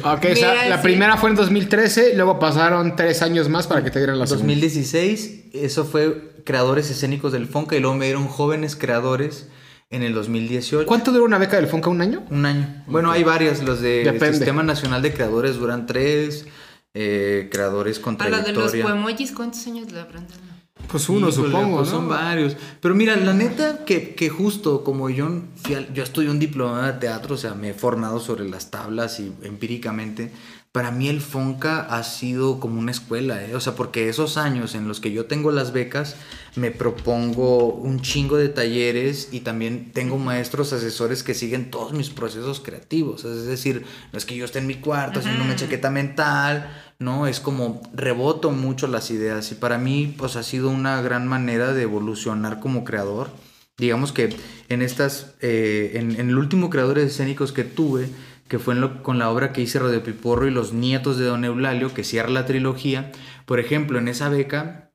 Ok, 0.04 0.26
o 0.32 0.36
sea, 0.36 0.68
la 0.68 0.76
sí. 0.76 0.82
primera 0.82 1.16
fue 1.16 1.30
en 1.30 1.36
2013, 1.36 2.14
luego 2.16 2.38
pasaron 2.38 2.96
tres 2.96 3.22
años 3.22 3.48
más 3.48 3.66
para 3.66 3.82
que 3.84 3.90
te 3.90 3.98
dieran 3.98 4.18
la 4.18 4.26
segunda. 4.26 4.46
2016, 4.46 5.44
eso 5.52 5.84
fue 5.84 6.32
creadores 6.44 6.90
escénicos 6.90 7.32
del 7.32 7.46
Fonca. 7.46 7.76
Y 7.76 7.80
luego 7.80 7.96
me 7.96 8.06
dieron 8.06 8.26
jóvenes 8.28 8.76
creadores 8.76 9.48
en 9.92 10.02
el 10.02 10.12
2018. 10.14 10.86
¿Cuánto 10.86 11.12
dura 11.12 11.24
una 11.24 11.38
beca 11.38 11.56
del 11.56 11.68
Fonca? 11.68 11.88
¿Un 11.90 12.00
año? 12.00 12.24
Un 12.30 12.44
año. 12.44 12.82
Bueno, 12.88 13.12
hay 13.12 13.22
varias. 13.22 13.62
Los 13.62 13.80
del 13.80 14.04
Depende. 14.04 14.34
Sistema 14.38 14.62
Nacional 14.64 15.02
de 15.02 15.12
Creadores 15.14 15.56
duran 15.56 15.86
tres. 15.86 16.46
eh, 16.94 17.48
creadores 17.50 17.98
con 17.98 18.20
A 18.20 18.28
la 18.28 18.40
de 18.40 18.52
los 18.52 18.72
poemojis, 18.74 19.32
¿cuántos 19.32 19.66
años 19.66 19.90
le 19.92 20.00
habrán 20.00 20.26
dado? 20.28 20.40
Pues 20.88 21.08
uno, 21.08 21.28
Híjole, 21.30 21.46
supongo, 21.48 21.76
pues 21.78 21.88
¿no? 21.90 21.96
Son 21.96 22.08
varios. 22.08 22.56
Pero 22.80 22.94
mira, 22.94 23.16
la 23.16 23.32
neta 23.32 23.84
que, 23.86 24.14
que 24.14 24.28
justo 24.28 24.82
como 24.84 25.08
yo, 25.08 25.30
fui 25.62 25.74
al- 25.76 25.92
yo 25.94 26.02
estudié 26.02 26.28
un 26.28 26.38
diploma 26.38 26.92
de 26.92 26.98
teatro, 26.98 27.36
o 27.36 27.38
sea, 27.38 27.54
me 27.54 27.70
he 27.70 27.74
formado 27.74 28.18
sobre 28.20 28.46
las 28.48 28.70
tablas 28.70 29.20
y 29.20 29.32
empíricamente. 29.42 30.32
Para 30.72 30.90
mí 30.90 31.10
el 31.10 31.20
Fonca 31.20 31.80
ha 31.82 32.02
sido 32.02 32.58
como 32.58 32.80
una 32.80 32.92
escuela, 32.92 33.44
¿eh? 33.44 33.54
O 33.54 33.60
sea, 33.60 33.74
porque 33.74 34.08
esos 34.08 34.38
años 34.38 34.74
en 34.74 34.88
los 34.88 35.00
que 35.00 35.12
yo 35.12 35.26
tengo 35.26 35.52
las 35.52 35.74
becas, 35.74 36.16
me 36.56 36.70
propongo 36.70 37.66
un 37.66 38.00
chingo 38.00 38.38
de 38.38 38.48
talleres 38.48 39.28
y 39.32 39.40
también 39.40 39.92
tengo 39.92 40.16
maestros 40.16 40.72
asesores 40.72 41.22
que 41.22 41.34
siguen 41.34 41.70
todos 41.70 41.92
mis 41.92 42.08
procesos 42.08 42.60
creativos. 42.60 43.26
Es 43.26 43.44
decir, 43.44 43.84
no 44.12 44.18
es 44.18 44.24
que 44.24 44.34
yo 44.34 44.46
esté 44.46 44.60
en 44.60 44.66
mi 44.66 44.76
cuarto 44.76 45.18
haciendo 45.18 45.44
una 45.44 45.56
chaqueta 45.56 45.90
mental, 45.90 46.74
¿no? 46.98 47.26
Es 47.26 47.40
como 47.40 47.82
reboto 47.92 48.50
mucho 48.50 48.86
las 48.86 49.10
ideas 49.10 49.52
y 49.52 49.56
para 49.56 49.76
mí 49.76 50.14
pues 50.16 50.36
ha 50.36 50.42
sido 50.42 50.70
una 50.70 51.02
gran 51.02 51.28
manera 51.28 51.74
de 51.74 51.82
evolucionar 51.82 52.60
como 52.60 52.82
creador. 52.82 53.28
Digamos 53.76 54.12
que 54.12 54.34
en 54.70 54.80
estas, 54.80 55.34
eh, 55.42 55.92
en, 55.94 56.12
en 56.12 56.30
el 56.30 56.38
último 56.38 56.70
creadores 56.70 57.10
escénicos 57.10 57.52
que 57.52 57.64
tuve, 57.64 58.08
que 58.52 58.58
fue 58.58 58.74
lo- 58.74 59.02
con 59.02 59.18
la 59.18 59.30
obra 59.30 59.50
que 59.54 59.62
hice 59.62 59.78
Radio 59.78 60.02
Piporro 60.02 60.46
y 60.46 60.50
los 60.50 60.74
nietos 60.74 61.16
de 61.16 61.24
Don 61.24 61.42
Eulalio, 61.46 61.94
que 61.94 62.04
cierra 62.04 62.28
la 62.28 62.44
trilogía, 62.44 63.10
por 63.46 63.58
ejemplo, 63.60 63.98
en 63.98 64.08
esa 64.08 64.28
beca 64.28 64.90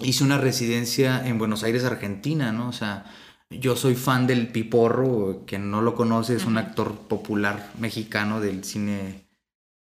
hice 0.00 0.24
una 0.24 0.38
residencia 0.38 1.24
en 1.24 1.38
Buenos 1.38 1.62
Aires, 1.62 1.84
Argentina, 1.84 2.50
¿no? 2.50 2.68
O 2.68 2.72
sea, 2.72 3.04
yo 3.48 3.76
soy 3.76 3.94
fan 3.94 4.26
del 4.26 4.48
Piporro, 4.48 5.44
quien 5.46 5.70
no 5.70 5.82
lo 5.82 5.94
conoce, 5.94 6.34
es 6.34 6.46
un 6.46 6.58
actor 6.58 6.94
popular 7.08 7.70
mexicano 7.78 8.40
del 8.40 8.64
cine 8.64 9.22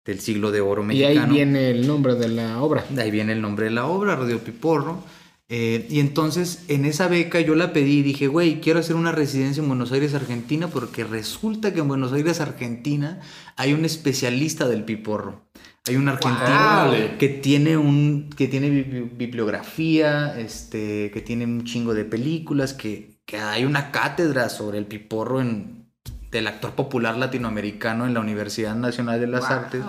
del 0.06 0.20
siglo 0.20 0.52
de 0.52 0.60
oro 0.60 0.82
Y 0.92 1.02
ahí 1.02 1.16
mexicano. 1.16 1.34
viene 1.34 1.70
el 1.70 1.88
nombre 1.88 2.14
de 2.14 2.28
la 2.28 2.62
obra. 2.62 2.84
De 2.88 3.02
ahí 3.02 3.10
viene 3.10 3.32
el 3.32 3.42
nombre 3.42 3.64
de 3.64 3.72
la 3.72 3.86
obra, 3.86 4.14
Radio 4.14 4.38
Piporro. 4.38 5.02
Eh, 5.50 5.86
y 5.88 6.00
entonces 6.00 6.64
en 6.68 6.84
esa 6.84 7.08
beca 7.08 7.40
yo 7.40 7.54
la 7.54 7.72
pedí 7.72 8.00
y 8.00 8.02
dije, 8.02 8.26
güey, 8.26 8.60
quiero 8.60 8.80
hacer 8.80 8.96
una 8.96 9.12
residencia 9.12 9.62
en 9.62 9.68
Buenos 9.68 9.92
Aires, 9.92 10.12
Argentina, 10.14 10.68
porque 10.68 11.04
resulta 11.04 11.72
que 11.72 11.80
en 11.80 11.88
Buenos 11.88 12.12
Aires, 12.12 12.40
Argentina, 12.40 13.20
hay 13.56 13.72
un 13.72 13.84
especialista 13.86 14.68
del 14.68 14.84
piporro. 14.84 15.48
Hay 15.86 15.96
un 15.96 16.06
argentino 16.08 17.16
que 17.18 17.28
tiene 17.30 17.78
un 17.78 18.28
que 18.36 18.46
tiene 18.46 18.68
bibli- 18.68 19.10
bibliografía, 19.16 20.38
este, 20.38 21.10
que 21.12 21.22
tiene 21.22 21.46
un 21.46 21.64
chingo 21.64 21.94
de 21.94 22.04
películas, 22.04 22.74
que, 22.74 23.18
que 23.24 23.38
hay 23.38 23.64
una 23.64 23.90
cátedra 23.90 24.50
sobre 24.50 24.76
el 24.76 24.84
piporro 24.84 25.40
en, 25.40 25.86
del 26.30 26.46
actor 26.46 26.74
popular 26.74 27.16
latinoamericano 27.16 28.06
en 28.06 28.12
la 28.12 28.20
Universidad 28.20 28.74
Nacional 28.74 29.18
de 29.18 29.26
las 29.28 29.48
Wow. 29.48 29.50
Artes. 29.58 29.82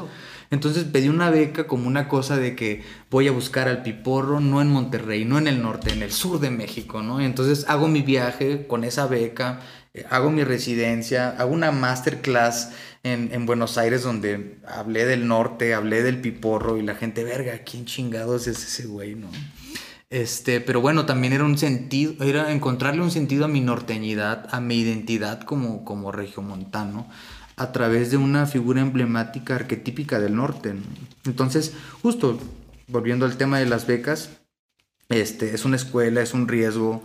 Entonces 0.52 0.86
pedí 0.86 1.10
una 1.10 1.30
beca 1.30 1.68
como 1.68 1.88
una 1.88 2.08
cosa 2.08 2.38
de 2.38 2.56
que 2.56 2.84
voy 3.12 3.28
a 3.28 3.32
buscar 3.32 3.68
al 3.68 3.84
piporro, 3.84 4.40
no 4.40 4.62
en 4.62 4.70
Monterrey, 4.70 5.26
no 5.26 5.38
en 5.38 5.48
el 5.48 5.62
norte, 5.62 5.92
en 5.92 6.02
el 6.02 6.12
sur 6.12 6.40
de 6.40 6.50
México, 6.50 7.04
¿no? 7.04 7.22
Entonces 7.22 7.66
hago 7.68 7.88
mi 7.88 8.02
viaje 8.02 8.66
con 8.68 8.84
esa 8.84 9.06
beca, 9.06 9.62
eh, 9.94 10.06
hago 10.10 10.32
mi 10.32 10.44
residencia, 10.44 11.30
hago 11.38 11.54
una 11.54 11.72
masterclass 11.72 12.72
en, 13.04 13.30
en 13.32 13.46
Buenos 13.46 13.78
Aires 13.78 14.04
donde 14.04 14.58
hablé 14.68 15.06
del 15.06 15.28
norte, 15.28 15.74
hablé 15.74 16.02
del 16.02 16.20
piporro 16.20 16.78
y 16.78 16.82
la 16.82 16.96
gente, 16.96 17.24
verga, 17.24 17.60
¿quién 17.60 17.86
chingados 17.86 18.48
es 18.48 18.64
ese 18.64 18.88
güey, 18.88 19.16
no? 19.16 19.30
Este, 20.10 20.60
pero 20.60 20.82
bueno, 20.82 21.06
también 21.06 21.34
era 21.34 21.44
un 21.44 21.60
sentido, 21.60 22.24
era 22.24 22.52
encontrarle 22.52 23.02
un 23.02 23.12
sentido 23.12 23.46
a 23.46 23.48
mi 23.48 23.62
norteñidad, 23.62 24.48
a 24.52 24.60
mi 24.60 24.80
identidad 24.80 25.42
como, 25.42 25.86
como 25.86 26.12
regiomontano, 26.12 27.08
a 27.60 27.72
través 27.72 28.10
de 28.12 28.18
una 28.18 28.46
figura 28.46 28.82
emblemática 28.82 29.56
arquetípica 29.56 30.20
del 30.20 30.36
norte. 30.36 30.74
¿no? 30.74 30.82
Entonces, 31.26 31.74
justo 32.02 32.40
volviendo 32.88 33.26
al 33.26 33.38
tema 33.38 33.60
de 33.60 33.66
las 33.68 33.86
becas, 33.86 34.30
este, 35.10 35.54
es 35.54 35.66
una 35.66 35.76
escuela, 35.76 36.22
es 36.22 36.34
un 36.34 36.48
riesgo, 36.48 37.04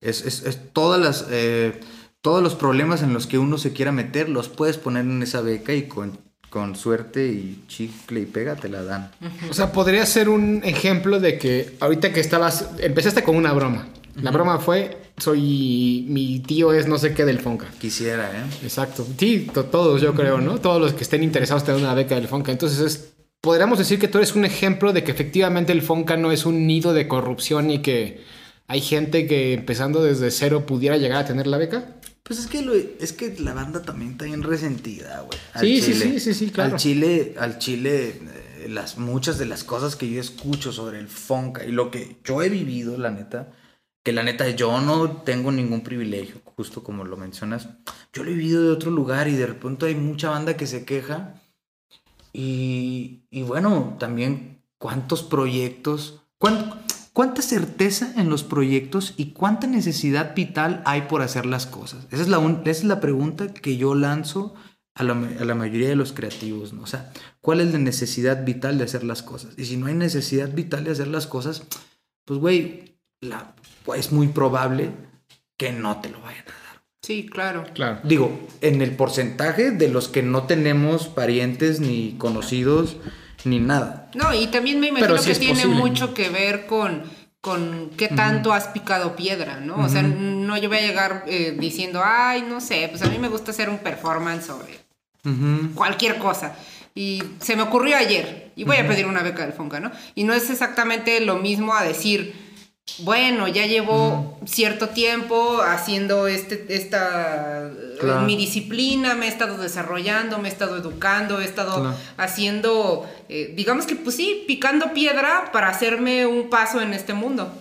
es, 0.00 0.24
es- 0.24 0.44
es 0.44 0.72
todas 0.72 1.00
las, 1.00 1.26
eh, 1.30 1.80
todos 2.20 2.42
los 2.42 2.54
problemas 2.54 3.02
en 3.02 3.12
los 3.12 3.26
que 3.26 3.38
uno 3.38 3.58
se 3.58 3.72
quiera 3.72 3.92
meter, 3.92 4.28
los 4.28 4.48
puedes 4.48 4.76
poner 4.78 5.04
en 5.04 5.22
esa 5.22 5.40
beca 5.40 5.72
y 5.74 5.88
con, 5.88 6.18
con 6.50 6.76
suerte 6.76 7.26
y 7.28 7.62
chicle 7.68 8.20
y 8.20 8.26
pega 8.26 8.56
te 8.56 8.68
la 8.68 8.82
dan. 8.82 9.10
O 9.50 9.54
sea, 9.54 9.72
podría 9.72 10.06
ser 10.06 10.28
un 10.28 10.62
ejemplo 10.64 11.20
de 11.20 11.38
que 11.38 11.76
ahorita 11.80 12.12
que 12.12 12.20
estabas, 12.20 12.68
empezaste 12.78 13.22
con 13.24 13.36
una 13.36 13.52
broma. 13.52 13.86
La 14.22 14.30
broma 14.30 14.58
fue, 14.58 14.96
soy, 15.18 16.06
mi 16.08 16.40
tío 16.40 16.72
es 16.72 16.86
no 16.86 16.98
sé 16.98 17.14
qué 17.14 17.24
del 17.24 17.40
Fonca. 17.40 17.66
Quisiera, 17.80 18.30
¿eh? 18.30 18.44
Exacto. 18.62 19.06
Sí, 19.18 19.48
to- 19.52 19.64
todos 19.66 20.00
yo 20.00 20.14
creo, 20.14 20.40
¿no? 20.40 20.58
Todos 20.60 20.80
los 20.80 20.92
que 20.92 21.02
estén 21.04 21.22
interesados 21.22 21.68
en 21.68 21.76
una 21.76 21.94
beca 21.94 22.14
del 22.14 22.28
Fonca. 22.28 22.52
Entonces, 22.52 22.78
es, 22.80 23.14
podríamos 23.40 23.78
decir 23.78 23.98
que 23.98 24.08
tú 24.08 24.18
eres 24.18 24.34
un 24.34 24.44
ejemplo 24.44 24.92
de 24.92 25.02
que 25.04 25.10
efectivamente 25.10 25.72
el 25.72 25.82
Fonca 25.82 26.16
no 26.16 26.32
es 26.32 26.46
un 26.46 26.66
nido 26.66 26.92
de 26.94 27.08
corrupción 27.08 27.70
y 27.70 27.80
que 27.80 28.22
hay 28.68 28.80
gente 28.80 29.26
que 29.26 29.52
empezando 29.54 30.02
desde 30.02 30.30
cero 30.30 30.64
pudiera 30.66 30.96
llegar 30.96 31.18
a 31.18 31.26
tener 31.26 31.46
la 31.46 31.58
beca. 31.58 31.96
Pues 32.22 32.38
es 32.38 32.46
que 32.46 32.62
lo- 32.62 32.72
es 32.74 33.12
que 33.12 33.34
la 33.40 33.52
banda 33.52 33.82
también 33.82 34.12
está 34.12 34.24
bien 34.24 34.42
resentida, 34.42 35.20
güey. 35.26 35.38
Sí, 35.60 35.82
sí, 35.82 35.92
sí, 35.94 36.20
sí, 36.20 36.34
sí, 36.34 36.50
claro. 36.50 36.74
Al 36.74 36.80
Chile, 36.80 37.34
al 37.38 37.58
Chile, 37.58 38.08
eh, 38.62 38.68
las 38.70 38.96
muchas 38.96 39.38
de 39.38 39.44
las 39.44 39.62
cosas 39.64 39.94
que 39.96 40.08
yo 40.10 40.20
escucho 40.20 40.72
sobre 40.72 40.98
el 40.98 41.08
funk 41.08 41.58
y 41.68 41.72
lo 41.72 41.90
que 41.90 42.16
yo 42.24 42.42
he 42.42 42.48
vivido, 42.48 42.96
la 42.96 43.10
neta, 43.10 43.52
que 44.04 44.12
la 44.12 44.22
neta 44.22 44.48
yo 44.50 44.80
no 44.80 45.10
tengo 45.22 45.50
ningún 45.50 45.80
privilegio, 45.82 46.36
justo 46.56 46.84
como 46.84 47.04
lo 47.04 47.16
mencionas. 47.16 47.68
Yo 48.12 48.22
lo 48.22 48.30
he 48.30 48.34
vivido 48.34 48.62
de 48.62 48.70
otro 48.70 48.90
lugar 48.90 49.26
y 49.28 49.32
de 49.34 49.46
repente 49.46 49.86
hay 49.86 49.94
mucha 49.96 50.30
banda 50.30 50.56
que 50.56 50.66
se 50.66 50.84
queja. 50.84 51.40
Y, 52.32 53.22
y 53.30 53.42
bueno, 53.42 53.96
también 53.98 54.62
cuántos 54.78 55.22
proyectos, 55.22 56.20
cuán- 56.38 56.82
cuánta 57.12 57.42
certeza 57.42 58.12
en 58.16 58.28
los 58.28 58.42
proyectos 58.42 59.14
y 59.16 59.26
cuánta 59.32 59.66
necesidad 59.66 60.34
vital 60.34 60.82
hay 60.84 61.02
por 61.02 61.22
hacer 61.22 61.46
las 61.46 61.66
cosas. 61.66 62.06
Esa 62.10 62.22
es 62.22 62.28
la, 62.28 62.38
esa 62.64 62.70
es 62.70 62.84
la 62.84 63.00
pregunta 63.00 63.52
que 63.54 63.76
yo 63.76 63.94
lanzo 63.94 64.54
a 64.96 65.02
la, 65.04 65.12
a 65.12 65.44
la 65.44 65.54
mayoría 65.54 65.88
de 65.88 65.96
los 65.96 66.12
creativos, 66.12 66.72
¿no? 66.72 66.82
O 66.82 66.86
sea, 66.86 67.12
¿cuál 67.40 67.60
es 67.60 67.72
la 67.72 67.78
necesidad 67.78 68.44
vital 68.44 68.78
de 68.78 68.84
hacer 68.84 69.02
las 69.04 69.22
cosas? 69.22 69.54
Y 69.56 69.64
si 69.64 69.76
no 69.76 69.86
hay 69.86 69.94
necesidad 69.94 70.52
vital 70.52 70.84
de 70.84 70.90
hacer 70.90 71.08
las 71.08 71.26
cosas, 71.26 71.62
pues 72.24 72.38
güey, 72.38 72.98
la- 73.20 73.54
es 73.96 74.12
muy 74.12 74.28
probable 74.28 74.90
que 75.56 75.72
no 75.72 76.00
te 76.00 76.08
lo 76.08 76.20
vayan 76.20 76.42
a 76.42 76.68
dar. 76.68 76.82
Sí, 77.02 77.26
claro. 77.26 77.64
Claro. 77.74 78.00
Digo, 78.04 78.40
en 78.60 78.80
el 78.80 78.92
porcentaje 78.92 79.70
de 79.70 79.88
los 79.88 80.08
que 80.08 80.22
no 80.22 80.44
tenemos 80.44 81.08
parientes 81.08 81.80
ni 81.80 82.14
conocidos 82.16 82.96
ni 83.44 83.60
nada. 83.60 84.10
No, 84.14 84.32
y 84.34 84.46
también 84.46 84.80
me 84.80 84.88
imagino 84.88 85.18
sí 85.18 85.32
que 85.32 85.38
tiene 85.38 85.62
posible. 85.62 85.76
mucho 85.76 86.14
que 86.14 86.30
ver 86.30 86.66
con, 86.66 87.02
con 87.40 87.90
qué 87.96 88.08
tanto 88.08 88.52
has 88.52 88.68
picado 88.68 89.16
piedra, 89.16 89.60
¿no? 89.60 89.84
O 89.84 89.88
sea, 89.88 90.02
no 90.02 90.56
yo 90.56 90.68
voy 90.68 90.78
a 90.78 90.86
llegar 90.86 91.24
eh, 91.26 91.54
diciendo, 91.58 92.00
ay, 92.02 92.42
no 92.48 92.60
sé, 92.60 92.88
pues 92.88 93.02
a 93.02 93.06
mí 93.06 93.18
me 93.18 93.28
gusta 93.28 93.50
hacer 93.50 93.68
un 93.68 93.78
performance 93.78 94.46
sobre 94.46 94.78
cualquier 95.74 96.18
cosa. 96.18 96.56
Y 96.94 97.22
se 97.40 97.56
me 97.56 97.62
ocurrió 97.62 97.96
ayer 97.96 98.52
y 98.56 98.64
voy 98.64 98.76
a 98.76 98.86
pedir 98.86 99.06
una 99.06 99.22
beca 99.22 99.42
del 99.42 99.52
Fonca, 99.52 99.80
¿no? 99.80 99.90
Y 100.14 100.24
no 100.24 100.32
es 100.32 100.48
exactamente 100.48 101.20
lo 101.20 101.36
mismo 101.36 101.74
a 101.74 101.82
decir, 101.82 102.43
bueno, 102.98 103.48
ya 103.48 103.66
llevo 103.66 104.38
cierto 104.46 104.90
tiempo 104.90 105.60
haciendo 105.62 106.28
este, 106.28 106.66
esta, 106.68 107.70
Claro. 107.98 108.22
mi 108.22 108.36
disciplina, 108.36 109.14
me 109.14 109.26
he 109.26 109.28
estado 109.28 109.56
desarrollando, 109.58 110.38
me 110.38 110.48
he 110.48 110.52
estado 110.52 110.76
educando, 110.76 111.40
he 111.40 111.44
estado 111.44 111.80
Claro. 111.80 111.96
haciendo, 112.18 113.08
eh, 113.28 113.52
digamos 113.56 113.86
que 113.86 113.96
pues 113.96 114.16
sí, 114.16 114.44
picando 114.46 114.92
piedra 114.92 115.50
para 115.52 115.68
hacerme 115.70 116.26
un 116.26 116.50
paso 116.50 116.80
en 116.80 116.92
este 116.92 117.14
mundo. 117.14 117.52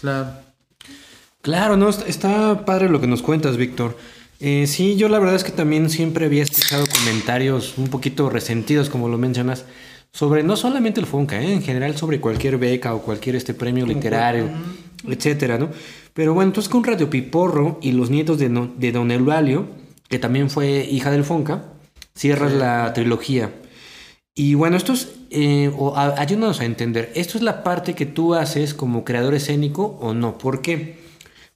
Claro. 0.00 0.30
Claro, 1.42 1.76
no, 1.76 1.88
está, 1.88 2.06
está 2.06 2.64
padre 2.64 2.88
lo 2.88 3.00
que 3.00 3.06
nos 3.06 3.22
cuentas, 3.22 3.56
Víctor. 3.56 3.96
Eh, 4.40 4.66
sí, 4.66 4.96
yo 4.96 5.08
la 5.08 5.18
verdad 5.18 5.36
es 5.36 5.44
que 5.44 5.52
también 5.52 5.88
siempre 5.88 6.26
había 6.26 6.42
escuchado 6.42 6.84
comentarios 6.86 7.74
un 7.78 7.88
poquito 7.88 8.28
resentidos, 8.28 8.90
como 8.90 9.08
lo 9.08 9.16
mencionas, 9.16 9.64
sobre 10.12 10.42
no 10.42 10.56
solamente 10.56 11.00
el 11.00 11.06
Fonca, 11.06 11.40
¿eh? 11.40 11.52
en 11.52 11.62
general 11.62 11.96
sobre 11.96 12.20
cualquier 12.20 12.56
beca 12.58 12.94
o 12.94 13.02
cualquier 13.02 13.36
este 13.36 13.52
premio 13.54 13.84
literario, 13.86 14.48
etcétera, 15.08 15.58
¿no? 15.58 15.68
Pero 16.14 16.32
bueno, 16.32 16.48
entonces 16.50 16.70
con 16.70 16.82
Radio 16.84 17.10
Piporro 17.10 17.78
y 17.82 17.92
los 17.92 18.08
nietos 18.10 18.38
de, 18.38 18.48
no- 18.48 18.70
de 18.78 18.92
Don 18.92 19.10
Eulalio, 19.10 19.66
que 20.08 20.18
también 20.18 20.48
fue 20.48 20.86
hija 20.90 21.10
del 21.10 21.24
Fonca, 21.24 21.64
cierras 22.16 22.52
la 22.52 22.92
trilogía. 22.94 23.50
Y 24.34 24.54
bueno, 24.54 24.76
esto 24.76 24.92
es, 24.94 25.12
eh, 25.30 25.70
o 25.76 25.96
a- 25.96 26.18
ayúdanos 26.20 26.60
a 26.60 26.64
entender, 26.64 27.12
¿esto 27.14 27.36
es 27.36 27.44
la 27.44 27.62
parte 27.62 27.94
que 27.94 28.06
tú 28.06 28.34
haces 28.34 28.72
como 28.74 29.04
creador 29.04 29.34
escénico 29.34 29.98
o 30.00 30.14
no? 30.14 30.38
¿Por 30.38 30.62
qué? 30.62 30.98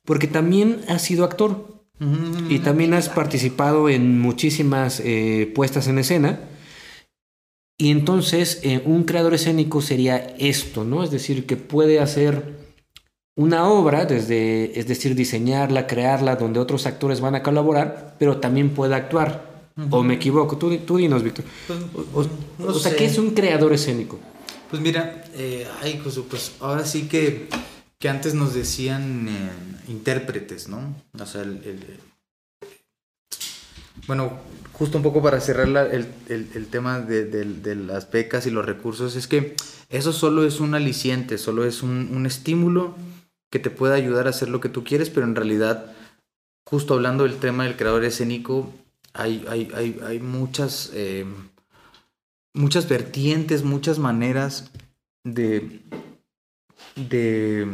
Porque 0.05 0.27
también 0.27 0.81
has 0.89 1.03
sido 1.03 1.25
actor 1.25 1.81
y 2.49 2.61
también 2.61 2.95
has 2.95 3.11
participado 3.11 3.91
en 3.91 4.19
muchísimas 4.21 5.01
eh, 5.05 5.51
puestas 5.55 5.87
en 5.87 5.99
escena. 5.99 6.41
Y 7.81 7.91
entonces 7.91 8.61
eh, 8.63 8.83
un 8.85 9.05
creador 9.05 9.33
escénico 9.33 9.81
sería 9.81 10.19
esto, 10.39 10.85
¿no? 10.85 11.03
Es 11.03 11.11
decir, 11.11 11.47
que 11.47 11.57
puede 11.57 11.99
hacer 11.99 12.59
una 13.37 13.69
obra, 13.71 14.05
desde, 14.05 14.79
es 14.79 14.87
decir, 14.87 15.15
diseñarla, 15.15 15.87
crearla, 15.87 16.37
donde 16.37 16.61
otros 16.61 16.85
actores 16.85 17.23
van 17.23 17.37
a 17.37 17.43
colaborar, 17.43 18.17
pero 18.19 18.37
también 18.37 18.71
puede 18.71 18.95
actuar. 18.95 19.49
¿O 19.91 20.03
me 20.03 20.15
equivoco? 20.15 20.59
Tú, 20.59 20.77
tú 20.79 20.99
dinos, 20.99 21.23
Víctor. 21.23 21.47
Pues, 21.67 21.79
O, 22.13 22.21
o- 22.21 22.27
no 22.59 22.67
o 22.67 22.75
sea. 22.79 22.95
¿qué 22.95 23.07
es 23.07 23.17
un 23.17 23.31
creador 23.31 23.73
escénico? 23.73 24.19
Pues 24.69 24.83
mira, 24.83 25.25
eh, 25.35 25.67
ay, 25.81 25.99
Josu, 26.05 26.27
pues 26.29 26.53
ahora 26.61 26.85
sí 26.85 27.09
que, 27.09 27.49
que 27.99 28.09
antes 28.11 28.35
nos 28.35 28.53
decían 28.53 29.27
eh, 29.27 29.91
intérpretes, 29.91 30.69
¿no? 30.69 30.95
O 31.19 31.25
sea, 31.25 31.41
el, 31.41 31.63
el- 31.65 31.99
bueno, 34.07 34.39
justo 34.73 34.97
un 34.97 35.03
poco 35.03 35.23
para 35.23 35.41
cerrar 35.41 35.69
el, 35.93 36.07
el- 36.29 36.49
el 36.55 36.67
tema 36.69 37.01
de, 37.01 37.25
de- 37.25 37.75
las 37.75 38.11
becas 38.11 38.47
y 38.47 38.51
los 38.51 38.65
recursos, 38.65 39.17
es 39.17 39.27
que 39.27 39.55
eso 39.89 40.13
solo 40.13 40.45
es 40.45 40.61
un 40.61 40.75
aliciente, 40.75 41.39
solo 41.39 41.65
es 41.65 41.83
un, 41.83 42.11
un 42.15 42.27
estímulo 42.27 42.97
que 43.51 43.59
te 43.59 43.71
puede 43.71 43.95
ayudar 43.95 44.27
a 44.27 44.31
hacer 44.31 44.49
lo 44.49 44.61
que 44.61 44.69
tú 44.69 44.85
quieres, 44.85 45.11
pero 45.11 45.27
en 45.27 45.35
realidad, 45.37 45.93
justo 46.65 46.95
hablando 46.95 47.25
del 47.25 47.37
tema 47.39 47.65
del 47.65 47.77
creador 47.77 48.05
escénico, 48.05 48.73
hay, 49.13 49.45
hay, 49.49 49.71
hay, 49.75 50.01
hay 50.07 50.21
muchas... 50.21 50.91
eh, 50.95 51.27
muchas 52.55 52.89
vertientes, 52.89 53.63
muchas 53.65 53.99
maneras 53.99 54.71
de, 55.25 55.83
de, 56.97 57.67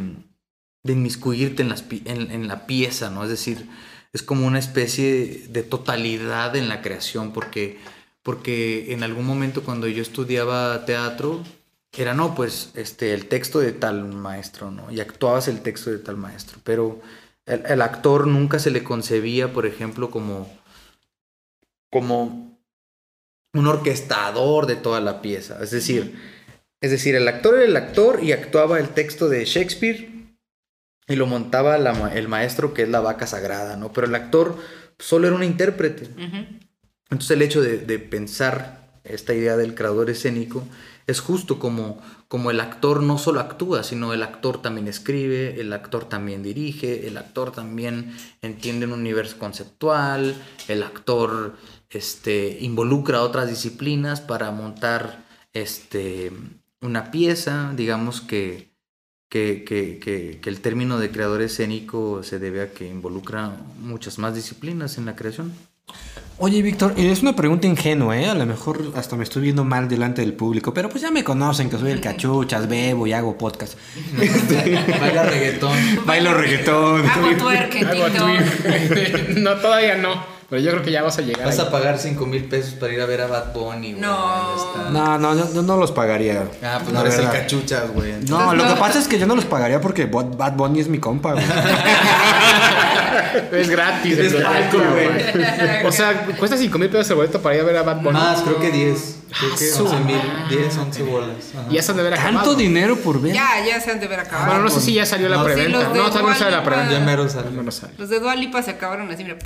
de 0.83 0.93
inmiscuirte 0.93 1.63
en, 1.63 1.69
las, 1.69 1.85
en, 2.05 2.31
en 2.31 2.47
la 2.47 2.67
pieza, 2.67 3.09
¿no? 3.09 3.23
Es 3.23 3.29
decir, 3.29 3.67
es 4.13 4.23
como 4.23 4.47
una 4.47 4.59
especie 4.59 5.47
de 5.49 5.63
totalidad 5.63 6.55
en 6.55 6.69
la 6.69 6.81
creación, 6.81 7.33
porque, 7.33 7.79
porque 8.23 8.93
en 8.93 9.03
algún 9.03 9.25
momento 9.25 9.63
cuando 9.63 9.87
yo 9.87 10.01
estudiaba 10.01 10.85
teatro, 10.85 11.43
era, 11.97 12.13
no, 12.13 12.35
pues, 12.35 12.71
este, 12.75 13.13
el 13.13 13.27
texto 13.27 13.59
de 13.59 13.71
tal 13.71 14.05
maestro, 14.05 14.69
¿no? 14.69 14.91
Y 14.91 14.99
actuabas 14.99 15.47
el 15.47 15.61
texto 15.61 15.89
de 15.89 15.97
tal 15.97 16.15
maestro, 16.15 16.59
pero 16.63 17.01
el, 17.45 17.65
el 17.65 17.81
actor 17.81 18.27
nunca 18.27 18.59
se 18.59 18.69
le 18.69 18.83
concebía, 18.83 19.51
por 19.51 19.65
ejemplo, 19.65 20.11
como, 20.11 20.47
como 21.91 22.59
un 23.53 23.67
orquestador 23.67 24.67
de 24.67 24.75
toda 24.75 25.01
la 25.01 25.21
pieza. 25.21 25.57
Es 25.63 25.71
decir, 25.71 26.15
es 26.81 26.91
decir, 26.91 27.15
el 27.15 27.27
actor 27.27 27.55
era 27.55 27.65
el 27.65 27.75
actor 27.75 28.23
y 28.23 28.31
actuaba 28.31 28.79
el 28.79 28.89
texto 28.89 29.27
de 29.27 29.43
Shakespeare 29.45 30.16
y 31.07 31.15
lo 31.15 31.25
montaba 31.25 31.77
la 31.77 32.13
el 32.13 32.27
maestro 32.27 32.73
que 32.73 32.83
es 32.83 32.89
la 32.89 32.99
vaca 32.99 33.27
sagrada, 33.27 33.77
¿no? 33.77 33.93
Pero 33.93 34.07
el 34.07 34.15
actor 34.15 34.57
solo 34.99 35.27
era 35.27 35.35
un 35.35 35.43
intérprete. 35.43 36.09
Entonces 37.09 37.31
el 37.31 37.41
hecho 37.41 37.61
de, 37.61 37.77
de 37.77 37.99
pensar 37.99 38.87
esta 39.03 39.33
idea 39.33 39.55
del 39.55 39.75
creador 39.75 40.09
escénico 40.09 40.63
es 41.07 41.21
justo 41.21 41.57
como, 41.57 42.01
como 42.27 42.51
el 42.51 42.59
actor 42.59 43.01
no 43.01 43.17
solo 43.17 43.39
actúa, 43.39 43.83
sino 43.83 44.13
el 44.13 44.23
actor 44.23 44.61
también 44.61 44.89
escribe, 44.89 45.59
el 45.59 45.71
actor 45.71 46.09
también 46.09 46.43
dirige, 46.43 47.07
el 47.07 47.17
actor 47.17 47.51
también 47.51 48.13
entiende 48.41 48.85
un 48.85 48.91
universo 48.91 49.37
conceptual, 49.37 50.35
el 50.67 50.83
actor 50.83 51.55
este, 51.89 52.57
involucra 52.59 53.21
otras 53.21 53.49
disciplinas 53.49 54.19
para 54.19 54.51
montar 54.51 55.25
este, 55.53 56.33
una 56.81 57.09
pieza, 57.09 57.71
digamos 57.75 58.19
que, 58.19 58.75
que, 59.29 59.63
que- 59.65 59.99
que- 59.99 60.39
que 60.41 60.49
el 60.49 60.61
término 60.61 60.99
de 60.99 61.11
creador 61.11 61.41
escénico 61.41 62.23
se 62.23 62.39
debe 62.39 62.61
a 62.61 62.71
que 62.71 62.87
involucra 62.87 63.51
muchas 63.81 64.17
más 64.19 64.33
disciplinas 64.35 64.97
en 64.97 65.05
la 65.05 65.15
creación. 65.15 65.53
Oye, 66.39 66.61
Víctor, 66.61 66.93
y 66.97 67.07
es 67.07 67.21
una 67.23 67.35
pregunta 67.35 67.65
ingenua, 67.65 68.15
¿eh? 68.19 68.27
A 68.27 68.35
lo 68.35 68.45
mejor 68.45 68.91
hasta 68.95 69.15
me 69.15 69.23
estoy 69.23 69.41
viendo 69.41 69.63
mal 69.63 69.87
delante 69.89 70.21
del 70.21 70.33
público, 70.33 70.71
pero 70.73 70.87
pues 70.89 71.01
ya 71.01 71.09
me 71.11 71.23
conocen 71.23 71.69
que 71.69 71.77
soy 71.77 71.91
el 71.91 71.99
cachuchas, 72.01 72.67
bebo 72.69 73.07
y 73.07 73.13
hago 73.13 73.37
podcast. 73.37 73.77
Baila 74.99 75.23
reggaetón. 75.23 75.77
Bailo 76.05 76.33
reggaetón. 76.33 77.05
Hago 77.07 77.29
tweet. 78.11 79.35
no, 79.37 79.55
todavía 79.55 79.95
no. 79.97 80.36
Pero 80.49 80.61
yo 80.61 80.71
creo 80.71 80.81
que 80.83 80.91
ya 80.91 81.03
vas 81.03 81.17
a 81.17 81.21
llegar. 81.23 81.45
Vas 81.45 81.59
ahí. 81.59 81.65
a 81.67 81.71
pagar 81.71 81.99
5 81.99 82.25
mil 82.25 82.45
pesos 82.45 82.75
para 82.75 82.93
ir 82.93 83.01
a 83.01 83.05
ver 83.05 83.19
a 83.19 83.27
Bad 83.27 83.53
Bunny, 83.53 83.91
güey. 83.91 84.01
No. 84.01 84.91
No, 84.91 85.17
no, 85.17 85.35
yo, 85.35 85.53
yo 85.53 85.61
no 85.61 85.75
los 85.75 85.91
pagaría. 85.91 86.45
Ah, 86.63 86.79
pues 86.81 86.93
no 86.93 87.01
eres 87.01 87.17
el 87.17 87.29
cachuchas, 87.29 87.91
güey. 87.91 88.13
No, 88.29 88.53
lo 88.53 88.65
que 88.65 88.75
pasa 88.79 88.97
es 88.99 89.09
que 89.09 89.19
yo 89.19 89.27
no 89.27 89.35
los 89.35 89.43
pagaría 89.43 89.81
porque 89.81 90.05
Bad 90.05 90.53
Bunny 90.53 90.79
es 90.79 90.87
mi 90.87 90.99
compa, 90.99 91.33
güey. 91.33 91.43
Es 93.51 93.69
gratis. 93.69 94.17
Es 94.17 94.33
boleto, 94.33 94.77
güey. 94.77 95.85
O 95.85 95.91
sea, 95.91 96.25
cuesta 96.37 96.57
5 96.57 96.77
mil 96.77 96.89
pesos 96.89 97.09
el 97.09 97.15
boleto 97.17 97.41
para 97.41 97.55
ir 97.55 97.61
a 97.61 97.65
ver 97.65 97.77
a 97.77 97.83
Bad 97.83 97.97
Bunny. 98.01 98.13
Más, 98.13 98.41
creo 98.41 98.59
que 98.59 98.71
10. 98.71 99.19
Creo 99.39 99.55
que 99.55 99.65
su 99.67 99.83
11 99.85 99.99
mil. 100.05 100.15
madre. 100.15 100.57
10, 100.57 100.77
11 100.77 101.03
bolas. 101.03 101.29
Ajá. 101.53 101.67
Y 101.69 101.73
ya 101.75 101.81
se 101.81 101.91
han 101.91 101.97
de 101.97 102.03
ver 102.03 102.13
Tanto 102.13 102.29
acabado. 102.29 102.55
dinero 102.55 102.95
por 102.97 103.21
ver. 103.21 103.33
Ya, 103.33 103.49
ya 103.65 103.81
se 103.81 103.91
han 103.91 103.99
de 103.99 104.07
ver 104.07 104.21
acabado. 104.21 104.47
Bueno, 104.47 104.63
no 104.63 104.69
sé 104.69 104.79
si 104.81 104.93
ya 104.93 105.05
salió 105.05 105.27
la 105.29 105.43
preventa. 105.43 105.77
no, 105.77 105.89
todavía 105.93 106.21
no 106.21 106.35
sale 106.35 106.51
la 106.51 106.63
preventa. 106.63 106.93
Ya 106.93 106.99
mero 107.01 107.29
sale. 107.29 107.49
Los 107.97 108.09
de 108.09 108.19
Dualipa 108.19 108.63
se 108.63 108.71
acabaron 108.71 109.11
así, 109.11 109.23
mira. 109.23 109.37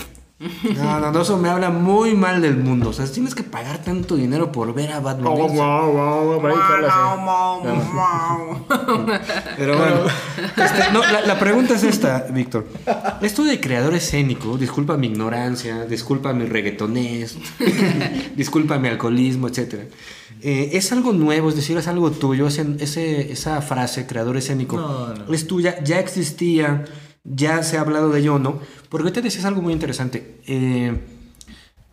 No, 0.76 1.00
no, 1.00 1.12
no, 1.12 1.22
eso 1.22 1.38
me 1.38 1.50
habla 1.50 1.70
muy 1.70 2.16
mal 2.16 2.42
del 2.42 2.58
mundo. 2.58 2.90
O 2.90 2.94
sea, 2.94 3.06
tienes 3.06 3.36
que 3.36 3.44
pagar 3.44 3.80
tanto 3.84 4.16
dinero 4.16 4.52
por 4.52 4.74
ver 4.74 4.92
a 4.92 5.00
Bad 5.00 5.18
Bunny. 5.18 5.42
Oh, 5.42 5.48
wow, 5.48 5.92
wow, 5.92 6.48
eh. 6.48 6.54
Mau. 7.94 8.66
Pero 9.58 9.78
bueno, 9.78 9.96
este, 10.58 10.92
no, 10.94 11.02
la, 11.02 11.22
la 11.22 11.40
pregunta 11.40 11.76
es 11.76 11.84
esta, 11.84 12.26
Víctor. 12.32 12.68
Esto 13.22 13.44
de 13.44 13.60
creador 13.60 13.94
escénico, 13.94 14.58
disculpa 14.58 14.98
mi 14.98 15.08
ignorancia, 15.08 15.86
disculpa 15.86 16.34
mi 16.34 16.46
reggaetonés, 16.46 17.38
disculpa 18.36 18.78
mi 18.80 18.88
alcoholismo, 18.88 19.48
etc. 19.48 19.76
¿Es 20.42 20.92
algo 20.92 21.14
nuevo? 21.14 21.50
Es 21.50 21.56
decir, 21.56 21.78
es 21.78 21.88
algo 21.88 22.10
tuyo, 22.12 22.48
ese, 22.48 22.66
ese- 22.80 23.32
esa 23.32 23.62
frase, 23.62 24.08
creador 24.08 24.38
escénico, 24.38 24.78
No, 24.78 25.14
no. 25.14 25.34
es 25.34 25.46
tuya, 25.46 25.84
ya 25.84 26.00
existía, 26.00 26.86
ya 27.24 27.64
se 27.64 27.78
ha 27.78 27.82
hablado 27.82 28.10
de 28.10 28.20
ello, 28.20 28.40
¿no? 28.40 28.60
Porque 28.90 29.04
ahorita 29.04 29.22
decías 29.22 29.46
algo 29.46 29.62
muy 29.62 29.74
interesante. 29.74 30.40
eh, 30.48 31.00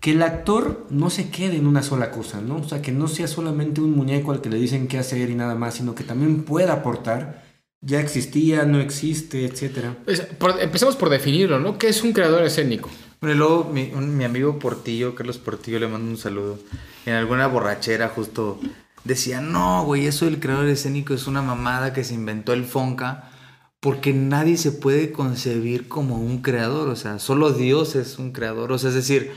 que 0.01 0.13
el 0.13 0.23
actor 0.23 0.87
no 0.91 1.11
se 1.11 1.29
quede 1.29 1.57
en 1.57 1.67
una 1.67 1.83
sola 1.83 2.13
cosa, 2.13 2.41
¿no? 2.41 2.59
O 2.59 2.69
sea, 2.69 2.81
que 2.81 2.93
no 2.93 3.09
sea 3.09 3.27
solamente 3.27 3.81
un 3.81 3.97
muñeco 3.97 4.31
al 4.31 4.41
que 4.41 4.49
le 4.49 4.57
dicen 4.57 4.87
qué 4.87 4.97
hacer 4.97 5.29
y 5.29 5.35
nada 5.35 5.57
más, 5.57 5.75
sino 5.75 5.97
que 5.97 6.05
también 6.05 6.45
pueda 6.45 6.73
aportar. 6.75 7.43
Ya 7.81 7.99
existía, 8.01 8.65
no 8.65 8.79
existe, 8.81 9.45
etcétera. 9.45 9.97
Pues, 10.05 10.21
por- 10.21 10.61
empecemos 10.63 10.95
por 10.95 11.09
definirlo, 11.11 11.59
¿no? 11.59 11.79
¿Qué 11.79 11.89
es 11.89 12.03
un 12.05 12.13
creador 12.13 12.45
escénico? 12.45 12.89
Bueno, 13.21 13.35
y 13.35 13.39
luego 13.39 13.65
mi, 13.73 13.91
un- 13.93 14.17
mi 14.17 14.23
amigo 14.25 14.61
Portillo, 14.61 15.17
Carlos 15.17 15.39
Portillo, 15.39 15.81
le 15.81 15.89
mando 15.89 16.09
un 16.09 16.17
saludo. 16.17 16.61
En 17.05 17.15
alguna 17.15 17.49
borrachera 17.49 18.09
justo 18.09 18.61
decía, 19.03 19.41
no, 19.41 19.85
güey, 19.85 20.07
eso 20.07 20.27
del 20.27 20.39
creador 20.39 20.69
escénico 20.69 21.13
es 21.13 21.27
una 21.27 21.43
mamada 21.43 21.93
que 21.93 22.05
se 22.05 22.15
inventó 22.15 22.53
el 22.53 22.65
Fonca 22.65 23.28
porque 23.81 24.13
nadie 24.13 24.57
se 24.57 24.73
puede 24.73 25.13
concebir 25.13 25.89
como 25.89 26.17
un 26.21 26.39
creador, 26.43 26.89
o 26.89 26.97
sea, 26.97 27.19
solo 27.19 27.53
Dios 27.53 27.95
es 27.97 28.19
un 28.19 28.33
creador, 28.33 28.73
o 28.73 28.79
sea, 28.79 28.89
es 28.91 28.97
decir, 28.97 29.31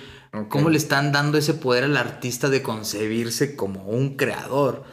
¿cómo 0.49 0.69
le 0.69 0.77
están 0.77 1.11
dando 1.11 1.37
ese 1.37 1.53
poder 1.53 1.83
al 1.83 1.97
artista 1.97 2.49
de 2.49 2.63
concebirse 2.63 3.55
como 3.55 3.85
un 3.85 4.15
creador? 4.15 4.83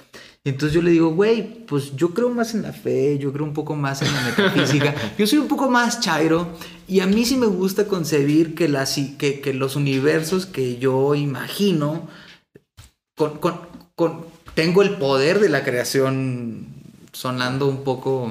Y 0.45 0.51
entonces 0.51 0.75
yo 0.75 0.83
le 0.83 0.91
digo, 0.91 1.11
güey, 1.15 1.65
pues 1.67 1.97
yo 1.97 2.15
creo 2.15 2.31
más 2.31 2.55
en 2.55 2.63
la 2.63 2.73
fe, 2.73 3.19
yo 3.19 3.33
creo 3.33 3.45
un 3.45 3.53
poco 3.55 3.75
más 3.75 4.03
en 4.03 4.13
la 4.13 4.21
metafísica, 4.23 4.95
yo 5.19 5.27
soy 5.27 5.39
un 5.39 5.49
poco 5.49 5.69
más 5.71 6.01
chairo 6.01 6.49
y 6.87 7.01
a 7.01 7.07
mí 7.07 7.25
sí 7.25 7.37
me 7.37 7.47
gusta 7.47 7.87
concebir 7.87 8.55
que, 8.55 8.69
las, 8.69 8.99
que, 9.19 9.41
que 9.41 9.55
los 9.55 9.77
universos 9.77 10.47
que 10.47 10.79
yo 10.79 11.15
imagino, 11.15 12.09
con, 13.17 13.39
con- 13.39 13.61
con- 13.95 14.25
tengo 14.55 14.83
el 14.83 14.97
poder 14.97 15.41
de 15.41 15.49
la 15.49 15.65
creación 15.65 16.67
sonando 17.13 17.67
un 17.67 17.83
poco... 17.85 18.31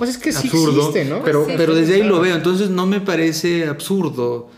Pues 0.00 0.10
es 0.10 0.18
que 0.18 0.32
sí 0.32 0.48
absurdo, 0.48 0.88
existe, 0.88 1.04
¿no? 1.04 1.22
pero, 1.22 1.44
Sí, 1.44 1.52
pero 1.58 1.74
sí, 1.74 1.80
desde 1.80 1.94
ahí 1.94 2.00
claro. 2.00 2.16
lo 2.16 2.22
veo, 2.22 2.34
entonces 2.34 2.70
no 2.70 2.86
me 2.86 3.02
parece 3.02 3.68
absurdo 3.68 4.48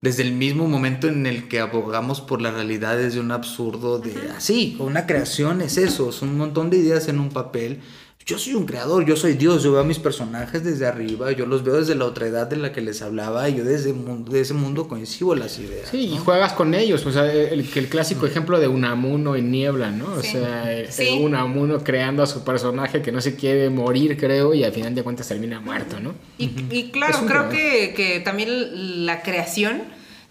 desde 0.00 0.22
el 0.22 0.32
mismo 0.32 0.68
momento 0.68 1.08
en 1.08 1.26
el 1.26 1.48
que 1.48 1.58
abogamos 1.58 2.20
por 2.20 2.40
la 2.40 2.52
realidad 2.52 2.96
desde 2.96 3.18
un 3.18 3.32
absurdo 3.32 3.98
de 3.98 4.14
así, 4.36 4.76
una 4.78 5.04
creación 5.06 5.60
es 5.60 5.76
eso, 5.76 6.10
es 6.10 6.22
un 6.22 6.38
montón 6.38 6.70
de 6.70 6.78
ideas 6.78 7.08
en 7.08 7.18
un 7.18 7.30
papel. 7.30 7.80
Yo 8.24 8.38
soy 8.38 8.54
un 8.54 8.66
creador, 8.66 9.04
yo 9.04 9.16
soy 9.16 9.32
Dios, 9.34 9.64
yo 9.64 9.72
veo 9.72 9.80
a 9.80 9.84
mis 9.84 9.98
personajes 9.98 10.62
desde 10.62 10.86
arriba, 10.86 11.32
yo 11.32 11.44
los 11.44 11.64
veo 11.64 11.76
desde 11.78 11.96
la 11.96 12.04
otra 12.04 12.26
edad 12.28 12.46
de 12.46 12.56
la 12.56 12.70
que 12.72 12.80
les 12.80 13.02
hablaba 13.02 13.48
y 13.48 13.56
yo 13.56 13.64
desde, 13.64 13.92
mundo, 13.92 14.30
de 14.30 14.40
ese 14.40 14.54
mundo 14.54 14.86
coincido 14.86 15.34
las 15.34 15.58
ideas. 15.58 15.88
Sí, 15.90 16.12
y 16.14 16.18
juegas 16.18 16.52
con 16.52 16.72
ellos. 16.74 17.04
O 17.04 17.10
sea, 17.12 17.32
el, 17.32 17.68
que 17.68 17.80
el 17.80 17.88
clásico 17.88 18.24
ejemplo 18.26 18.60
de 18.60 18.68
Unamuno 18.68 19.34
en 19.34 19.50
Niebla, 19.50 19.90
¿no? 19.90 20.06
O 20.14 20.22
Sí. 20.22 20.32
sea, 20.32 20.70
Sí. 20.88 21.18
Unamuno 21.20 21.82
creando 21.82 22.22
a 22.22 22.26
su 22.26 22.44
personaje 22.44 23.02
que 23.02 23.10
no 23.10 23.20
se 23.20 23.34
quiere 23.34 23.70
morir, 23.70 24.16
creo, 24.16 24.54
y 24.54 24.62
al 24.62 24.72
final 24.72 24.94
de 24.94 25.02
cuentas 25.02 25.26
termina 25.26 25.60
muerto, 25.60 25.98
¿no? 25.98 26.14
Y, 26.38 26.50
y 26.70 26.90
claro, 26.92 27.18
creo 27.26 27.48
que 27.48 28.22
también 28.24 29.04
la 29.04 29.22
creación, 29.22 29.82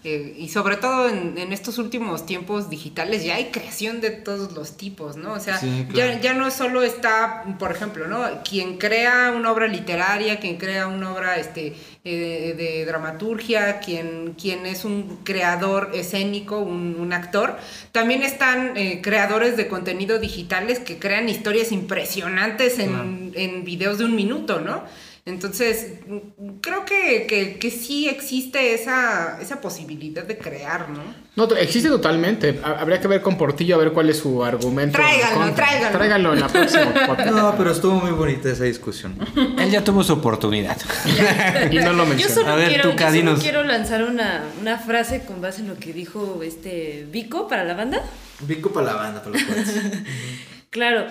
eh, 0.04 0.34
y 0.36 0.48
sobre 0.48 0.76
todo 0.76 1.08
en, 1.08 1.38
en 1.38 1.52
estos 1.52 1.78
últimos 1.78 2.26
tiempos 2.26 2.68
digitales, 2.68 3.24
ya 3.24 3.36
hay 3.36 3.46
creación 3.52 4.00
de 4.00 4.10
todos 4.10 4.52
los 4.52 4.76
tipos, 4.76 5.16
¿no? 5.16 5.32
O 5.34 5.40
sea, 5.40 5.58
Sí, 5.58 5.86
claro. 5.92 6.14
ya, 6.14 6.20
ya 6.20 6.34
no 6.34 6.50
solo 6.50 6.82
está, 6.82 7.44
por 7.58 7.70
ejemplo, 7.70 8.08
¿no? 8.08 8.24
Quien 8.42 8.78
crea 8.78 9.32
una 9.36 9.52
obra 9.52 9.68
literaria, 9.68 10.40
quien 10.40 10.56
crea 10.56 10.88
una 10.88 11.12
obra 11.12 11.36
este, 11.38 11.74
eh, 12.04 12.54
de 12.56 12.84
dramaturgia, 12.84 13.78
quien, 13.78 14.34
quien 14.40 14.66
es 14.66 14.84
un 14.84 15.18
creador 15.22 15.90
escénico, 15.94 16.58
un, 16.58 16.96
un 16.98 17.12
actor, 17.12 17.56
también 17.92 18.22
están 18.22 18.76
eh, 18.76 19.00
creadores 19.02 19.56
de 19.56 19.68
contenido 19.68 20.18
digitales 20.18 20.80
que 20.80 20.98
crean 20.98 21.28
historias 21.28 21.70
impresionantes 21.70 22.78
en, 22.80 23.32
en 23.36 23.64
videos 23.64 23.98
de 23.98 24.04
un 24.06 24.16
minuto, 24.16 24.60
¿no? 24.60 24.82
Entonces, 25.24 26.00
creo 26.62 26.84
que, 26.84 27.28
que, 27.28 27.56
que 27.60 27.70
sí 27.70 28.08
existe 28.08 28.74
esa, 28.74 29.40
esa 29.40 29.60
posibilidad 29.60 30.24
de 30.24 30.36
crear, 30.36 30.88
¿no? 30.90 31.00
No, 31.36 31.44
existe 31.54 31.88
totalmente. 31.88 32.58
Ha- 32.64 32.80
Habría 32.80 33.00
que 33.00 33.06
ver 33.06 33.22
con 33.22 33.38
Portillo 33.38 33.76
a 33.76 33.78
ver 33.78 33.92
cuál 33.92 34.10
es 34.10 34.18
su 34.18 34.42
argumento. 34.44 34.98
en 34.98 35.04
Tráiganlo, 35.04 35.36
contra. 35.38 35.64
tráiganlo. 35.66 35.96
Tráiganlo 35.98 36.32
en 36.34 36.40
la 36.40 36.48
próxima. 36.48 36.92
No, 37.30 37.54
pero 37.56 37.70
estuvo 37.70 37.94
muy 38.00 38.10
bonita 38.10 38.50
esa 38.50 38.64
discusión. 38.64 39.14
Él 39.58 39.70
ya 39.70 39.84
tuvo 39.84 40.02
su 40.02 40.14
oportunidad. 40.14 40.76
Y 41.70 41.76
no 41.76 41.92
lo 41.92 42.02
Yo 42.04 42.08
menciona. 42.10 42.34
solo, 42.34 42.48
A 42.50 42.56
ver, 42.56 42.68
quiero, 42.68 42.90
tú, 42.90 42.96
yo 42.98 43.10
solo 43.12 43.38
quiero 43.38 43.62
lanzar 43.64 44.02
una, 44.02 44.42
una 44.60 44.78
frase 44.78 45.22
con 45.24 45.40
base 45.40 45.60
en 45.60 45.68
lo 45.68 45.76
que 45.78 45.92
dijo 45.92 46.40
este 46.42 47.06
Vico 47.12 47.46
para 47.46 47.62
la 47.62 47.74
banda. 47.74 48.02
Vico 48.40 48.72
para 48.72 48.86
la 48.88 48.94
banda, 48.94 49.22
para 49.22 49.34
los 49.36 49.42
cuates. 49.44 49.72
Claro, 50.70 51.06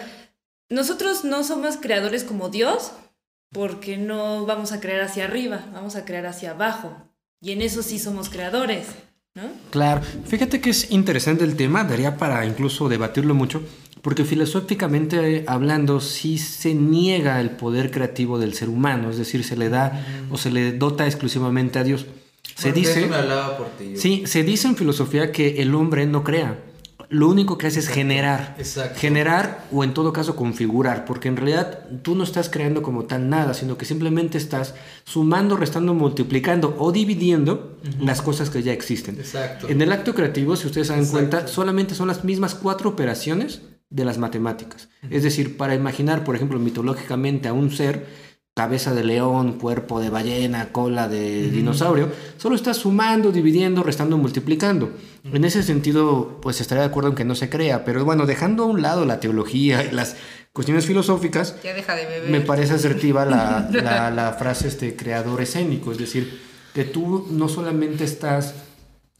nosotros 0.69 1.23
no 1.23 1.43
somos 1.45 1.77
creadores 1.77 2.23
como 2.25 2.49
Dios 2.49 2.91
porque 3.51 3.97
no 3.97 4.45
vamos 4.45 4.71
a 4.71 4.79
crear 4.79 5.01
hacia 5.01 5.25
arriba, 5.25 5.65
vamos 5.73 5.95
a 5.95 6.05
crear 6.05 6.25
hacia 6.25 6.51
abajo. 6.51 6.95
Y 7.41 7.51
en 7.51 7.61
eso 7.61 7.83
sí 7.83 7.99
somos 7.99 8.29
creadores, 8.29 8.87
¿no? 9.35 9.43
Claro, 9.71 10.01
fíjate 10.25 10.61
que 10.61 10.69
es 10.69 10.91
interesante 10.91 11.43
el 11.43 11.55
tema, 11.55 11.83
daría 11.83 12.17
para 12.17 12.45
incluso 12.45 12.87
debatirlo 12.87 13.33
mucho, 13.33 13.61
porque 14.01 14.25
filosóficamente 14.25 15.43
hablando 15.47 15.99
sí 15.99 16.37
se 16.37 16.73
niega 16.73 17.41
el 17.41 17.51
poder 17.51 17.91
creativo 17.91 18.39
del 18.39 18.53
ser 18.53 18.69
humano, 18.69 19.09
es 19.09 19.17
decir, 19.17 19.43
se 19.43 19.57
le 19.57 19.69
da 19.69 20.05
o 20.29 20.37
se 20.37 20.51
le 20.51 20.71
dota 20.71 21.05
exclusivamente 21.05 21.79
a 21.79 21.83
Dios. 21.83 22.05
Se 22.55 22.71
dice, 22.71 23.05
hablaba 23.05 23.57
Portillo. 23.57 23.99
sí, 23.99 24.23
se 24.25 24.43
dice 24.43 24.67
en 24.67 24.75
filosofía 24.75 25.31
que 25.31 25.61
el 25.61 25.73
hombre 25.73 26.05
no 26.05 26.23
crea, 26.23 26.59
lo 27.11 27.27
único 27.27 27.57
que 27.57 27.67
hace 27.67 27.79
es 27.79 27.89
generar. 27.89 28.55
Exacto. 28.57 28.97
Generar 28.97 29.65
o 29.69 29.83
en 29.83 29.93
todo 29.93 30.13
caso 30.13 30.37
configurar, 30.37 31.03
porque 31.03 31.27
en 31.27 31.35
realidad 31.35 31.79
tú 32.01 32.15
no 32.15 32.23
estás 32.23 32.49
creando 32.49 32.81
como 32.81 33.03
tal 33.03 33.29
nada, 33.29 33.53
sino 33.53 33.77
que 33.77 33.83
simplemente 33.83 34.37
estás 34.37 34.75
sumando, 35.03 35.57
restando, 35.57 35.93
multiplicando 35.93 36.73
o 36.79 36.93
dividiendo 36.93 37.77
las 37.99 38.21
cosas 38.21 38.49
que 38.49 38.63
ya 38.63 38.71
existen. 38.71 39.15
Exacto. 39.15 39.67
En 39.67 39.81
el 39.81 39.91
acto 39.91 40.15
creativo, 40.15 40.55
si 40.55 40.67
ustedes 40.67 40.87
se 40.87 40.93
dan 40.93 41.01
Exacto. 41.01 41.29
cuenta, 41.29 41.47
solamente 41.47 41.95
son 41.95 42.07
las 42.07 42.23
mismas 42.23 42.55
cuatro 42.55 42.89
operaciones 42.89 43.61
de 43.89 44.05
las 44.05 44.17
matemáticas. 44.17 44.87
Es 45.09 45.23
decir, 45.23 45.57
para 45.57 45.75
imaginar, 45.75 46.23
por 46.23 46.37
ejemplo, 46.37 46.59
mitológicamente 46.59 47.49
a 47.49 47.53
un 47.53 47.71
ser, 47.71 48.05
cabeza 48.55 48.93
de 48.93 49.03
león, 49.05 49.53
cuerpo 49.53 49.99
de 50.01 50.09
ballena, 50.09 50.71
cola 50.73 51.07
de 51.07 51.49
dinosaurio, 51.49 52.09
solo 52.37 52.55
estás 52.55 52.77
sumando, 52.77 53.31
dividiendo, 53.31 53.81
restando, 53.81 54.17
multiplicando. 54.17 54.91
En 55.23 55.45
ese 55.45 55.63
sentido, 55.63 56.39
pues 56.41 56.59
estaría 56.59 56.81
de 56.83 56.89
acuerdo 56.89 57.09
en 57.09 57.15
que 57.15 57.23
no 57.23 57.33
se 57.35 57.49
crea, 57.49 57.85
pero 57.85 58.03
bueno, 58.03 58.25
dejando 58.25 58.63
a 58.63 58.65
un 58.67 58.81
lado 58.81 59.05
la 59.05 59.19
teología 59.21 59.83
y 59.85 59.91
las 59.91 60.17
cuestiones 60.51 60.85
filosóficas, 60.85 61.55
Ya 61.63 61.73
deja 61.73 61.95
de 61.95 62.05
beber. 62.05 62.29
me 62.29 62.41
parece 62.41 62.73
asertiva 62.73 63.25
la, 63.25 63.69
la- 63.71 64.11
la 64.11 64.33
frase 64.33 64.67
este, 64.67 64.97
creador 64.97 65.41
escénico, 65.41 65.93
es 65.93 65.97
decir, 65.97 66.41
que 66.73 66.83
tú 66.83 67.27
no 67.31 67.47
solamente 67.47 68.03
estás 68.03 68.53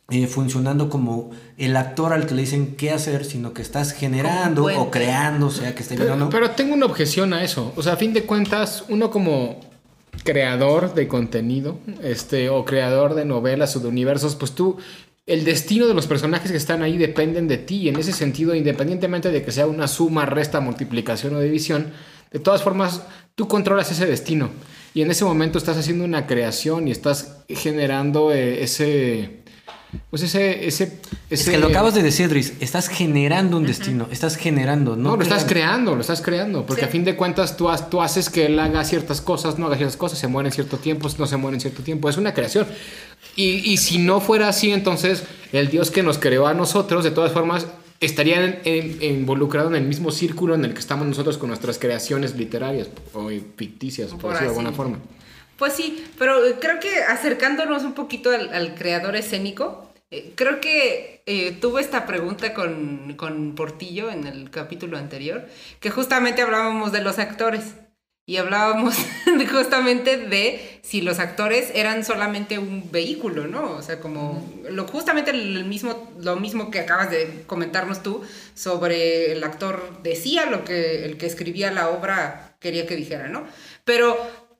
eh, 0.09 0.27
funcionando 0.27 0.89
como 0.89 1.31
el 1.57 1.77
actor 1.77 2.13
al 2.13 2.25
que 2.25 2.35
le 2.35 2.41
dicen 2.41 2.75
qué 2.75 2.91
hacer, 2.91 3.23
sino 3.23 3.53
que 3.53 3.61
estás 3.61 3.93
generando 3.93 4.65
o 4.65 4.91
creando, 4.91 5.49
sea 5.49 5.73
que 5.73 5.83
esté 5.83 5.95
bien 5.95 6.09
o 6.09 6.13
Pero, 6.13 6.25
no. 6.25 6.29
pero 6.29 6.51
tengo 6.51 6.73
una 6.73 6.85
objeción 6.85 7.33
a 7.33 7.43
eso. 7.43 7.73
O 7.75 7.83
sea, 7.83 7.93
a 7.93 7.97
fin 7.97 8.13
de 8.13 8.23
cuentas, 8.23 8.85
uno 8.89 9.09
como 9.09 9.59
creador 10.23 10.93
de 10.93 11.07
contenido, 11.07 11.79
este, 12.03 12.49
o 12.49 12.65
creador 12.65 13.15
de 13.15 13.25
novelas 13.25 13.75
o 13.75 13.79
de 13.79 13.87
universos, 13.87 14.35
pues 14.35 14.51
tú, 14.53 14.77
el 15.25 15.45
destino 15.45 15.87
de 15.87 15.93
los 15.93 16.07
personajes 16.07 16.51
que 16.51 16.57
están 16.57 16.81
ahí 16.83 16.97
dependen 16.97 17.47
de 17.47 17.57
ti. 17.57 17.77
Y 17.77 17.89
en 17.89 17.97
ese 17.97 18.11
sentido, 18.11 18.53
independientemente 18.55 19.31
de 19.31 19.43
que 19.43 19.51
sea 19.51 19.67
una 19.67 19.87
suma, 19.87 20.25
resta, 20.25 20.59
multiplicación 20.59 21.35
o 21.35 21.39
división, 21.39 21.91
de 22.31 22.39
todas 22.39 22.63
formas, 22.63 23.03
tú 23.35 23.47
controlas 23.47 23.91
ese 23.91 24.05
destino. 24.05 24.49
Y 24.93 25.01
en 25.01 25.11
ese 25.11 25.23
momento 25.23 25.57
estás 25.57 25.77
haciendo 25.77 26.03
una 26.03 26.27
creación 26.27 26.87
y 26.87 26.91
estás 26.91 27.43
generando 27.47 28.31
eh, 28.33 28.63
ese. 28.63 29.40
Pues 30.09 30.23
ese. 30.23 30.65
ese, 30.67 30.99
Es 31.29 31.41
ese 31.41 31.51
que 31.51 31.57
lo 31.57 31.67
acabas 31.67 31.93
de 31.93 32.01
decir, 32.03 32.29
Dris, 32.29 32.53
estás 32.61 32.87
generando 32.87 33.57
un 33.57 33.65
destino, 33.65 34.07
estás 34.11 34.37
generando, 34.37 34.95
¿no? 34.95 35.09
no, 35.11 35.15
lo 35.17 35.23
estás 35.23 35.43
creando. 35.45 35.95
lo 35.95 36.01
estás 36.01 36.21
creando, 36.21 36.65
porque 36.65 36.81
Sí. 36.83 36.87
a 36.87 36.89
fin 36.91 37.03
de 37.03 37.15
cuentas 37.15 37.57
tú, 37.57 37.69
has- 37.69 37.89
tú 37.89 38.01
haces 38.01 38.29
que 38.29 38.45
él 38.45 38.57
haga 38.59 38.83
ciertas 38.85 39.19
cosas, 39.21 39.57
no 39.59 39.65
haga 39.67 39.75
ciertas 39.77 39.97
cosas, 39.97 40.17
se 40.19 40.27
muere 40.27 40.47
en 40.49 40.53
cierto 40.53 40.77
tiempo, 40.77 41.09
no 41.17 41.27
se 41.27 41.37
muere 41.37 41.55
en 41.57 41.61
cierto 41.61 41.83
tiempo, 41.83 42.09
es 42.09 42.17
una 42.17 42.33
creación. 42.33 42.67
Y, 43.35 43.43
y 43.71 43.77
si 43.77 43.97
no 43.97 44.21
fuera 44.21 44.47
así, 44.49 44.71
entonces 44.71 45.23
el 45.51 45.69
Dios 45.69 45.91
que 45.91 46.03
nos 46.03 46.17
creó 46.17 46.47
a 46.47 46.53
nosotros, 46.53 47.03
de 47.03 47.11
todas 47.11 47.31
formas, 47.33 47.67
estaría 47.99 48.43
en- 48.43 48.59
en- 48.65 49.03
involucrado 49.19 49.67
en 49.69 49.75
el 49.75 49.83
mismo 49.83 50.11
círculo 50.11 50.55
en 50.55 50.65
el 50.65 50.73
que 50.73 50.79
estamos 50.79 51.05
nosotros 51.05 51.37
con 51.37 51.49
nuestras 51.49 51.77
creaciones 51.77 52.35
literarias 52.35 52.87
o 53.13 53.29
ficticias, 53.57 54.09
por, 54.11 54.19
Por 54.21 54.31
decirlo 54.31 54.51
de 54.53 54.57
alguna 54.59 54.75
forma. 54.75 54.97
Pues 55.61 55.73
sí, 55.73 56.03
pero 56.17 56.43
eh, 56.43 56.55
creo 56.59 56.79
que 56.79 57.03
acercándonos 57.03 57.83
un 57.83 57.93
poquito 57.93 58.31
al, 58.31 58.51
al 58.51 58.73
creador 58.73 59.15
escénico, 59.15 59.93
eh, 60.09 60.33
creo 60.33 60.59
que 60.59 61.21
eh, 61.27 61.51
tuve 61.51 61.81
esta 61.81 62.07
pregunta 62.07 62.55
con, 62.55 63.13
con 63.15 63.53
Portillo 63.53 64.09
en 64.09 64.25
el 64.25 64.49
capítulo 64.49 64.97
anterior, 64.97 65.47
que 65.79 65.91
justamente 65.91 66.41
hablábamos 66.41 66.91
de 66.91 67.01
los 67.03 67.19
actores 67.19 67.75
y 68.25 68.37
hablábamos 68.37 68.95
justamente 69.51 70.17
de 70.17 70.79
si 70.81 71.01
los 71.01 71.19
actores 71.19 71.69
eran 71.75 72.03
solamente 72.03 72.57
un 72.57 72.91
vehículo, 72.91 73.45
¿no? 73.45 73.73
O 73.73 73.83
sea, 73.83 73.99
como 73.99 74.43
lo, 74.67 74.87
justamente 74.87 75.29
el 75.29 75.65
mismo, 75.65 76.11
lo 76.19 76.37
mismo 76.37 76.71
que 76.71 76.79
acabas 76.79 77.11
de 77.11 77.43
comentarnos 77.45 78.01
tú 78.01 78.23
sobre 78.55 79.31
el 79.33 79.43
actor 79.43 79.99
decía 80.01 80.47
lo 80.47 80.63
que 80.63 81.05
el 81.05 81.17
que 81.17 81.27
escribía 81.27 81.69
la 81.69 81.89
obra 81.89 82.55
quería 82.59 82.87
que 82.87 82.95
dijera, 82.95 83.27
¿no? 83.27 83.45
Pero 83.83 84.17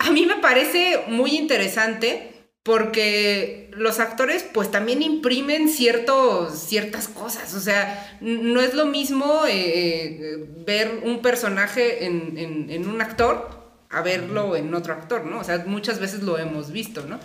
a 0.08 0.12
mí 0.12 0.26
me 0.26 0.36
parece 0.38 1.04
muy 1.08 1.36
interesante 1.38 2.30
porque 2.64 3.70
los 3.74 4.00
actores 4.00 4.44
pues 4.54 4.70
también 4.70 5.02
imprimen 5.02 5.68
ciertos, 5.70 6.60
ciertas 6.60 7.08
cosas, 7.08 7.54
o 7.56 7.60
sea, 7.60 8.18
no 8.22 8.62
es 8.62 8.74
lo 8.76 8.86
mismo 8.86 9.46
eh, 9.48 9.54
eh, 9.56 10.46
ver 10.66 11.02
un 11.04 11.22
personaje 11.22 12.06
en, 12.06 12.38
en- 12.38 12.70
en 12.70 12.88
un 12.88 13.02
actor 13.02 13.62
a 13.90 14.02
verlo 14.02 14.56
en 14.56 14.74
otro 14.74 14.94
actor, 14.94 15.26
¿no? 15.26 15.40
O 15.40 15.44
sea, 15.44 15.64
muchas 15.66 16.00
veces 16.00 16.22
lo 16.24 16.38
hemos 16.38 16.72
visto, 16.72 17.04
¿no? 17.08 17.20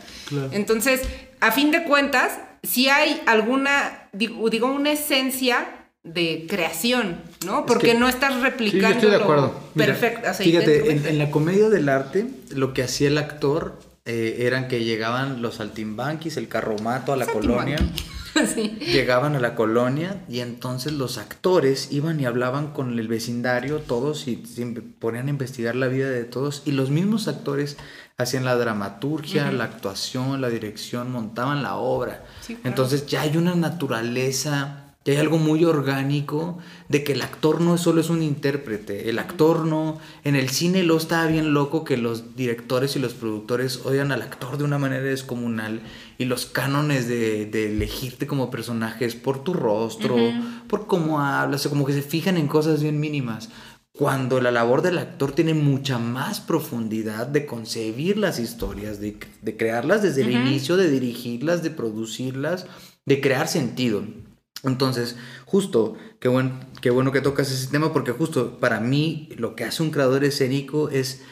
Entonces, 0.53 1.03
a 1.41 1.53
fin 1.53 1.71
de 1.71 1.85
cuentas, 1.85 2.39
si 2.63 2.89
hay 2.89 3.23
alguna, 3.27 4.09
digo, 4.13 4.49
digo, 4.51 4.67
una 4.67 4.91
esencia 4.93 5.86
de 6.07 6.47
creación, 6.49 7.17
¿no? 7.45 7.67
Porque 7.67 7.89
que- 7.93 7.95
no 7.99 8.09
estás 8.09 8.41
replicando 8.41 8.89
estoy 8.97 9.11
de 9.11 9.17
acuerdo. 9.17 9.53
Mira, 9.75 9.89
perfecto. 9.93 10.21
o 10.31 10.35
sea, 10.35 10.45
fíjate, 10.45 10.93
en, 10.93 11.07
en 11.07 11.19
la 11.19 11.31
comedia 11.31 11.69
del 11.69 11.89
arte, 11.89 12.27
lo 12.55 12.73
que 12.73 12.83
hacía 12.83 13.09
el 13.09 13.19
actor 13.19 13.79
eh, 14.05 14.37
eran 14.47 14.69
que 14.69 14.85
llegaban 14.85 15.43
los 15.43 15.57
saltimbanquis, 15.57 16.37
el 16.37 16.49
carromato 16.49 17.13
a 17.13 17.17
la 17.17 17.27
colonia. 17.27 17.77
Sí. 18.55 18.77
Llegaban 18.83 19.35
a 19.35 19.41
la 19.41 19.55
colonia 19.55 20.23
y 20.29 20.41
entonces 20.41 20.93
los 20.93 21.17
actores 21.17 21.89
iban 21.91 22.21
y 22.21 22.27
hablaban 22.27 22.67
con 22.75 22.99
el 22.99 23.09
vecindario, 23.09 23.79
todos, 23.79 24.29
y 24.29 24.45
se 24.45 24.67
ponían 24.67 25.29
a 25.29 25.31
investigar 25.31 25.75
la 25.75 25.87
vida 25.89 26.11
de 26.11 26.25
todos. 26.25 26.61
Y 26.67 26.73
los 26.73 26.91
mismos 26.91 27.29
actores 27.29 27.79
hacían 28.19 28.45
la 28.45 28.55
dramaturgia, 28.57 29.51
la 29.53 29.65
actuación, 29.65 30.43
la 30.43 30.51
dirección, 30.51 31.11
montaban 31.13 31.63
la 31.63 31.77
obra. 31.77 32.25
Sí, 32.43 32.57
claro. 32.57 32.69
Entonces 32.69 33.07
ya 33.07 33.23
hay 33.23 33.39
una 33.39 33.55
naturaleza, 33.55 34.86
ya 35.07 35.13
hay 35.13 35.19
algo 35.21 35.39
muy 35.39 35.65
orgánico 35.65 36.59
de 36.89 37.05
que 37.05 37.13
el 37.13 37.23
actor 37.23 37.61
no 37.61 37.79
solo 37.79 38.01
es 38.01 38.11
un 38.11 38.25
intérprete, 38.25 39.09
el 39.09 39.21
actor 39.21 39.65
no, 39.65 40.01
en 40.25 40.35
el 40.35 40.49
cine 40.49 40.83
lo 40.83 40.97
estaba 40.97 41.27
bien 41.27 41.55
loco 41.55 41.85
que 41.85 41.97
los 41.97 42.35
directores 42.35 42.97
y 42.97 42.99
los 42.99 43.15
productores 43.15 43.83
odian 43.85 44.11
al 44.11 44.23
actor 44.23 44.59
de 44.59 44.65
una 44.65 44.79
manera 44.79 45.05
descomunal 45.05 45.81
y 46.19 46.25
los 46.25 46.47
cánones 46.47 47.07
de, 47.07 47.47
de 47.47 47.73
elegirte 47.73 48.27
como 48.27 48.51
personajes 48.51 49.15
por 49.15 49.45
tu 49.45 49.55
rostro, 49.55 50.17
por 50.67 50.89
cómo 50.89 51.21
hablas, 51.21 51.65
o 51.67 51.71
como 51.71 51.87
que 51.87 51.93
se 51.93 52.03
fijan 52.03 52.37
en 52.37 52.49
cosas 52.49 52.83
bien 52.83 52.99
mínimas. 52.99 53.49
Cuando 53.93 54.41
la 54.41 54.51
labor 54.51 54.83
del 54.83 54.99
actor 54.99 55.31
tiene 55.33 55.55
mucha 55.55 55.99
más 55.99 56.41
profundidad 56.41 57.29
de 57.29 57.47
concebir 57.47 58.19
las 58.19 58.41
historias, 58.41 59.01
de, 59.01 59.19
de 59.41 59.57
crearlas 59.57 60.03
desde 60.03 60.23
el 60.23 60.33
inicio, 60.33 60.77
de 60.77 60.91
dirigirlas, 60.91 61.63
de 61.63 61.71
producirlas, 61.71 62.67
de 63.05 63.21
crear 63.21 63.47
sentido. 63.47 64.03
Entonces, 64.63 65.17
justo, 65.45 65.97
qué, 66.19 66.29
buen, 66.29 66.59
qué 66.81 66.91
bueno 66.91 67.13
que 67.13 67.21
tocas 67.21 67.51
ese 67.51 67.71
tema 67.71 67.93
porque 67.93 68.13
justo 68.13 68.59
para 68.59 68.81
mí 68.81 69.29
lo 69.37 69.55
que 69.55 69.65
hace 69.65 69.83
un 69.83 69.91
creador 69.91 70.25
escénico 70.25 70.89
es 70.89 71.23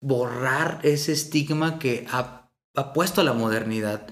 borrar 0.00 0.80
ese 0.82 1.12
estigma 1.12 1.78
que 1.78 2.06
ha, 2.10 2.50
ha 2.74 2.92
puesto 2.92 3.22
la 3.22 3.32
modernidad 3.32 4.06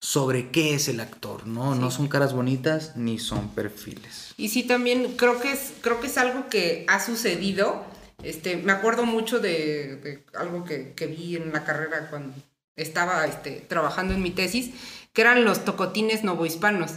sobre 0.00 0.50
qué 0.50 0.74
es 0.74 0.88
el 0.88 1.00
actor, 1.00 1.46
¿no? 1.46 1.74
No 1.74 1.90
son 1.90 2.08
caras 2.08 2.34
bonitas 2.34 2.96
ni 2.96 3.18
son 3.18 3.48
perfiles. 3.50 4.34
Y 4.36 4.48
sí, 4.48 4.62
también 4.64 5.16
creo 5.16 5.40
que 5.40 5.52
es, 5.52 5.72
creo 5.80 6.00
que 6.00 6.08
es 6.08 6.18
algo 6.18 6.48
que 6.48 6.84
ha 6.88 7.00
sucedido. 7.00 7.84
Este, 8.22 8.56
me 8.56 8.72
acuerdo 8.72 9.04
mucho 9.04 9.40
de, 9.40 9.96
de 9.96 10.24
algo 10.34 10.64
que, 10.64 10.92
que 10.94 11.06
vi 11.06 11.36
en 11.36 11.52
la 11.52 11.64
carrera 11.64 12.08
cuando 12.10 12.34
estaba 12.76 13.24
este, 13.26 13.64
trabajando 13.68 14.14
en 14.14 14.22
mi 14.22 14.30
tesis, 14.30 14.70
que 15.12 15.22
eran 15.22 15.44
los 15.44 15.64
tocotines 15.64 16.24
novohispanos. 16.24 16.92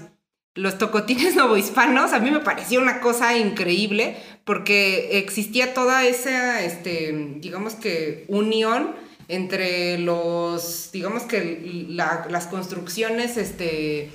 Los 0.59 0.77
tocotines 0.77 1.35
novohispanos 1.41 2.13
a 2.13 2.19
mí 2.19 2.31
me 2.31 2.39
pareció 2.39 2.79
una 2.81 2.99
cosa 3.01 3.37
increíble 3.37 4.17
porque 4.45 5.17
existía 5.19 5.73
toda 5.73 6.05
esa, 6.05 6.61
este, 6.63 7.35
digamos 7.37 7.73
que, 7.75 8.25
unión 8.27 8.95
entre 9.27 9.99
los, 9.99 10.89
digamos 10.91 11.23
que 11.23 11.85
la- 11.89 12.25
las 12.29 12.47
construcciones 12.47 13.37
este, 13.37 14.09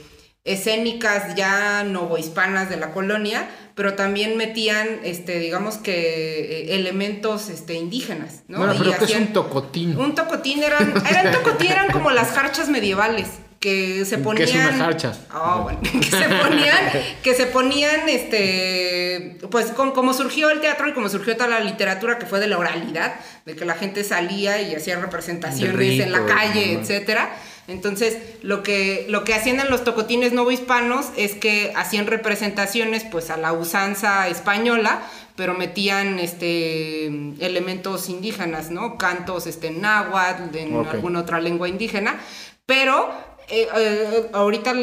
escénicas 0.45 1.35
ya 1.37 1.85
novohispanas 1.85 2.69
de 2.69 2.77
la 2.77 2.93
colonia, 2.93 3.49
pero 3.75 3.95
también 3.95 4.37
metían, 4.37 5.01
este, 5.05 5.39
digamos 5.39 5.77
que 5.77 5.93
eh, 6.41 6.75
elementos 6.77 7.49
este, 7.49 7.75
indígenas, 7.75 8.43
¿no? 8.49 8.59
Bueno, 8.59 8.75
Y 8.75 8.79
pero 8.79 8.91
¿qué 8.99 9.05
es 9.05 9.17
un 9.17 9.33
tocotín? 9.33 9.97
un 9.97 10.15
tocotín 10.15 10.63
eran, 10.63 10.93
eran 11.09 11.33
tocotín 11.33 11.71
eran 11.73 11.91
como 11.91 12.11
las 12.11 12.29
jarchas 12.33 12.69
medievales 12.69 13.29
que 13.65 14.05
se 14.05 14.17
¿Qué 14.17 14.23
ponían. 14.23 14.47
es 14.47 14.55
una 14.55 14.73
jarcha? 14.75 15.15
Ah, 15.31 15.61
bueno, 15.63 15.81
que 15.83 16.03
se 16.03 16.29
ponían, 16.29 16.93
que 17.23 17.35
se 17.35 17.47
ponían, 17.47 18.09
este, 18.11 19.39
pues 19.51 19.71
con, 19.71 19.93
como 19.93 20.13
surgió 20.13 20.51
el 20.51 20.61
teatro 20.61 20.87
y 20.87 20.93
como 20.93 21.09
surgió 21.09 21.35
toda 21.35 21.49
la 21.49 21.61
literatura 21.61 22.19
que 22.19 22.27
fue 22.27 22.41
de 22.41 22.47
la 22.47 22.59
oralidad, 22.59 23.15
de 23.47 23.57
que 23.57 23.65
la 23.65 23.73
gente 23.73 24.05
salía 24.05 24.61
y 24.61 24.75
hacía 24.75 25.01
representaciones 25.01 25.99
en 25.99 26.13
la 26.13 26.27
calle, 26.27 26.75
etcétera. 26.75 27.35
Entonces, 27.67 28.19
lo 28.43 28.63
que, 28.63 29.07
lo 29.09 29.25
que 29.25 29.33
hacían 29.33 29.59
en 29.59 29.71
los 29.71 29.83
tocotines 29.83 30.35
novohispanos 30.35 31.07
es 31.17 31.35
que 31.35 31.73
hacían 31.75 32.07
representaciones 32.07 33.05
pues 33.05 33.31
a 33.31 33.39
la 33.39 33.55
usanza 33.55 34.29
española, 34.29 35.01
pero 35.37 35.55
metían 35.55 36.19
este 36.19 37.07
elementos 37.07 38.11
indígenas, 38.11 38.71
¿no? 38.71 38.99
Cantos 38.99 39.47
este 39.47 39.69
en 39.69 39.81
náhuatl, 39.81 40.55
en 40.55 40.87
alguna 40.87 41.21
otra 41.21 41.41
lengua 41.41 41.67
indígena, 41.67 42.21
pero 42.67 43.34
eh, 43.49 43.69
eh, 43.77 44.27
ahorita 44.33 44.75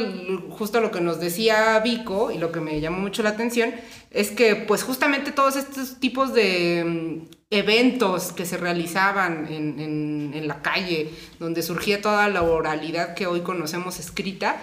justo 0.50 0.82
lo 0.82 0.92
que 0.92 1.02
nos 1.02 1.20
decía 1.20 1.80
Vico 1.80 2.32
y 2.32 2.38
lo 2.38 2.52
que 2.52 2.60
me 2.60 2.80
llamó 2.80 3.00
mucho 3.00 3.24
la 3.24 3.30
atención 3.30 3.74
es 4.12 4.32
que 4.32 4.56
pues 4.56 4.84
justamente 4.84 5.32
todos 5.32 5.56
estos 5.56 6.00
tipos 6.00 6.34
de 6.34 6.84
mm, 6.86 7.28
eventos 7.50 8.32
que 8.32 8.46
se 8.46 8.58
realizaban 8.58 9.48
en, 9.52 9.80
en- 9.80 10.32
en 10.34 10.48
la 10.48 10.62
calle, 10.62 11.10
donde 11.40 11.62
surgía 11.64 12.02
toda 12.02 12.28
la 12.30 12.44
oralidad 12.44 13.14
que 13.16 13.28
hoy 13.28 13.42
conocemos 13.42 14.00
escrita, 14.00 14.56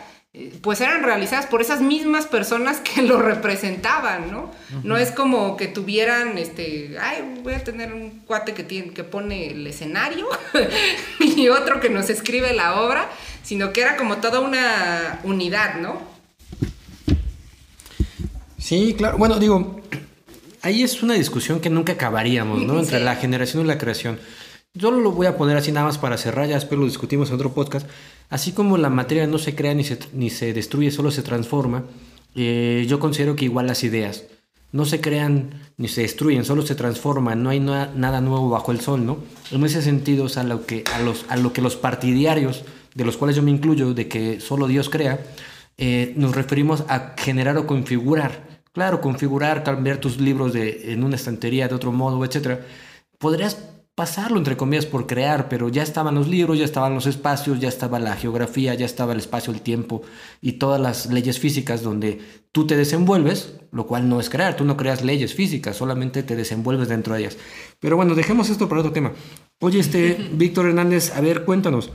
pues 0.61 0.81
eran 0.81 1.03
realizadas 1.03 1.47
por 1.47 1.61
esas 1.63 1.81
mismas 1.81 2.27
personas 2.27 2.79
que 2.95 3.03
lo 3.03 3.21
representaban, 3.21 4.31
¿no? 4.31 4.51
No 4.85 4.97
es 4.97 5.11
como 5.11 5.57
que 5.57 5.69
tuvieran, 5.69 6.39
este, 6.39 6.97
ay, 7.01 7.41
voy 7.43 7.55
a 7.55 7.65
tener 7.65 7.93
un 7.93 8.21
cuate 8.27 8.53
que, 8.55 8.63
tiene, 8.63 8.91
que 8.91 9.05
pone 9.05 9.49
el 9.51 9.67
escenario 9.67 10.29
y 11.21 11.49
otro 11.49 11.81
que 11.81 11.89
nos 11.91 12.11
escribe 12.11 12.53
la 12.53 12.81
obra, 12.81 13.09
sino 13.43 13.73
que 13.73 13.81
era 13.81 13.97
como 13.97 14.19
toda 14.19 14.41
una 14.41 15.21
unidad, 15.25 15.77
¿no? 15.81 16.01
Sí, 18.59 18.95
claro. 18.99 19.17
Bueno, 19.19 19.39
digo, 19.39 19.81
ahí 20.63 20.83
es 20.83 21.03
una 21.03 21.15
discusión 21.15 21.61
que 21.61 21.71
nunca 21.71 21.95
acabaríamos, 21.95 22.63
¿no? 22.65 22.79
Entre 22.81 22.99
Sí. 22.99 23.05
la 23.05 23.17
generación 23.17 23.65
y 23.65 23.67
la 23.67 23.79
creación. 23.79 24.19
Yo 24.79 24.93
lo 24.93 25.11
voy 25.11 25.27
a 25.27 25.37
poner 25.37 25.57
así 25.57 25.73
nada 25.73 25.87
más 25.87 25.99
para 25.99 26.17
cerrar, 26.17 26.47
ya 26.49 26.55
después 26.55 26.79
lo 26.79 26.87
discutimos 26.87 27.29
en 27.31 27.35
otro 27.35 27.53
podcast. 27.53 27.85
Así 28.31 28.53
como 28.53 28.79
la 28.79 28.91
materia 28.91 29.27
no 29.27 29.39
se 29.39 29.57
crea 29.57 29.75
ni 29.75 29.83
se, 29.83 29.99
ni 30.13 30.31
se 30.31 30.53
destruye, 30.53 30.93
solo 30.93 31.11
se 31.11 31.23
transforma, 31.23 31.83
eh, 32.37 32.87
yo 32.89 33.01
considero 33.01 33.35
que 33.35 33.45
igual 33.47 33.67
las 33.67 33.83
ideas 33.83 34.25
no 34.71 34.85
se 34.85 35.01
crean 35.01 35.51
ni 35.79 35.89
se 35.89 36.03
destruyen, 36.03 36.45
solo 36.45 36.63
se 36.63 36.77
transforman, 36.77 37.43
no 37.43 37.51
hay 37.51 37.59
na- 37.59 37.91
nada 37.97 38.21
nuevo 38.21 38.51
bajo 38.51 38.71
el 38.71 38.81
sol, 38.81 39.05
¿no? 39.05 39.19
En 39.51 39.65
ese 39.65 39.83
sentido 39.83 40.27
es 40.27 40.37
a 40.37 40.45
lo 40.45 40.65
que, 40.65 40.85
a 40.95 41.01
los, 41.01 41.25
a 41.29 41.37
lo 41.37 41.53
que 41.53 41.61
los 41.61 41.75
partidarios, 41.75 42.63
de 42.95 43.05
los 43.05 43.17
cuales 43.17 43.35
yo 43.37 43.43
me 43.43 43.51
incluyo, 43.51 43.95
de 43.95 44.07
que 44.07 44.39
solo 44.41 44.69
Dios 44.69 44.91
crea, 44.91 45.19
eh, 45.77 46.13
nos 46.17 46.37
referimos 46.37 46.85
a 46.89 47.15
generar 47.19 47.57
o 47.57 47.67
configurar. 47.67 48.61
Claro, 48.73 49.01
configurar, 49.01 49.65
cambiar 49.65 49.97
tus 49.99 50.21
libros 50.21 50.53
de, 50.53 50.93
en 50.93 51.03
una 51.03 51.17
estantería 51.17 51.67
de 51.67 51.75
otro 51.75 51.91
modo, 51.91 52.25
etc. 52.25 52.61
Podrías 53.19 53.59
pasarlo, 53.99 54.39
entre 54.39 54.57
comillas, 54.57 54.87
por 54.87 55.09
crear, 55.09 55.49
pero 55.49 55.69
ya 55.69 55.83
estaban 55.83 56.15
los 56.15 56.29
libros, 56.29 56.57
ya 56.57 56.65
estaban 56.65 56.95
los 56.95 57.07
espacios, 57.07 57.59
ya 57.59 57.69
estaba 57.69 57.99
la 57.99 58.15
geografía, 58.15 58.73
ya 58.75 58.87
estaba 58.87 59.13
el 59.13 59.19
espacio, 59.19 59.53
el 59.53 59.61
tiempo 59.61 60.03
y 60.41 60.53
todas 60.53 60.81
las 60.81 61.07
leyes 61.07 61.41
físicas 61.41 61.83
donde 61.83 62.21
tú 62.53 62.65
te 62.65 62.77
desenvuelves, 62.77 63.55
lo 63.73 63.89
cual 63.89 64.09
no 64.09 64.21
es 64.21 64.31
crear, 64.31 64.57
tú 64.57 64.65
no 64.65 64.77
creas 64.77 65.03
leyes 65.03 65.35
físicas, 65.35 65.77
solamente 65.77 66.23
te 66.23 66.37
desenvuelves 66.37 66.87
dentro 66.87 67.15
de 67.15 67.23
ellas. 67.23 67.39
Pero 67.81 67.97
bueno, 67.97 68.15
dejemos 68.15 68.51
esto 68.51 68.69
para 68.69 68.83
otro 68.83 68.93
tema. 68.93 69.11
Oye, 69.59 69.81
este, 69.81 70.31
Víctor 70.33 70.67
Hernández, 70.67 71.17
a 71.17 71.21
ver, 71.21 71.45
cuéntanos, 71.45 71.91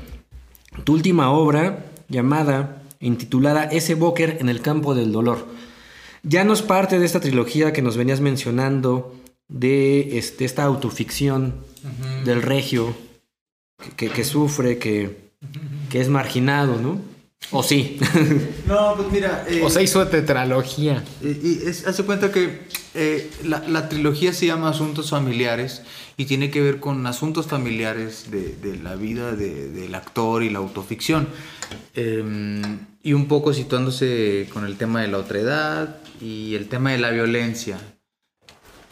tu 0.84 0.96
última 0.96 1.32
obra 1.32 1.86
llamada, 2.10 2.84
intitulada 3.00 3.64
Ese 3.64 3.96
Bóker 3.96 4.40
en 4.42 4.50
el 4.50 4.60
campo 4.60 4.94
del 4.94 5.14
dolor. 5.14 5.48
Ya 6.22 6.44
no 6.44 6.52
es 6.52 6.64
parte 6.64 7.00
de 7.00 7.06
esta 7.06 7.22
trilogía 7.22 7.72
que 7.72 7.82
nos 7.82 7.96
venías 7.96 8.20
mencionando 8.20 9.16
de 9.48 10.18
este, 10.18 10.44
esta 10.44 10.64
autoficción 10.64 11.72
del 12.26 12.42
regio 12.42 12.96
que, 13.98 14.10
que 14.10 14.24
sufre, 14.24 14.78
que, 14.78 15.18
que 15.90 16.00
es 16.02 16.10
marginado, 16.10 16.80
¿no? 16.80 17.00
O 17.52 17.62
sí. 17.64 18.00
No, 18.68 18.96
pues 18.96 19.12
mira. 19.12 19.46
eh, 19.50 19.62
O 19.64 19.70
se 19.70 19.84
hizo 19.84 20.08
tetralogía. 20.08 21.04
Eh, 21.22 21.40
Y 21.44 21.68
es, 21.68 21.86
hace 21.86 22.04
cuenta 22.04 22.32
que 22.32 22.62
eh, 22.94 23.30
la, 23.44 23.60
la 23.68 23.90
trilogía 23.90 24.32
se 24.34 24.46
llama 24.46 24.70
Asuntos 24.70 25.10
Familiares 25.10 25.82
y 26.16 26.26
tiene 26.26 26.50
que 26.52 26.62
ver 26.62 26.80
con 26.80 27.06
asuntos 27.06 27.48
familiares 27.48 28.32
de, 28.32 28.56
de 28.56 28.78
la 28.78 28.96
vida 28.96 29.34
de- 29.34 29.68
del 29.70 29.94
actor 29.96 30.44
y 30.44 30.50
la 30.50 30.60
autoficción. 30.60 31.28
Eh, 31.96 32.62
y 33.04 33.12
un 33.14 33.28
poco 33.28 33.54
situándose 33.54 34.48
con 34.54 34.66
el 34.66 34.78
tema 34.78 35.02
de 35.02 35.10
la 35.10 35.18
otredad 35.18 35.98
y 36.22 36.56
el 36.56 36.70
tema 36.70 36.92
de 36.94 37.00
la 37.00 37.10
violencia 37.12 37.78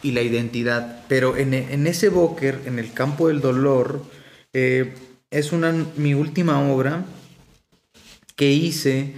y 0.02 0.12
la 0.12 0.22
identidad. 0.22 1.04
Pero 1.08 1.36
en, 1.36 1.54
en 1.54 1.86
ese 1.86 2.08
Bóker, 2.08 2.60
en 2.66 2.78
el 2.78 2.92
campo 2.92 3.28
del 3.28 3.40
dolor, 3.40 4.04
eh, 4.52 4.94
es 5.30 5.52
una, 5.52 5.72
mi 5.96 6.14
última 6.14 6.60
obra 6.60 7.04
que 8.36 8.50
hice 8.50 9.14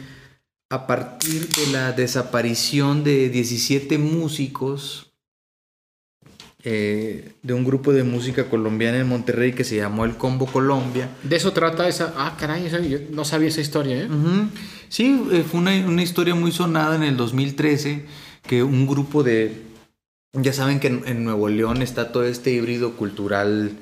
a 0.70 0.86
partir 0.86 1.48
de 1.48 1.66
la 1.72 1.92
desaparición 1.92 3.04
de 3.04 3.28
17 3.28 3.98
músicos 3.98 5.12
eh, 6.66 7.32
de 7.42 7.52
un 7.52 7.62
grupo 7.62 7.92
de 7.92 8.04
música 8.04 8.48
colombiana 8.48 8.98
en 8.98 9.06
Monterrey 9.06 9.52
que 9.52 9.64
se 9.64 9.76
llamó 9.76 10.06
el 10.06 10.16
Combo 10.16 10.46
Colombia. 10.46 11.10
De 11.22 11.36
eso 11.36 11.52
trata 11.52 11.86
esa. 11.86 12.14
Ah, 12.16 12.36
caray, 12.40 12.70
yo 12.88 12.98
no 13.10 13.26
sabía 13.26 13.48
esa 13.48 13.60
historia, 13.60 13.98
¿eh? 13.98 14.08
Sí, 14.88 15.22
eh, 15.30 15.44
fue 15.48 15.60
una, 15.60 15.72
una 15.86 16.02
historia 16.02 16.34
muy 16.34 16.52
sonada 16.52 16.96
en 16.96 17.02
el 17.02 17.18
2013 17.18 18.06
que 18.46 18.62
un 18.62 18.86
grupo 18.86 19.22
de... 19.22 19.73
Ya 20.34 20.52
saben 20.52 20.80
que 20.80 20.88
en, 20.88 21.02
en 21.06 21.24
Nuevo 21.24 21.48
León 21.48 21.82
está 21.82 22.12
todo 22.12 22.24
este 22.24 22.50
híbrido 22.50 22.96
cultural 22.96 23.72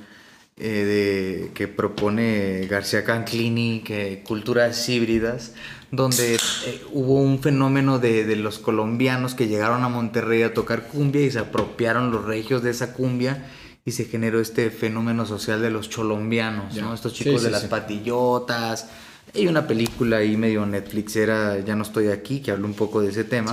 eh, 0.58 0.68
de, 0.68 1.50
que 1.54 1.66
propone 1.66 2.66
García 2.68 3.04
Canclini, 3.04 3.82
que 3.84 4.22
culturas 4.22 4.86
híbridas, 4.88 5.54
donde 5.90 6.34
eh, 6.34 6.82
hubo 6.92 7.14
un 7.14 7.40
fenómeno 7.40 7.98
de, 7.98 8.24
de 8.24 8.36
los 8.36 8.58
colombianos 8.58 9.34
que 9.34 9.48
llegaron 9.48 9.82
a 9.82 9.88
Monterrey 9.88 10.42
a 10.42 10.52
tocar 10.52 10.88
cumbia 10.88 11.22
y 11.22 11.30
se 11.30 11.38
apropiaron 11.38 12.10
los 12.10 12.26
regios 12.26 12.62
de 12.62 12.70
esa 12.70 12.92
cumbia 12.92 13.46
y 13.84 13.92
se 13.92 14.04
generó 14.04 14.40
este 14.40 14.70
fenómeno 14.70 15.26
social 15.26 15.62
de 15.62 15.70
los 15.70 15.88
cholombianos. 15.88 16.76
¿no? 16.76 16.92
Estos 16.94 17.14
chicos 17.14 17.40
sí, 17.40 17.46
de 17.46 17.50
las 17.50 17.62
sí. 17.62 17.68
patillotas. 17.68 18.88
Hay 19.34 19.48
una 19.48 19.66
película 19.66 20.18
ahí 20.18 20.36
medio 20.36 20.66
Netflixera, 20.66 21.60
Ya 21.60 21.74
no 21.74 21.82
estoy 21.82 22.08
aquí, 22.08 22.40
que 22.40 22.50
habla 22.50 22.66
un 22.66 22.74
poco 22.74 23.00
de 23.00 23.10
ese 23.10 23.24
tema. 23.24 23.52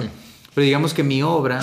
Pero 0.53 0.65
digamos 0.65 0.93
que 0.93 1.03
mi 1.03 1.23
obra 1.23 1.61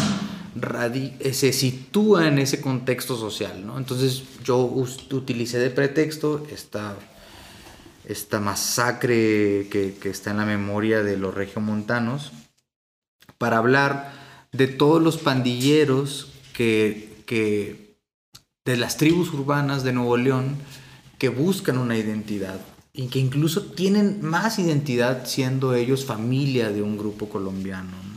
se 1.32 1.52
sitúa 1.52 2.28
en 2.28 2.38
ese 2.38 2.60
contexto 2.60 3.16
social, 3.16 3.66
¿no? 3.66 3.78
Entonces 3.78 4.22
yo 4.44 4.58
utilicé 4.58 5.58
de 5.58 5.70
pretexto 5.70 6.46
esta, 6.50 6.96
esta 8.04 8.40
masacre 8.40 9.68
que, 9.70 9.96
que 10.00 10.10
está 10.10 10.30
en 10.30 10.38
la 10.38 10.46
memoria 10.46 11.02
de 11.02 11.16
los 11.16 11.34
regiomontanos 11.34 12.32
para 13.38 13.58
hablar 13.58 14.12
de 14.52 14.66
todos 14.66 15.02
los 15.02 15.18
pandilleros 15.18 16.32
que, 16.52 17.22
que 17.26 17.96
de 18.64 18.76
las 18.76 18.96
tribus 18.96 19.32
urbanas 19.32 19.84
de 19.84 19.92
Nuevo 19.92 20.16
León 20.16 20.56
que 21.18 21.28
buscan 21.28 21.78
una 21.78 21.96
identidad 21.96 22.60
y 22.92 23.08
que 23.08 23.18
incluso 23.18 23.62
tienen 23.72 24.22
más 24.22 24.58
identidad 24.58 25.26
siendo 25.26 25.74
ellos 25.74 26.04
familia 26.04 26.70
de 26.70 26.82
un 26.82 26.96
grupo 26.96 27.28
colombiano. 27.28 27.90
¿no? 27.90 28.15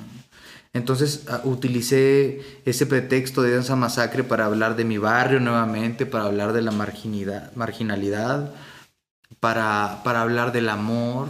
Entonces 0.73 1.25
ah, 1.29 1.41
utilicé 1.45 2.41
ese 2.65 2.85
pretexto 2.85 3.41
de 3.41 3.57
esa 3.57 3.75
masacre 3.75 4.23
para 4.23 4.45
hablar 4.45 4.75
de 4.75 4.85
mi 4.85 4.97
barrio 4.97 5.39
nuevamente, 5.39 6.05
para 6.05 6.25
hablar 6.25 6.53
de 6.53 6.61
la 6.61 6.71
marginalidad, 6.71 8.53
para, 9.39 10.01
para 10.03 10.21
hablar 10.21 10.51
del 10.51 10.69
amor 10.69 11.29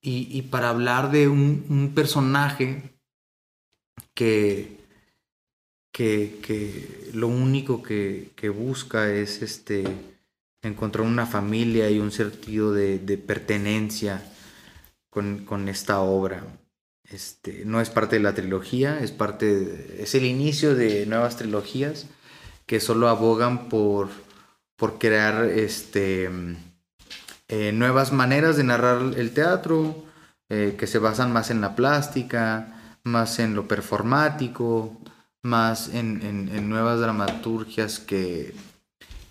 y, 0.00 0.42
para 0.42 0.70
hablar 0.70 1.10
de 1.10 1.28
un, 1.28 1.66
un 1.68 1.92
personaje 1.94 2.98
que, 4.14 4.78
que, 5.92 6.38
que 6.42 7.10
lo 7.12 7.28
único 7.28 7.82
que, 7.82 8.30
que 8.36 8.48
busca 8.48 9.10
es 9.10 9.42
este, 9.42 9.84
encontrar 10.62 11.06
una 11.06 11.26
familia 11.26 11.90
y 11.90 11.98
un 11.98 12.12
sentido 12.12 12.72
de, 12.72 12.98
de 12.98 13.18
pertenencia 13.18 14.22
con, 15.10 15.44
con 15.44 15.68
esta 15.68 16.00
obra. 16.00 16.44
Este, 17.10 17.64
no 17.64 17.80
es 17.80 17.88
parte 17.90 18.16
de 18.16 18.22
la 18.22 18.34
trilogía, 18.34 18.98
es 19.00 19.12
parte 19.12 19.96
es 20.02 20.14
el 20.14 20.24
inicio 20.26 20.74
de 20.74 21.06
nuevas 21.06 21.36
trilogías 21.36 22.06
que 22.66 22.80
solo 22.80 23.08
abogan 23.08 23.70
por, 23.70 24.10
por 24.76 24.98
crear 24.98 25.44
este, 25.46 26.28
eh, 27.48 27.72
nuevas 27.72 28.12
maneras 28.12 28.56
de 28.58 28.64
narrar 28.64 29.00
el 29.16 29.32
teatro, 29.32 30.04
eh, 30.50 30.76
que 30.78 30.86
se 30.86 30.98
basan 30.98 31.32
más 31.32 31.50
en 31.50 31.62
la 31.62 31.74
plástica, 31.74 32.98
más 33.04 33.38
en 33.38 33.54
lo 33.54 33.66
performático, 33.68 35.00
más 35.42 35.88
en, 35.94 36.20
en- 36.22 36.68
nuevas 36.68 37.00
dramaturgias 37.00 38.00
que, 38.00 38.54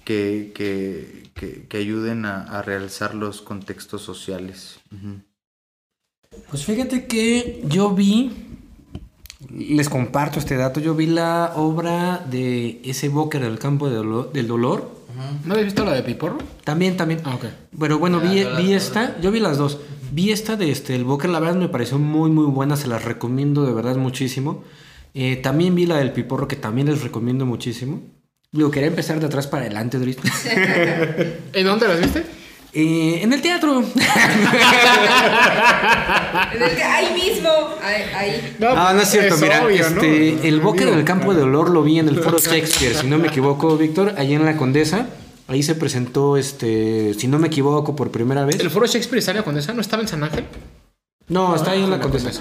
que, 0.04 0.52
que- 0.56 1.30
que- 1.70 1.78
ayuden 1.78 2.26
a, 2.26 2.42
a 2.58 2.62
realzar 2.64 3.14
los 3.14 3.44
contextos 3.44 4.02
sociales. 4.02 4.80
Pues 6.50 6.66
fíjate 6.66 7.06
que 7.06 7.64
yo 7.68 7.92
vi, 7.94 8.32
les 9.52 9.90
comparto 9.90 10.40
este 10.40 10.56
dato, 10.58 10.80
yo 10.80 10.96
vi 10.96 11.06
la 11.08 11.54
obra 11.56 12.26
de 12.30 12.82
ese 12.84 13.10
Booker 13.10 13.42
del 13.42 13.60
campo 13.60 13.90
de 13.90 13.98
dolo- 13.98 14.32
del 14.32 14.48
dolor. 14.48 14.96
¿No 15.46 15.54
habéis 15.54 15.66
visto 15.68 15.84
la 15.84 15.94
de 15.94 16.04
Piporro? 16.04 16.38
También, 16.64 16.96
también. 16.96 17.22
Ah, 17.24 17.36
ok. 17.36 17.46
Pero 17.80 17.98
bueno, 18.00 18.20
vi, 18.20 18.44
vi 18.58 18.74
esta, 18.74 19.20
yo 19.20 19.32
vi 19.32 19.40
las 19.40 19.58
dos. 19.58 19.80
Vi 20.12 20.32
esta 20.32 20.56
de 20.56 20.72
este, 20.72 20.96
el 20.96 21.04
Booker, 21.04 21.30
la 21.30 21.40
verdad 21.40 21.56
me 21.56 21.68
pareció 21.70 21.98
muy, 22.00 22.30
muy 22.30 22.46
buena, 22.46 22.76
se 22.78 22.88
las 22.88 23.04
recomiendo 23.04 23.66
de 23.66 23.74
verdad 23.74 23.96
muchísimo. 23.98 24.64
Eh, 25.14 25.36
también 25.38 25.74
vi 25.76 25.86
la 25.86 25.98
del 25.98 26.12
Piporro, 26.12 26.48
que 26.48 26.56
también 26.56 26.88
les 26.88 27.02
recomiendo 27.02 27.46
muchísimo. 27.46 28.02
Digo, 28.52 28.70
quería 28.72 28.88
empezar 28.88 29.20
de 29.20 29.26
atrás 29.26 29.48
para 29.48 29.64
adelante, 29.64 29.98
Dries. 30.00 30.18
¿En 31.54 31.66
dónde 31.66 31.88
las 31.88 32.00
viste? 32.00 32.24
Eh, 32.74 33.20
en 33.24 33.34
el 33.34 33.42
teatro. 33.42 33.84
Ahí 36.86 37.14
mismo. 37.14 37.50
Ahí. 37.82 38.04
ahí. 38.16 38.58
Ah, 38.62 38.92
no 38.96 39.02
es 39.02 39.10
cierto, 39.10 39.36
es 39.36 39.42
mira, 39.42 39.66
obvio, 39.66 39.90
¿no? 39.90 40.02
este, 40.02 40.48
el 40.48 40.60
Digo, 40.60 40.74
del 40.74 41.04
campo 41.04 41.34
de 41.34 41.44
olor 41.44 41.70
lo 41.70 41.84
vi 41.84 42.00
en 42.00 42.08
el 42.08 42.22
foro 42.22 42.38
Shakespeare, 42.40 42.96
si 42.96 43.08
no 43.08 43.18
me 43.18 43.28
equivoco, 43.30 43.78
Víctor, 43.78 44.14
allí 44.18 44.34
en 44.34 44.46
la 44.46 44.58
Condesa. 44.58 45.08
Ahí 45.48 45.64
se 45.64 45.76
presentó, 45.76 46.36
este, 46.36 47.14
si 47.14 47.28
no 47.28 47.40
me 47.40 47.48
equivoco, 47.48 47.96
por 47.96 48.12
primera 48.12 48.44
vez. 48.46 48.60
¿El 48.60 48.70
foro 48.70 48.86
Shakespeare 48.86 49.20
está 49.20 49.32
en 49.32 49.38
la 49.38 49.44
Condesa? 49.44 49.74
¿No 49.74 49.82
estaba 49.82 50.02
en 50.02 50.08
San 50.10 50.24
Ángel? 50.24 50.46
No, 51.30 51.56
está 51.56 51.72
ahí 51.72 51.84
en 51.84 51.90
la 51.90 51.96
Ah, 51.98 52.02
Condesa. 52.02 52.32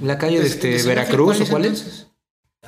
En 0.00 0.06
la 0.06 0.16
calle 0.16 0.36
de 0.36 0.42
¿De- 0.44 0.48
este, 0.48 0.68
de 0.68 0.78
San 0.78 0.90
Ángel 0.90 0.96
Veracruz 1.04 1.36
cuál 1.36 1.42
o 1.42 1.50
cuál 1.50 1.64
es? 1.66 2.06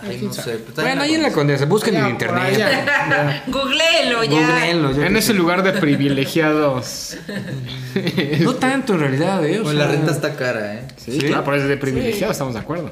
Ay, 0.00 0.20
no 0.22 0.32
sé, 0.32 0.54
está 0.54 0.80
Bueno, 0.82 1.02
ahí 1.02 1.14
en 1.14 1.22
la 1.22 1.30
Condesa, 1.32 1.66
busquen 1.66 1.94
en 1.96 2.08
internet. 2.08 2.56
ya. 2.58 3.44
Googleelo 3.46 4.24
ya. 4.24 4.40
Googleenlo, 4.40 4.92
yo 4.92 5.02
En 5.04 5.16
ese 5.18 5.28
sé. 5.28 5.34
lugar 5.34 5.62
de 5.62 5.72
privilegiados. 5.72 7.16
No 8.40 8.54
tanto 8.54 8.94
en 8.94 9.00
realidad, 9.00 9.44
eh. 9.44 9.60
o 9.60 9.64
Bueno, 9.64 9.78
la 9.80 9.86
renta 9.86 10.12
está 10.12 10.34
cara, 10.34 10.76
¿eh? 10.76 10.88
Sí, 10.96 11.12
¿Sí? 11.12 11.26
claro, 11.26 11.44
pero 11.44 11.58
es 11.58 11.68
de 11.68 11.76
privilegiados, 11.76 12.32
estamos 12.36 12.54
de 12.54 12.60
acuerdo. 12.60 12.90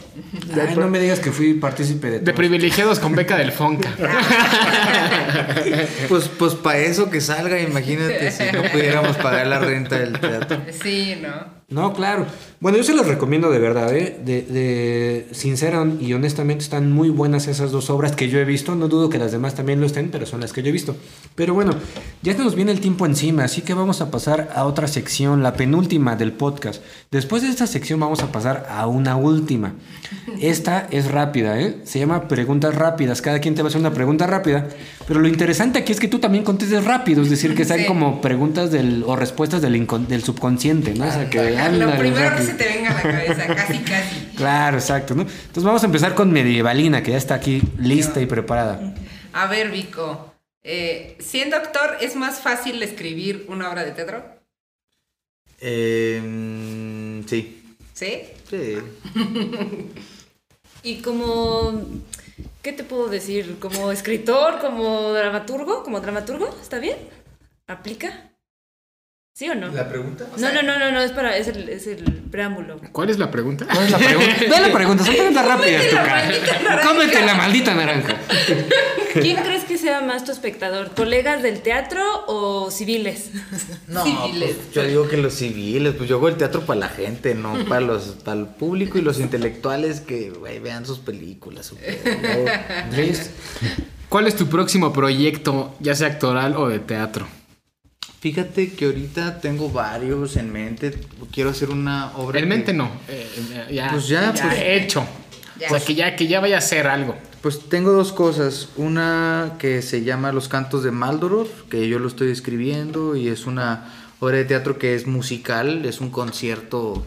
Ay, 0.54 0.76
no 0.76 0.88
me 0.88 0.98
digas 0.98 1.20
que 1.20 1.32
fui 1.32 1.54
partícipe 1.54 2.08
de 2.10 2.18
De 2.18 2.24
todo. 2.26 2.34
privilegiados 2.34 2.98
con 2.98 3.14
beca 3.14 3.36
del 3.38 3.50
Fonca. 3.52 3.88
Pues, 6.08 6.28
pues 6.28 6.54
para 6.54 6.78
eso 6.80 7.08
que 7.10 7.20
salga, 7.20 7.58
imagínate 7.60 8.30
si 8.30 8.44
no 8.52 8.62
pudiéramos 8.70 9.16
pagar 9.16 9.46
la 9.46 9.58
renta 9.60 9.98
del 9.98 10.18
teatro. 10.18 10.60
Sí, 10.82 11.18
¿no? 11.22 11.59
No, 11.70 11.92
claro. 11.92 12.26
Bueno, 12.58 12.76
yo 12.78 12.84
se 12.84 12.94
los 12.94 13.06
recomiendo 13.06 13.48
de 13.50 13.58
verdad, 13.60 13.94
¿eh? 13.96 14.18
De, 14.24 14.42
de 14.42 15.28
sincera 15.30 15.86
y 16.00 16.12
honestamente 16.12 16.64
están 16.64 16.90
muy 16.92 17.08
buenas 17.10 17.46
esas 17.46 17.70
dos 17.70 17.90
obras 17.90 18.16
que 18.16 18.28
yo 18.28 18.38
he 18.40 18.44
visto. 18.44 18.74
No 18.74 18.88
dudo 18.88 19.08
que 19.08 19.18
las 19.18 19.30
demás 19.32 19.54
también 19.54 19.80
lo 19.80 19.86
estén, 19.86 20.10
pero 20.10 20.26
son 20.26 20.40
las 20.40 20.52
que 20.52 20.62
yo 20.62 20.68
he 20.68 20.72
visto. 20.72 20.96
Pero 21.36 21.54
bueno, 21.54 21.72
ya 22.22 22.34
nos 22.34 22.56
viene 22.56 22.72
el 22.72 22.80
tiempo 22.80 23.06
encima, 23.06 23.44
así 23.44 23.62
que 23.62 23.72
vamos 23.72 24.00
a 24.00 24.10
pasar 24.10 24.50
a 24.54 24.64
otra 24.64 24.88
sección, 24.88 25.42
la 25.44 25.54
penúltima 25.54 26.16
del 26.16 26.32
podcast. 26.32 26.82
Después 27.10 27.42
de 27.42 27.48
esta 27.48 27.66
sección 27.68 28.00
vamos 28.00 28.22
a 28.22 28.32
pasar 28.32 28.66
a 28.68 28.86
una 28.88 29.14
última. 29.16 29.74
Esta 30.40 30.88
es 30.90 31.10
rápida, 31.10 31.60
¿eh? 31.60 31.76
Se 31.84 31.98
llama 32.00 32.26
preguntas 32.28 32.74
rápidas. 32.74 33.22
Cada 33.22 33.38
quien 33.38 33.54
te 33.54 33.62
va 33.62 33.66
a 33.66 33.70
hacer 33.70 33.80
una 33.80 33.94
pregunta 33.94 34.26
rápida. 34.26 34.68
Pero 35.06 35.20
lo 35.20 35.28
interesante 35.28 35.78
aquí 35.78 35.92
es 35.92 36.00
que 36.00 36.08
tú 36.08 36.18
también 36.18 36.44
contestes 36.44 36.84
rápido, 36.84 37.22
es 37.22 37.30
decir, 37.30 37.54
que 37.54 37.64
sean 37.64 37.80
Sí. 37.80 37.86
como 37.86 38.20
preguntas 38.20 38.70
del, 38.70 39.04
o 39.06 39.16
respuestas 39.16 39.62
del, 39.62 39.86
del 40.08 40.22
subconsciente, 40.24 40.94
¿no? 40.94 41.06
O 41.06 41.10
sea, 41.10 41.30
que 41.30 41.56
Lo 41.68 41.96
primero 41.98 42.36
que 42.36 42.42
se 42.42 42.54
te 42.54 42.64
venga 42.64 42.90
a 42.90 42.94
la 42.94 43.02
cabeza, 43.02 43.46
casi, 43.54 43.78
casi. 43.80 44.26
Claro, 44.36 44.78
exacto, 44.78 45.14
¿no? 45.14 45.22
Entonces 45.22 45.64
vamos 45.64 45.82
a 45.82 45.86
empezar 45.86 46.14
con 46.14 46.32
Medievalina, 46.32 47.02
que 47.02 47.10
ya 47.12 47.16
está 47.18 47.34
aquí 47.34 47.62
lista 47.78 48.20
y 48.20 48.26
preparada. 48.26 48.94
A 49.32 49.46
ver, 49.46 49.70
Vico. 49.70 50.34
eh, 50.62 51.16
siendo 51.20 51.56
actor, 51.56 51.96
¿es 52.00 52.16
más 52.16 52.40
fácil 52.40 52.82
escribir 52.82 53.46
una 53.48 53.70
obra 53.70 53.84
de 53.84 53.92
teatro? 53.92 54.24
Eh, 55.60 56.20
mm, 56.24 57.26
sí. 57.28 57.62
¿Sí? 57.94 58.22
Sí. 58.48 58.78
Y 60.82 61.02
como, 61.02 61.82
¿qué 62.62 62.72
te 62.72 62.84
puedo 62.84 63.08
decir? 63.08 63.58
¿Como 63.60 63.92
escritor? 63.92 64.58
¿Como 64.60 65.12
dramaturgo? 65.12 65.82
¿Como 65.82 66.00
dramaturgo? 66.00 66.56
¿Está 66.62 66.78
bien? 66.78 66.96
¿Aplica? 67.66 68.29
¿Sí 69.32 69.48
o 69.48 69.54
no? 69.54 69.72
pregunta? 69.88 70.26
No, 70.36 70.52
no, 70.52 70.62
no, 70.62 70.78
no, 70.78 70.90
no, 70.90 71.00
es 71.00 71.12
para, 71.12 71.36
es 71.36 71.48
el, 71.48 71.68
es 71.68 71.86
el 71.86 72.04
preámbulo. 72.30 72.78
¿Cuál 72.92 73.10
es 73.10 73.18
la 73.18 73.30
pregunta? 73.30 73.64
¿Cuál 73.72 73.84
es 73.86 73.90
la 73.90 73.98
pregunta? 73.98 74.36
Ve 74.40 74.60
la 74.68 74.72
pregunta, 74.72 75.04
son 75.04 75.14
preguntas 75.14 75.46
rápidas, 75.46 75.88
tu 75.88 75.96
cara. 75.96 76.82
Cómete 76.86 77.24
la 77.24 77.34
maldita 77.34 77.74
naranja. 77.74 78.16
¿Quién 79.14 79.36
crees 79.38 79.64
que 79.64 79.78
sea 79.78 80.00
más 80.02 80.24
tu 80.24 80.32
espectador? 80.32 80.90
¿Colegas 80.94 81.42
del 81.42 81.62
teatro 81.62 82.02
o 82.26 82.70
civiles? 82.70 83.30
No, 83.88 84.04
Civiles. 84.04 84.56
pues, 84.56 84.72
yo 84.72 84.84
digo 84.84 85.08
que 85.08 85.16
los 85.16 85.34
civiles, 85.34 85.94
pues 85.96 86.08
yo 86.08 86.16
hago 86.16 86.28
el 86.28 86.36
teatro 86.36 86.66
para 86.66 86.80
la 86.80 86.88
gente, 86.88 87.34
no 87.34 87.64
para 87.66 87.80
los 87.80 88.16
para 88.24 88.38
el 88.40 88.46
público 88.46 88.98
y 88.98 89.02
los 89.02 89.18
intelectuales 89.18 90.00
que 90.00 90.30
güey, 90.30 90.58
vean 90.60 90.86
sus 90.86 90.98
películas. 90.98 91.72
¿Cuál 94.08 94.26
es 94.26 94.36
tu 94.36 94.48
próximo 94.48 94.92
proyecto, 94.92 95.74
ya 95.80 95.94
sea 95.94 96.08
actoral 96.08 96.56
o 96.56 96.68
de 96.68 96.78
teatro? 96.78 97.26
Fíjate 98.20 98.72
que 98.74 98.84
ahorita 98.84 99.40
tengo 99.40 99.70
varios 99.70 100.36
en 100.36 100.52
mente. 100.52 100.92
Quiero 101.32 101.50
hacer 101.50 101.70
una 101.70 102.16
obra. 102.16 102.38
En 102.38 102.44
que- 102.44 102.48
mente 102.48 102.72
no. 102.74 102.90
eh, 103.08 103.68
ya, 103.72 103.90
Pues 103.90 104.08
ya, 104.08 104.32
ya 104.34 104.42
pues- 104.48 104.58
hecho. 104.60 105.06
Ya. 105.58 105.66
O 105.66 105.70
sea, 105.70 105.80
que 105.86 105.94
ya, 105.94 106.16
que 106.16 106.26
ya 106.26 106.40
vaya 106.40 106.58
a 106.58 106.60
ser 106.62 106.86
algo. 106.86 107.16
Pues 107.42 107.68
tengo 107.68 107.92
dos 107.92 108.12
cosas. 108.12 108.68
Una 108.76 109.56
que 109.58 109.82
se 109.82 110.04
llama 110.04 110.32
Los 110.32 110.48
Cantos 110.48 110.82
de 110.84 110.90
Maldoror, 110.90 111.46
que 111.70 111.86
yo 111.88 111.98
lo 111.98 112.08
estoy 112.08 112.30
escribiendo 112.30 113.16
y 113.16 113.28
es 113.28 113.46
una 113.46 113.92
obra 114.20 114.36
de 114.38 114.44
teatro 114.44 114.78
que 114.78 114.94
es 114.94 115.06
musical, 115.06 115.84
es 115.86 116.00
un 116.00 116.10
concierto 116.10 117.04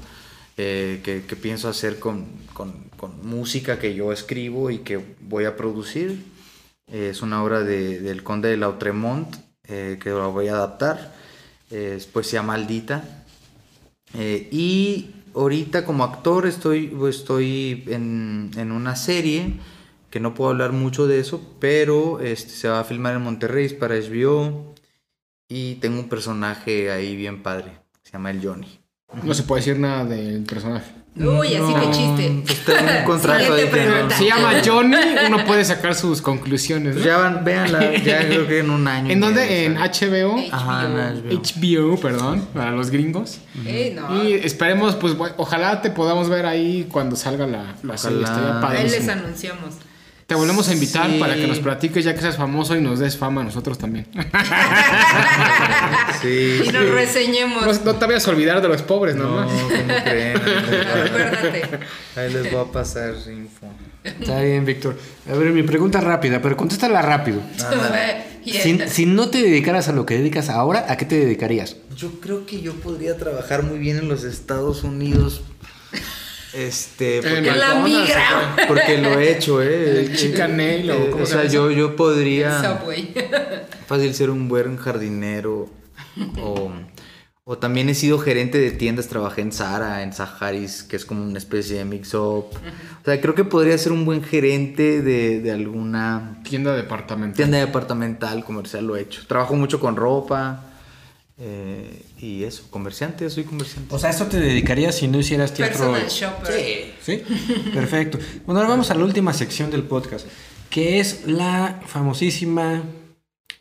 eh, 0.58 1.02
que, 1.04 1.24
que 1.24 1.36
pienso 1.36 1.68
hacer 1.68 1.98
con, 2.00 2.26
con- 2.54 2.90
con 2.98 3.26
música 3.28 3.80
que 3.80 3.96
yo 3.96 4.12
escribo 4.14 4.70
y 4.70 4.80
que 4.80 5.00
voy 5.22 5.46
a 5.46 5.56
producir. 5.58 6.24
Eh, 6.92 7.10
es 7.12 7.22
una 7.24 7.44
obra 7.44 7.62
de- 7.62 8.00
del 8.02 8.22
conde 8.24 8.50
de 8.50 8.58
Lautremont 8.58 9.36
eh, 9.68 10.00
que 10.02 10.10
la 10.10 10.28
voy 10.28 10.48
a 10.48 10.54
adaptar. 10.54 11.14
Eh, 11.72 11.96
es 11.98 12.06
poesía 12.06 12.42
maldita. 12.42 13.04
Eh, 14.14 14.48
y 14.52 15.12
ahorita 15.34 15.86
como 15.86 16.04
actor 16.04 16.46
estoy, 16.46 16.96
estoy 17.10 17.84
en, 17.88 18.52
en 18.56 18.72
una 18.72 18.96
serie 18.96 19.60
que 20.14 20.20
no 20.20 20.36
puedo 20.36 20.52
hablar 20.52 20.74
mucho 20.74 21.08
de 21.08 21.20
eso, 21.20 21.42
pero 21.60 22.20
este, 22.20 22.52
se 22.52 22.70
va 22.70 22.82
a 22.82 22.84
filmar 22.84 23.16
en 23.16 23.24
Monterrey, 23.24 23.68
para 23.70 23.96
HBO. 23.96 24.76
Y 25.50 25.76
tengo 25.76 26.00
un 26.00 26.08
personaje 26.08 26.92
ahí 26.92 27.16
bien 27.16 27.42
padre, 27.42 27.72
se 28.04 28.12
llama 28.12 28.30
el 28.32 28.46
Johnny. 28.46 28.80
No 29.24 29.34
se 29.34 29.44
puede 29.44 29.62
decir 29.62 29.80
nada 29.80 30.06
del 30.06 30.44
personaje. 30.44 31.03
Uy, 31.16 31.56
así 31.56 31.74
que 31.74 31.92
chiste. 31.92 32.42
Pues 32.46 32.66
tengo 32.66 32.80
un 33.00 33.04
contrato 33.06 33.54
ahí 33.54 33.70
que 33.70 33.86
no-. 33.86 34.10
Se 34.10 34.26
llama 34.26 34.54
Johnny, 34.66 34.98
uno 35.28 35.46
puede 35.46 35.64
sacar 35.64 35.94
sus 35.94 36.22
conclusiones. 36.22 36.96
¿no? 36.96 37.02
ya 37.04 37.18
van, 37.18 37.44
véanla, 37.44 37.96
ya 37.98 38.26
creo 38.26 38.48
que 38.48 38.60
en 38.60 38.70
un 38.70 38.88
año. 38.88 39.12
¿En 39.12 39.20
dónde? 39.20 39.66
En 39.66 39.78
sale. 39.78 40.24
HBO. 40.24 40.36
Ajá, 40.52 40.86
en 40.86 40.94
HBO. 40.96 41.42
HBO, 41.94 42.00
perdón, 42.00 42.48
para 42.54 42.72
los 42.72 42.90
gringos. 42.90 43.40
Eh, 43.66 43.96
no. 43.96 44.24
Y 44.24 44.34
esperemos, 44.34 44.96
pues, 44.96 45.16
ojalá 45.38 45.82
te 45.82 45.92
podamos 45.92 46.30
ver 46.30 46.46
ahí 46.46 46.88
cuando 46.92 47.16
salga 47.16 47.46
la, 47.46 47.76
la 47.84 47.98
serie. 47.98 48.26
Ahí 48.26 48.90
les 48.90 49.08
anunciamos. 49.08 49.76
Te 50.34 50.38
volvemos 50.40 50.68
a 50.68 50.74
invitar 50.74 51.12
Sí. 51.12 51.20
para 51.20 51.36
que 51.36 51.46
nos 51.46 51.60
platiques 51.60 52.04
ya 52.04 52.16
que 52.16 52.22
seas 52.22 52.38
famoso 52.38 52.76
y 52.76 52.82
nos 52.82 52.98
des 52.98 53.16
fama 53.16 53.42
a 53.42 53.44
nosotros 53.44 53.78
también. 53.78 54.08
Sí. 56.24 56.62
Y 56.66 56.70
nos 56.72 56.90
reseñemos. 56.90 57.64
No, 57.84 57.92
no 57.94 58.00
te 58.00 58.06
vayas 58.08 58.28
a 58.28 58.32
olvidar 58.32 58.60
de 58.62 58.68
los 58.68 58.82
pobres, 58.82 59.16
No, 59.16 59.42
¿no? 59.42 59.48
¿cómo 59.48 59.68
creen? 60.04 60.38
Acuérdate. 60.38 61.70
Ahí 62.16 62.34
les 62.34 62.52
voy 62.52 62.62
a 62.62 62.72
pasar 62.72 63.14
info. 63.28 63.68
Está 64.04 64.40
bien, 64.42 64.66
Víctor. 64.66 64.98
A 65.32 65.36
ver, 65.36 65.52
mi 65.52 65.62
pregunta 65.62 66.02
rápida, 66.02 66.42
pero 66.42 66.58
contéstala 66.58 67.04
rápido. 67.04 67.40
Si, 68.44 68.78
si 68.90 69.06
no 69.06 69.30
te 69.30 69.42
dedicaras 69.42 69.88
a 69.88 69.94
lo 69.94 70.06
que 70.06 70.18
dedicas 70.18 70.50
ahora, 70.50 70.86
¿a 70.90 70.98
qué 70.98 71.06
te 71.06 71.16
dedicarías? 71.18 71.78
Yo 71.96 72.20
creo 72.20 72.46
que 72.46 72.60
yo 72.60 72.74
podría 72.74 73.16
trabajar 73.18 73.64
muy 73.64 73.78
bien 73.80 73.98
en 73.98 74.10
los 74.10 74.26
Estados 74.26 74.84
Unidos. 74.84 75.44
Este, 76.54 77.18
En 77.18 77.24
porque, 77.24 77.50
En 77.50 77.60
la 77.60 77.76
migra. 77.76 78.56
porque 78.68 78.98
lo 79.00 79.20
he 79.20 79.32
hecho, 79.32 79.62
¿eh? 79.62 80.02
El 80.02 80.16
chicken 80.16 80.58
nail, 80.58 80.92
o 80.92 80.94
Eh, 80.94 81.10
¿cómo 81.12 81.24
o 81.24 81.26
se 81.26 81.34
sea, 81.34 81.46
yo, 81.46 81.72
yo 81.72 81.96
podría 81.96 82.80
fácil 83.88 84.14
ser 84.14 84.30
un 84.30 84.48
buen 84.48 84.78
jardinero 84.78 85.70
o, 86.42 86.72
O 87.46 87.58
también 87.58 87.90
he 87.90 87.94
sido 87.96 88.20
gerente 88.20 88.58
de 88.60 88.72
tiendas, 88.72 89.08
trabajé 89.10 89.42
en 89.42 89.52
Zara, 89.52 90.04
en 90.04 90.14
Saharis, 90.14 90.84
que 90.84 90.96
es 90.96 91.04
como 91.06 91.24
una 91.26 91.38
especie 91.40 91.78
de 91.80 91.86
mix-up. 91.86 92.46
O 92.46 93.06
sea, 93.06 93.20
creo 93.20 93.36
que 93.36 93.44
podría 93.44 93.78
ser 93.78 93.92
un 93.92 94.06
buen 94.06 94.24
gerente 94.24 95.02
de, 95.02 95.42
de 95.42 95.52
alguna 95.52 96.40
Tienda 96.44 96.74
departamental. 96.76 97.36
tienda 97.36 97.58
departamental, 97.58 98.46
comercial, 98.46 98.86
lo 98.88 98.96
he 98.96 99.02
hecho. 99.02 99.24
Trabajo 99.28 99.56
mucho 99.56 99.80
con 99.82 99.96
ropa 99.98 100.64
eh, 101.38 102.02
y 102.20 102.44
eso, 102.44 102.64
comerciante, 102.70 103.30
soy 103.30 103.44
comerciante. 103.44 103.94
O 103.94 104.00
sea, 104.00 104.10
¿esto 104.12 104.26
te 104.28 104.40
dedicarías 104.40 104.96
si 104.96 105.08
no 105.08 105.20
hicieras 105.20 105.54
teatro? 105.54 105.92
Personal 105.94 106.08
shopper. 106.08 106.94
Sí, 107.02 107.24
perfecto. 107.74 108.20
Bueno, 108.46 108.60
ahora 108.60 108.70
vamos 108.70 108.92
a 108.92 108.96
la 108.96 109.04
última 109.04 109.34
sección 109.34 109.72
del 109.72 109.84
podcast, 109.84 110.28
que 110.70 111.00
es 111.00 111.26
la 111.26 111.82
famosísima, 111.88 112.84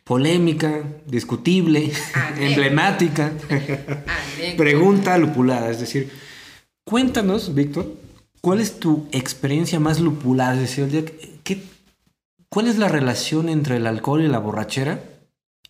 polémica, 0.03 0.83
discutible, 1.07 1.91
Anécdota. 2.13 2.45
emblemática 2.45 3.31
Anécdota. 3.49 4.03
pregunta 4.57 5.17
lupulada. 5.17 5.69
Es 5.71 5.79
decir, 5.79 6.11
cuéntanos, 6.85 7.53
Víctor, 7.55 7.93
¿cuál 8.41 8.59
es 8.59 8.79
tu 8.79 9.07
experiencia 9.11 9.79
más 9.79 9.99
lupulada? 9.99 10.55
Es 10.55 10.61
decir, 10.61 10.83
el 10.85 10.91
día 10.91 11.05
que- 11.05 11.31
¿qué- 11.43 11.63
¿cuál 12.49 12.67
es 12.67 12.77
la 12.77 12.87
relación 12.87 13.49
entre 13.49 13.77
el 13.77 13.87
alcohol 13.87 14.21
y 14.23 14.27
la 14.27 14.39
borrachera 14.39 15.03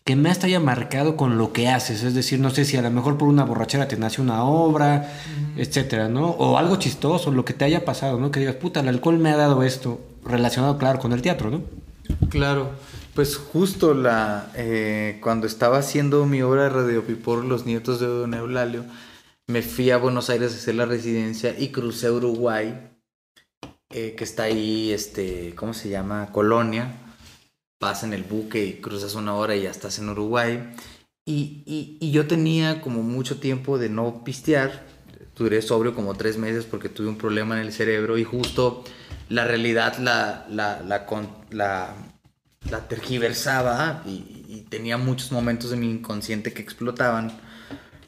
que 0.04 0.16
más 0.16 0.38
te 0.38 0.46
haya 0.46 0.60
marcado 0.60 1.16
con 1.16 1.38
lo 1.38 1.52
que 1.52 1.68
haces? 1.68 2.02
Es 2.02 2.14
decir, 2.14 2.38
no 2.38 2.50
sé 2.50 2.66
si 2.66 2.76
a 2.76 2.82
lo 2.82 2.90
mejor 2.90 3.16
por 3.16 3.28
una 3.28 3.44
borrachera 3.44 3.88
te 3.88 3.96
nace 3.96 4.20
una 4.20 4.44
obra, 4.44 5.10
etcétera, 5.56 6.08
¿no? 6.08 6.30
O 6.30 6.58
algo 6.58 6.76
chistoso, 6.76 7.32
lo 7.32 7.44
que 7.44 7.54
te 7.54 7.64
haya 7.64 7.86
pasado, 7.86 8.20
¿no? 8.20 8.30
Que 8.30 8.40
digas, 8.40 8.56
puta, 8.56 8.80
el 8.80 8.88
alcohol 8.88 9.18
me 9.18 9.30
ha 9.30 9.36
dado 9.36 9.62
esto, 9.62 10.00
relacionado, 10.22 10.76
claro, 10.76 10.98
con 10.98 11.12
el 11.12 11.22
teatro, 11.22 11.50
¿no? 11.50 11.62
Claro, 12.28 12.70
pues 13.14 13.36
justo 13.36 13.94
la 13.94 14.50
eh, 14.54 15.18
cuando 15.22 15.46
estaba 15.46 15.78
haciendo 15.78 16.26
mi 16.26 16.42
obra 16.42 16.64
de 16.64 16.68
Radio 16.68 17.04
Pipor, 17.04 17.42
Los 17.42 17.64
Nietos 17.64 17.98
de 17.98 18.06
Don 18.06 18.34
Eulalio, 18.34 18.84
me 19.46 19.62
fui 19.62 19.90
a 19.90 19.96
Buenos 19.96 20.28
Aires 20.28 20.52
a 20.52 20.56
hacer 20.56 20.74
la 20.74 20.84
residencia 20.84 21.54
y 21.58 21.68
crucé 21.68 22.10
Uruguay, 22.10 22.90
eh, 23.88 24.14
que 24.18 24.24
está 24.24 24.44
ahí, 24.44 24.92
este, 24.92 25.54
¿cómo 25.54 25.72
se 25.72 25.88
llama? 25.88 26.28
Colonia. 26.30 27.03
Vas 27.80 28.02
en 28.02 28.12
el 28.14 28.22
buque 28.22 28.64
y 28.64 28.72
cruzas 28.80 29.14
una 29.14 29.34
hora 29.34 29.54
y 29.56 29.62
ya 29.62 29.70
estás 29.70 29.98
en 29.98 30.08
Uruguay. 30.08 30.72
Y, 31.26 31.62
y- 31.66 31.98
y 32.00 32.10
yo 32.12 32.26
tenía 32.26 32.80
como 32.80 33.02
mucho 33.02 33.38
tiempo 33.40 33.78
de 33.78 33.88
no 33.88 34.24
pistear. 34.24 34.86
Duré 35.36 35.60
sobrio 35.62 35.94
como 35.94 36.14
tres 36.14 36.38
meses 36.38 36.64
porque 36.64 36.88
tuve 36.88 37.08
un 37.08 37.18
problema 37.18 37.56
en 37.60 37.66
el 37.66 37.72
cerebro 37.72 38.16
y 38.18 38.24
justo 38.24 38.84
la 39.28 39.44
realidad 39.44 39.98
la, 39.98 40.46
la, 40.48 40.80
la, 40.82 41.06
la, 41.50 41.94
la 42.70 42.88
tergiversaba 42.88 44.02
y, 44.06 44.44
y 44.48 44.66
tenía 44.70 44.96
muchos 44.96 45.32
momentos 45.32 45.70
de 45.70 45.76
mi 45.76 45.90
inconsciente 45.90 46.52
que 46.52 46.62
explotaban. 46.62 47.32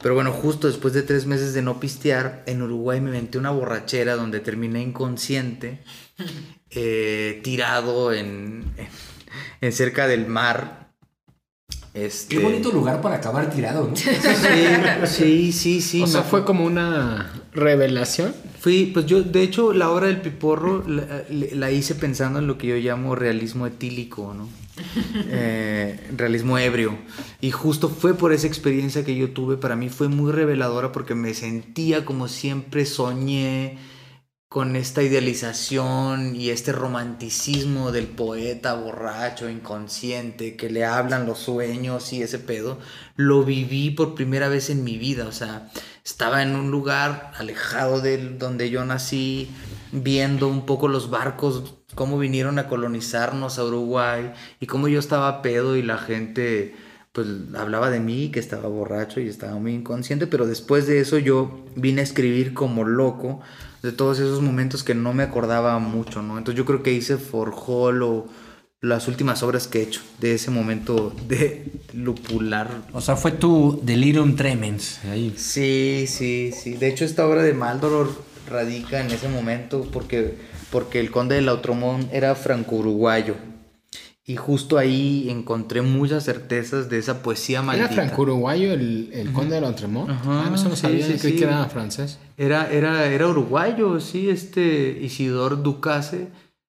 Pero 0.01 0.15
bueno, 0.15 0.31
justo 0.31 0.67
después 0.67 0.93
de 0.93 1.01
tres 1.03 1.25
meses 1.25 1.53
de 1.53 1.61
no 1.63 1.79
pistear, 1.79 2.43
en 2.45 2.61
Uruguay 2.61 3.01
me 3.01 3.11
metí 3.11 3.37
una 3.37 3.49
borrachera 3.51 4.15
donde 4.15 4.39
terminé 4.39 4.81
inconsciente, 4.81 5.81
eh, 6.69 7.41
tirado 7.43 8.13
en, 8.13 8.63
en, 8.77 8.87
en 9.61 9.71
cerca 9.71 10.07
del 10.07 10.27
mar. 10.27 10.87
Este, 11.93 12.35
Qué 12.35 12.43
bonito 12.43 12.71
lugar 12.71 13.01
para 13.01 13.15
acabar 13.15 13.49
tirado, 13.49 13.87
¿no? 13.87 13.95
Sí, 15.07 15.51
sí, 15.51 15.51
sí, 15.51 15.81
sí. 15.81 16.01
o 16.03 16.07
sea, 16.07 16.21
fue 16.21 16.45
como 16.45 16.63
una 16.63 17.31
revelación. 17.53 18.33
Fui, 18.59 18.91
pues 18.93 19.05
yo, 19.05 19.23
de 19.23 19.41
hecho, 19.41 19.73
la 19.73 19.89
obra 19.89 20.07
del 20.07 20.21
piporro 20.21 20.83
la, 20.87 21.23
la 21.29 21.71
hice 21.71 21.95
pensando 21.95 22.39
en 22.39 22.47
lo 22.47 22.57
que 22.57 22.67
yo 22.67 22.75
llamo 22.75 23.15
realismo 23.15 23.65
etílico, 23.65 24.33
¿no? 24.33 24.47
Eh, 25.29 25.99
realismo 26.15 26.57
ebrio. 26.57 26.97
Y 27.41 27.51
justo 27.51 27.89
fue 27.89 28.13
por 28.13 28.33
esa 28.33 28.47
experiencia 28.47 29.03
que 29.03 29.15
yo 29.15 29.31
tuve, 29.31 29.57
para 29.57 29.75
mí 29.75 29.89
fue 29.89 30.07
muy 30.07 30.31
reveladora 30.31 30.91
porque 30.91 31.15
me 31.15 31.33
sentía 31.33 32.05
como 32.05 32.27
siempre 32.27 32.85
soñé 32.85 33.77
con 34.49 34.77
esta 34.77 35.03
idealización 35.03 36.35
y 36.35 36.51
este 36.51 36.71
romanticismo 36.71 37.91
del 37.91 38.07
poeta 38.07 38.75
borracho, 38.75 39.49
inconsciente, 39.49 40.55
que 40.55 40.69
le 40.69 40.85
hablan 40.85 41.25
los 41.25 41.39
sueños 41.39 42.13
y 42.13 42.21
ese 42.21 42.39
pedo, 42.39 42.79
lo 43.17 43.43
viví 43.43 43.91
por 43.91 44.15
primera 44.15 44.47
vez 44.47 44.69
en 44.69 44.85
mi 44.85 44.97
vida. 44.97 45.27
O 45.27 45.33
sea, 45.33 45.69
estaba 46.05 46.43
en 46.43 46.55
un 46.55 46.71
lugar 46.71 47.33
alejado 47.35 47.99
de 47.99 48.35
donde 48.37 48.69
yo 48.69 48.85
nací, 48.85 49.49
viendo 49.91 50.47
un 50.47 50.65
poco 50.65 50.87
los 50.87 51.09
barcos, 51.09 51.75
cómo 51.93 52.17
vinieron 52.17 52.57
a 52.57 52.69
colonizarnos 52.69 53.59
a 53.59 53.65
Uruguay 53.65 54.31
y 54.61 54.65
cómo 54.67 54.87
yo 54.87 54.99
estaba 54.99 55.41
pedo 55.41 55.75
y 55.75 55.83
la 55.83 55.97
gente 55.97 56.73
pues 57.11 57.27
hablaba 57.55 57.89
de 57.89 57.99
mí, 57.99 58.29
que 58.29 58.39
estaba 58.39 58.69
borracho 58.69 59.19
y 59.19 59.27
estaba 59.27 59.57
muy 59.57 59.73
inconsciente, 59.73 60.27
pero 60.27 60.45
después 60.45 60.85
de 60.85 60.99
eso 60.99 61.17
yo 61.17 61.65
vine 61.75 62.01
a 62.01 62.03
escribir 62.03 62.53
como 62.53 62.83
loco 62.83 63.41
de 63.83 63.91
todos 63.91 64.19
esos 64.19 64.41
momentos 64.41 64.83
que 64.83 64.95
no 64.95 65.13
me 65.13 65.23
acordaba 65.23 65.77
mucho, 65.79 66.21
¿no? 66.21 66.37
Entonces 66.37 66.57
yo 66.57 66.65
creo 66.65 66.83
que 66.83 66.91
ahí 66.91 67.01
se 67.01 67.17
forjó 67.17 67.91
lo, 67.91 68.27
las 68.81 69.07
últimas 69.07 69.43
obras 69.43 69.67
que 69.67 69.79
he 69.79 69.83
hecho 69.83 70.01
de 70.19 70.33
ese 70.33 70.51
momento 70.51 71.13
de 71.27 71.71
lupular. 71.93 72.69
O 72.93 73.01
sea, 73.01 73.15
fue 73.15 73.31
tu 73.31 73.79
delirium 73.83 74.35
tremens. 74.35 74.99
Ahí. 75.05 75.33
Sí, 75.37 76.05
sí, 76.07 76.51
sí. 76.51 76.73
De 76.73 76.87
hecho 76.87 77.05
esta 77.05 77.25
obra 77.27 77.43
de 77.43 77.53
Maldoror 77.53 78.09
radica 78.49 79.01
en 79.01 79.11
ese 79.11 79.27
momento 79.27 79.87
porque, 79.91 80.35
porque 80.71 80.99
el 80.99 81.11
conde 81.11 81.35
de 81.35 81.41
Lautromont 81.41 82.11
era 82.13 82.35
franco-uruguayo. 82.35 83.35
Y 84.29 84.35
justo 84.35 84.77
ahí 84.77 85.29
encontré 85.29 85.81
muchas 85.81 86.25
certezas 86.25 86.89
de 86.89 86.97
esa 86.97 87.23
poesía 87.23 87.61
maldita. 87.61 87.85
¿Era 87.85 87.95
franco-uruguayo 87.95 88.73
el, 88.73 89.09
el 89.13 89.31
conde 89.31 89.55
de 89.55 89.61
Lautremont? 89.61 90.09
Ajá, 90.09 90.43
ah, 90.43 90.47
no, 90.49 90.55
eso 90.55 90.67
no 90.67 90.75
sí, 90.75 90.81
sabía. 90.81 91.05
sí, 91.05 91.13
Creí 91.17 91.31
sí. 91.31 91.37
que 91.39 91.45
era 91.45 91.63
francés. 91.69 92.19
Era, 92.35 92.69
era, 92.69 93.05
era 93.05 93.25
uruguayo, 93.29 94.01
sí, 94.01 94.29
este 94.29 94.99
Isidor 95.01 95.63
Ducase. 95.63 96.27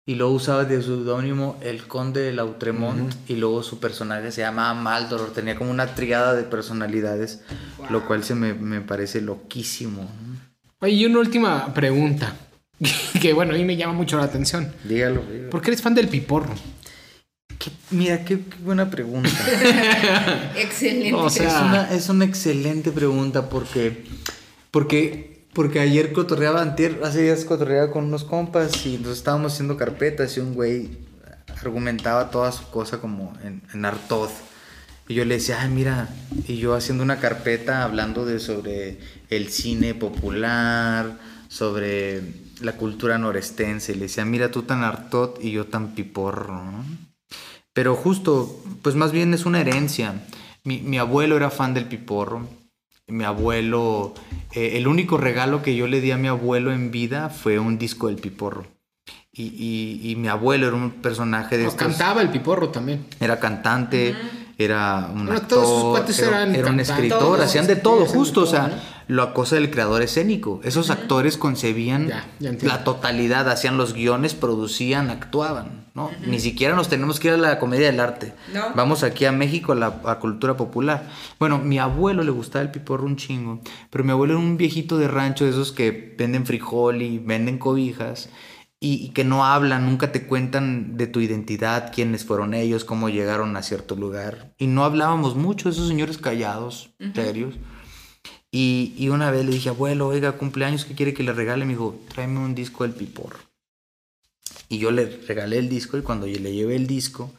Y 0.05 0.13
luego 0.13 0.33
usaba 0.33 0.63
de 0.65 0.79
seudónimo 0.83 1.57
el 1.61 1.87
conde 1.87 2.21
de 2.21 2.33
Lautremont. 2.33 3.15
Y 3.27 3.35
luego 3.37 3.63
su 3.63 3.79
personaje 3.79 4.31
se 4.31 4.41
llamaba 4.41 4.75
Maldoror. 4.75 5.33
Tenía 5.33 5.55
como 5.55 5.71
una 5.71 5.95
triada 5.95 6.35
de 6.35 6.43
personalidades. 6.43 7.41
Lo 7.89 8.05
cual 8.05 8.23
se 8.23 8.35
me, 8.35 8.53
me 8.53 8.81
parece 8.81 9.21
loquísimo. 9.21 10.07
Oye, 10.81 10.93
y 10.93 11.05
una 11.07 11.19
última 11.19 11.73
pregunta. 11.73 12.35
que 13.21 13.33
bueno, 13.33 13.55
a 13.55 13.57
mí 13.57 13.65
me 13.65 13.75
llama 13.75 13.93
mucho 13.93 14.17
la 14.17 14.25
atención. 14.25 14.71
Dígalo, 14.83 15.23
dígalo. 15.31 15.49
¿Por 15.49 15.61
qué 15.63 15.71
eres 15.71 15.81
fan 15.81 15.95
del 15.95 16.07
piporro? 16.07 16.53
Qué- 17.59 17.71
mira, 17.91 18.23
qué, 18.25 18.39
qué 18.39 18.55
buena 18.63 18.89
pregunta. 18.89 19.29
Excelente. 20.55 21.13
O 21.13 21.29
sea- 21.29 21.47
es, 21.47 21.61
una, 21.61 21.91
es 21.91 22.09
una 22.09 22.25
excelente 22.25 22.91
pregunta 22.91 23.49
porque, 23.49 24.05
porque, 24.71 25.45
porque 25.53 25.79
ayer 25.81 26.13
cotorreaba, 26.13 26.61
antier, 26.61 27.01
hace 27.03 27.21
días 27.23 27.43
cotorreaba 27.45 27.91
con 27.91 28.05
unos 28.05 28.23
compas 28.23 28.85
y 28.85 28.97
nos 28.97 29.17
estábamos 29.17 29.53
haciendo 29.53 29.77
carpetas 29.77 30.35
y 30.37 30.39
un 30.39 30.53
güey 30.53 30.89
argumentaba 31.61 32.31
toda 32.31 32.51
su 32.53 32.69
cosa 32.69 32.99
como 32.99 33.33
en, 33.43 33.61
en 33.73 33.85
Artoz. 33.85 34.31
Y 35.09 35.15
yo 35.15 35.25
le 35.25 35.35
decía, 35.35 35.57
ay, 35.61 35.69
mira, 35.69 36.07
y 36.47 36.57
yo 36.57 36.75
haciendo 36.75 37.03
una 37.03 37.19
carpeta 37.19 37.83
hablando 37.83 38.25
de 38.25 38.39
sobre 38.39 38.99
el 39.29 39.49
cine 39.49 39.95
popular, 39.95 41.17
sobre 41.49 42.21
la 42.61 42.73
cultura 42.73 43.17
norestense. 43.17 43.91
Y 43.91 43.95
le 43.95 44.01
decía, 44.03 44.23
mira, 44.23 44.51
tú 44.51 44.61
tan 44.63 44.83
Artot 44.83 45.43
y 45.43 45.51
yo 45.51 45.65
tan 45.65 45.95
piporro, 45.95 46.63
¿no? 46.63 47.08
Pero 47.73 47.95
justo, 47.95 48.61
pues 48.81 48.95
más 48.95 49.11
bien 49.11 49.33
es 49.33 49.45
una 49.45 49.61
herencia. 49.61 50.21
Mi, 50.63 50.79
mi 50.81 50.97
abuelo 50.97 51.37
era 51.37 51.49
fan 51.49 51.73
del 51.73 51.85
piporro. 51.85 52.47
Mi 53.07 53.23
abuelo, 53.23 54.13
eh, 54.51 54.73
el 54.77 54.87
único 54.87 55.17
regalo 55.17 55.61
que 55.63 55.75
yo 55.75 55.87
le 55.87 56.01
di 56.01 56.11
a 56.11 56.17
mi 56.17 56.27
abuelo 56.27 56.71
en 56.71 56.91
vida 56.91 57.29
fue 57.29 57.57
un 57.59 57.77
disco 57.77 58.07
del 58.07 58.17
piporro. 58.17 58.65
Y, 59.31 59.43
y- 59.43 60.11
y 60.11 60.15
mi 60.15 60.27
abuelo 60.27 60.67
era 60.67 60.75
un 60.75 60.91
personaje 60.91 61.57
de 61.57 61.65
O 61.65 61.69
estos. 61.69 61.79
cantaba 61.87 62.21
el 62.21 62.29
piporro 62.29 62.69
también. 62.69 63.05
Era 63.19 63.39
cantante, 63.39 64.15
era 64.59 65.09
un 65.13 65.25
Bueno, 65.25 65.39
actor, 65.39 65.59
todos 65.63 65.81
sus 65.81 65.89
cuates 65.91 66.19
era, 66.19 66.41
eran 66.43 66.53
era 66.55 66.69
un 66.69 66.79
escritor, 66.81 67.19
Todos, 67.19 67.39
hacían 67.39 67.65
de 67.65 67.77
todo, 67.77 68.05
justo, 68.05 68.41
o 68.41 68.45
sea, 68.45 68.67
¿no? 68.67 68.75
la 69.15 69.33
cosa 69.33 69.55
del 69.55 69.71
creador 69.71 70.01
escénico. 70.01 70.59
Esos 70.65 70.89
actores 70.89 71.37
concebían 71.37 72.09
Ya, 72.09 72.27
ya 72.39 72.49
entiendo. 72.49 72.75
la 72.75 72.83
totalidad, 72.83 73.49
hacían 73.49 73.77
los 73.77 73.93
guiones, 73.93 74.33
producían, 74.33 75.09
actuaban, 75.09 75.85
¿no? 75.95 76.11
Ni 76.27 76.41
siquiera 76.41 76.75
nos 76.75 76.89
tenemos 76.89 77.21
que 77.21 77.29
ir 77.29 77.35
a 77.35 77.37
la 77.37 77.57
comedia 77.57 77.89
del 77.89 78.01
arte. 78.01 78.33
No. 78.53 78.65
Vamos 78.75 79.03
aquí 79.03 79.23
a 79.23 79.31
México, 79.31 79.71
a 79.71 79.75
la 79.75 80.01
a 80.03 80.19
cultura 80.19 80.57
popular. 80.57 81.07
Bueno, 81.39 81.57
mi 81.57 81.79
abuelo 81.79 82.21
le 82.23 82.31
gustaba 82.31 82.61
el 82.61 82.69
piporro 82.69 83.05
un 83.05 83.15
chingo, 83.15 83.61
pero 83.89 84.03
mi 84.03 84.11
abuelo 84.11 84.33
era 84.33 84.41
un 84.43 84.57
viejito 84.57 84.97
de 84.97 85.07
rancho, 85.07 85.45
de 85.45 85.51
esos 85.51 85.71
que 85.71 86.15
venden 86.17 86.45
frijol 86.45 87.01
y 87.01 87.17
venden 87.17 87.57
cobijas. 87.59 88.27
Y, 88.81 88.93
y 89.05 89.09
que 89.09 89.25
no 89.25 89.45
hablan, 89.45 89.85
nunca 89.85 90.11
te 90.13 90.25
cuentan 90.25 90.95
de 90.95 91.07
tu 91.07 91.19
identidad, 91.19 91.91
quiénes 91.93 92.23
fueron 92.23 92.53
ellos, 92.53 92.85
cómo 92.85 93.09
llegaron 93.09 93.57
a 93.57 93.63
cierto 93.63 93.95
lugar. 93.95 94.53
Y 94.57 94.67
no 94.67 94.85
hablábamos 94.85 95.35
mucho, 95.35 95.67
esos 95.67 95.89
señores 95.89 96.17
callados, 96.17 96.91
serios. 97.13 97.55
Y, 98.51 98.93
y 98.97 99.09
una 99.09 99.31
vez 99.31 99.45
le 99.45 99.51
dije, 99.51 99.69
abuelo, 99.69 100.07
oiga, 100.07 100.37
cumpleaños, 100.37 100.85
¿qué 100.85 100.95
quiere 100.95 101.13
que 101.13 101.23
le 101.23 101.33
regale? 101.33 101.65
Me 101.65 101.73
dijo, 101.73 101.99
tráeme 102.07 102.39
un 102.39 102.55
disco 102.55 102.83
del 102.83 102.93
Piporro. 102.93 103.39
Y 104.69 104.77
yo 104.77 104.91
le 104.91 105.05
regalé 105.27 105.57
el 105.57 105.67
disco 105.67 105.97
y 105.97 106.01
cuando 106.01 106.27
yo 106.27 106.39
le 106.39 106.53
llevé 106.53 106.75
el 106.75 106.87
disco, 106.87 107.33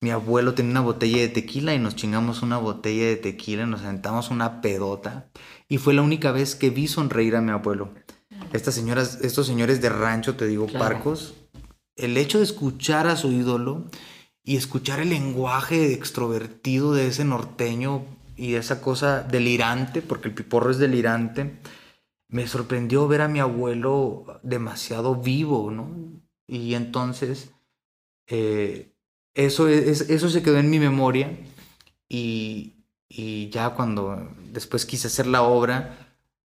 mi 0.00 0.10
abuelo 0.10 0.54
tenía 0.54 0.70
una 0.70 0.80
botella 0.80 1.18
de 1.18 1.28
tequila 1.28 1.74
y 1.74 1.78
nos 1.78 1.94
chingamos 1.94 2.42
una 2.42 2.56
botella 2.58 3.06
de 3.06 3.16
tequila, 3.16 3.66
nos 3.66 3.82
sentamos 3.82 4.30
una 4.30 4.60
pedota. 4.60 5.28
Y 5.68 5.78
fue 5.78 5.94
la 5.94 6.02
única 6.02 6.32
vez 6.32 6.54
que 6.54 6.70
vi 6.70 6.88
sonreír 6.88 7.36
a 7.36 7.40
mi 7.40 7.50
abuelo. 7.50 7.92
Estas 8.52 8.74
señoras, 8.74 9.18
estos 9.22 9.46
señores 9.46 9.80
de 9.80 9.88
rancho, 9.88 10.36
te 10.36 10.46
digo, 10.46 10.66
Claro. 10.66 10.84
parcos, 10.96 11.34
el 11.96 12.16
hecho 12.16 12.38
de 12.38 12.44
escuchar 12.44 13.06
a 13.06 13.16
su 13.16 13.30
ídolo 13.30 13.84
y 14.42 14.56
escuchar 14.56 15.00
el 15.00 15.10
lenguaje 15.10 15.92
extrovertido 15.92 16.92
de 16.92 17.06
ese 17.06 17.24
norteño 17.24 18.04
y 18.36 18.54
esa 18.54 18.80
cosa 18.80 19.22
delirante, 19.22 20.02
porque 20.02 20.28
el 20.28 20.34
piporro 20.34 20.70
es 20.70 20.78
delirante, 20.78 21.60
me 22.28 22.46
sorprendió 22.46 23.06
ver 23.06 23.20
a 23.22 23.28
mi 23.28 23.38
abuelo 23.40 24.40
demasiado 24.42 25.16
vivo, 25.16 25.70
¿no? 25.70 25.90
Y 26.46 26.74
entonces, 26.74 27.50
eh, 28.28 28.94
eso, 29.34 29.68
es, 29.68 30.02
eso 30.02 30.28
se 30.30 30.42
quedó 30.42 30.58
en 30.58 30.70
mi 30.70 30.78
memoria 30.78 31.38
y, 32.08 32.84
y 33.08 33.50
ya 33.50 33.70
cuando 33.70 34.32
después 34.52 34.86
quise 34.86 35.08
hacer 35.08 35.26
la 35.26 35.42
obra, 35.42 36.09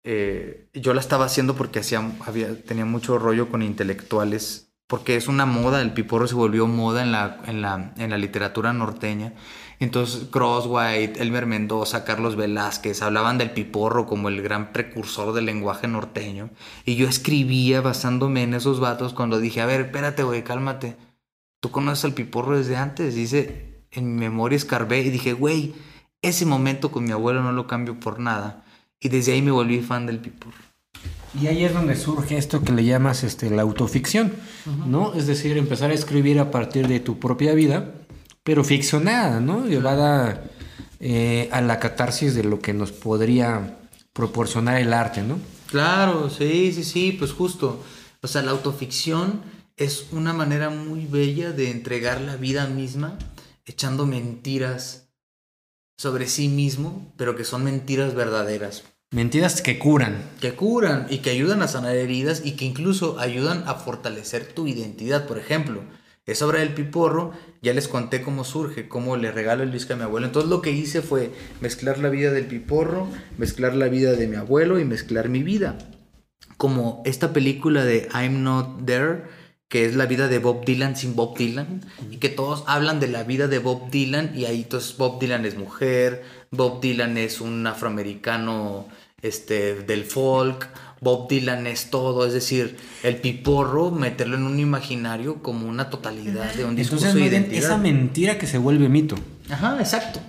eh, 0.08 0.68
yo 0.72 0.94
la 0.94 1.00
estaba 1.00 1.24
haciendo 1.24 1.56
porque 1.56 1.80
hacía, 1.80 2.00
había, 2.24 2.62
tenía 2.62 2.84
mucho 2.84 3.18
rollo 3.18 3.48
con 3.48 3.60
intelectuales, 3.60 4.72
porque 4.86 5.16
es 5.16 5.26
una 5.26 5.46
moda, 5.46 5.82
el 5.82 5.94
piporro 5.94 6.28
se 6.28 6.36
volvió 6.36 6.68
moda 6.68 7.02
en 7.02 7.10
la, 7.10 7.42
en 7.46 7.60
la, 7.60 7.92
en 7.96 8.10
la 8.10 8.16
literatura 8.16 8.72
norteña. 8.72 9.34
Entonces 9.80 10.28
Crosswhite, 10.30 11.20
Elmer 11.20 11.46
Mendoza, 11.46 12.04
Carlos 12.04 12.36
Velázquez 12.36 13.02
hablaban 13.02 13.36
del 13.36 13.50
piporro 13.50 14.06
como 14.06 14.28
el 14.28 14.42
gran 14.42 14.72
precursor 14.72 15.34
del 15.34 15.46
lenguaje 15.46 15.88
norteño. 15.88 16.50
Y 16.84 16.94
yo 16.94 17.08
escribía 17.08 17.80
basándome 17.80 18.44
en 18.44 18.54
esos 18.54 18.78
vatos 18.78 19.12
cuando 19.12 19.40
dije, 19.40 19.60
a 19.60 19.66
ver, 19.66 19.80
espérate, 19.80 20.22
güey, 20.22 20.44
cálmate. 20.44 20.96
Tú 21.60 21.72
conoces 21.72 22.04
al 22.04 22.14
piporro 22.14 22.56
desde 22.56 22.76
antes. 22.76 23.16
Dice, 23.16 23.82
en 23.90 24.14
mi 24.14 24.20
memoria 24.20 24.56
escarbé 24.56 25.00
y 25.00 25.10
dije, 25.10 25.32
güey, 25.32 25.74
ese 26.22 26.46
momento 26.46 26.92
con 26.92 27.02
mi 27.02 27.10
abuelo 27.10 27.42
no 27.42 27.50
lo 27.50 27.66
cambio 27.66 27.98
por 27.98 28.20
nada. 28.20 28.62
Y 29.00 29.08
desde 29.08 29.32
ahí 29.32 29.42
me 29.42 29.50
volví 29.50 29.80
fan 29.80 30.06
del 30.06 30.18
piporro. 30.18 30.56
Y 31.40 31.48
ahí 31.48 31.64
es 31.64 31.74
donde 31.74 31.96
surge 31.96 32.38
esto 32.38 32.62
que 32.62 32.72
le 32.72 32.84
llamas 32.84 33.22
este, 33.22 33.50
la 33.50 33.62
autoficción, 33.62 34.32
¿no? 34.86 35.12
Es 35.14 35.26
decir, 35.26 35.58
empezar 35.58 35.90
a 35.90 35.94
escribir 35.94 36.40
a 36.40 36.50
partir 36.50 36.88
de 36.88 36.98
tu 37.00 37.18
propia 37.18 37.52
vida, 37.52 37.92
pero 38.42 38.64
ficcionada, 38.64 39.38
¿no? 39.40 39.66
Llevada 39.66 40.44
eh, 40.98 41.50
a 41.52 41.60
la 41.60 41.78
catarsis 41.78 42.34
de 42.34 42.44
lo 42.44 42.60
que 42.60 42.72
nos 42.72 42.92
podría 42.92 43.76
proporcionar 44.14 44.80
el 44.80 44.94
arte, 44.94 45.22
¿no? 45.22 45.38
Claro, 45.66 46.30
sí, 46.30 46.72
sí, 46.72 46.84
sí, 46.84 47.12
pues 47.18 47.32
justo. 47.32 47.82
O 48.22 48.28
sea, 48.28 48.40
la 48.40 48.52
autoficción 48.52 49.42
es 49.76 50.06
una 50.12 50.32
manera 50.32 50.70
muy 50.70 51.04
bella 51.04 51.52
de 51.52 51.70
entregar 51.70 52.22
la 52.22 52.36
vida 52.36 52.66
misma 52.66 53.18
echando 53.66 54.06
mentiras 54.06 55.05
sobre 55.96 56.26
sí 56.26 56.48
mismo, 56.48 57.12
pero 57.16 57.36
que 57.36 57.44
son 57.44 57.64
mentiras 57.64 58.14
verdaderas. 58.14 58.84
Mentiras 59.12 59.62
que 59.62 59.78
curan. 59.78 60.18
que 60.40 60.54
curan 60.54 61.06
y 61.08 61.18
que 61.18 61.30
ayudan 61.30 61.62
a 61.62 61.68
sanar 61.68 61.96
heridas 61.96 62.42
y 62.44 62.52
que 62.52 62.64
incluso 62.64 63.18
ayudan 63.18 63.62
a 63.66 63.74
fortalecer 63.74 64.52
tu 64.52 64.66
identidad. 64.66 65.26
Por 65.26 65.38
ejemplo, 65.38 65.82
esa 66.26 66.44
obra 66.44 66.58
del 66.58 66.74
piporro, 66.74 67.32
ya 67.62 67.72
les 67.72 67.86
conté 67.86 68.20
cómo 68.20 68.42
surge, 68.42 68.88
cómo 68.88 69.16
le 69.16 69.30
regalo 69.30 69.62
el 69.62 69.70
disco 69.70 69.92
a 69.92 69.96
mi 69.96 70.02
abuelo. 70.02 70.26
Entonces 70.26 70.50
lo 70.50 70.60
que 70.60 70.72
hice 70.72 71.02
fue 71.02 71.30
mezclar 71.60 71.98
la 71.98 72.08
vida 72.08 72.32
del 72.32 72.46
piporro, 72.46 73.08
mezclar 73.38 73.76
la 73.76 73.86
vida 73.86 74.12
de 74.12 74.26
mi 74.26 74.34
abuelo 74.34 74.80
y 74.80 74.84
mezclar 74.84 75.28
mi 75.28 75.44
vida. 75.44 75.78
Como 76.56 77.02
esta 77.06 77.32
película 77.32 77.84
de 77.84 78.08
I'm 78.12 78.42
Not 78.42 78.84
There, 78.86 79.22
que 79.68 79.84
es 79.84 79.96
la 79.96 80.06
vida 80.06 80.28
de 80.28 80.38
Bob 80.38 80.64
Dylan 80.64 80.96
sin 80.96 81.16
Bob 81.16 81.36
Dylan, 81.36 81.82
y 82.10 82.18
que 82.18 82.28
todos 82.28 82.64
hablan 82.66 83.00
de 83.00 83.08
la 83.08 83.24
vida 83.24 83.48
de 83.48 83.58
Bob 83.58 83.90
Dylan, 83.90 84.32
y 84.36 84.44
ahí 84.44 84.62
entonces 84.62 84.96
Bob 84.96 85.18
Dylan 85.18 85.44
es 85.44 85.56
mujer, 85.56 86.22
Bob 86.50 86.80
Dylan 86.80 87.18
es 87.18 87.40
un 87.40 87.66
afroamericano 87.66 88.86
este, 89.22 89.74
del 89.82 90.04
folk, 90.04 90.68
Bob 91.00 91.28
Dylan 91.28 91.66
es 91.66 91.90
todo, 91.90 92.26
es 92.26 92.32
decir, 92.32 92.76
el 93.02 93.16
piporro, 93.16 93.90
meterlo 93.90 94.36
en 94.36 94.44
un 94.44 94.58
imaginario 94.58 95.42
como 95.42 95.68
una 95.68 95.90
totalidad 95.90 96.54
de 96.54 96.64
un 96.64 96.76
discurso 96.76 97.06
Entonces, 97.06 97.30
de 97.30 97.36
identidad. 97.36 97.64
esa 97.64 97.78
mentira 97.78 98.38
que 98.38 98.46
se 98.46 98.58
vuelve 98.58 98.88
mito. 98.88 99.16
Ajá, 99.50 99.76
exacto. 99.78 100.20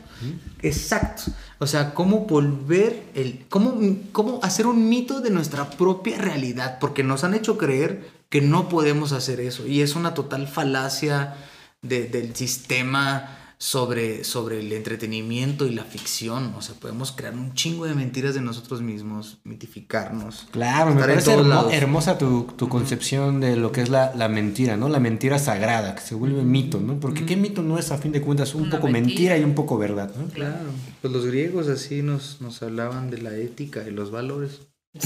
Exacto. 0.62 1.24
O 1.60 1.68
sea, 1.68 1.94
cómo 1.94 2.22
volver 2.22 3.04
el. 3.16 3.46
Cómo, 3.50 3.80
cómo 4.12 4.40
hacer 4.44 4.68
un 4.68 4.90
mito 4.90 5.22
de 5.22 5.30
nuestra 5.30 5.70
propia 5.70 6.18
realidad. 6.18 6.80
Porque 6.80 7.04
nos 7.04 7.24
han 7.24 7.34
hecho 7.34 7.58
creer 7.58 8.10
que 8.30 8.42
no 8.42 8.70
podemos 8.70 9.12
hacer 9.12 9.40
eso. 9.40 9.66
Y 9.68 9.82
es 9.82 9.96
una 9.96 10.14
total 10.14 10.48
falacia 10.48 11.36
de- 11.82 12.08
del 12.08 12.36
sistema 12.36 13.34
sobre, 13.60 14.24
sobre 14.24 14.60
el 14.60 14.72
entretenimiento 14.72 15.66
y 15.66 15.72
la 15.74 15.84
ficción. 15.84 16.54
O 16.56 16.62
sea, 16.62 16.76
podemos 16.76 17.12
crear 17.12 17.34
un 17.34 17.54
chingo 17.56 17.86
de 17.86 17.96
mentiras 17.96 18.36
de 18.36 18.42
nosotros 18.42 18.82
mismos, 18.84 19.40
mitificarnos. 19.46 20.46
Claro, 20.52 20.94
me 20.94 21.02
parece 21.02 21.34
hermo- 21.34 21.70
hermosa 21.72 22.20
tu, 22.20 22.44
tu 22.56 22.70
concepción 22.70 23.40
de 23.40 23.56
lo 23.56 23.72
que 23.72 23.82
es 23.82 23.90
la, 23.90 24.14
la 24.16 24.28
mentira, 24.30 24.78
¿no? 24.78 24.90
La 24.90 25.00
mentira 25.00 25.40
sagrada, 25.40 25.96
que 25.96 26.02
se 26.02 26.14
vuelve 26.14 26.44
mito, 26.44 26.80
¿no? 26.80 27.00
Porque 27.00 27.26
¿qué 27.26 27.36
mito 27.36 27.64
no 27.64 27.80
es 27.80 27.90
a 27.92 27.98
fin 27.98 28.12
de 28.12 28.22
cuentas 28.22 28.54
un 28.54 28.64
Una 28.64 28.72
poco 28.72 28.90
mentira. 28.90 29.16
mentira. 29.34 29.38
y 29.40 29.44
un 29.44 29.56
poco 29.56 29.78
verdad, 29.80 30.12
¿no? 30.16 30.28
Claro. 30.28 30.70
Pues 31.02 31.12
los 31.12 31.26
griegos 31.26 31.68
así 31.68 32.04
nos, 32.04 32.40
nos 32.42 32.62
hablaban 32.62 33.10
de 33.10 33.20
la 33.24 33.36
ética 33.36 33.84
y 33.88 33.92
los 33.92 34.12
valores. 34.12 34.62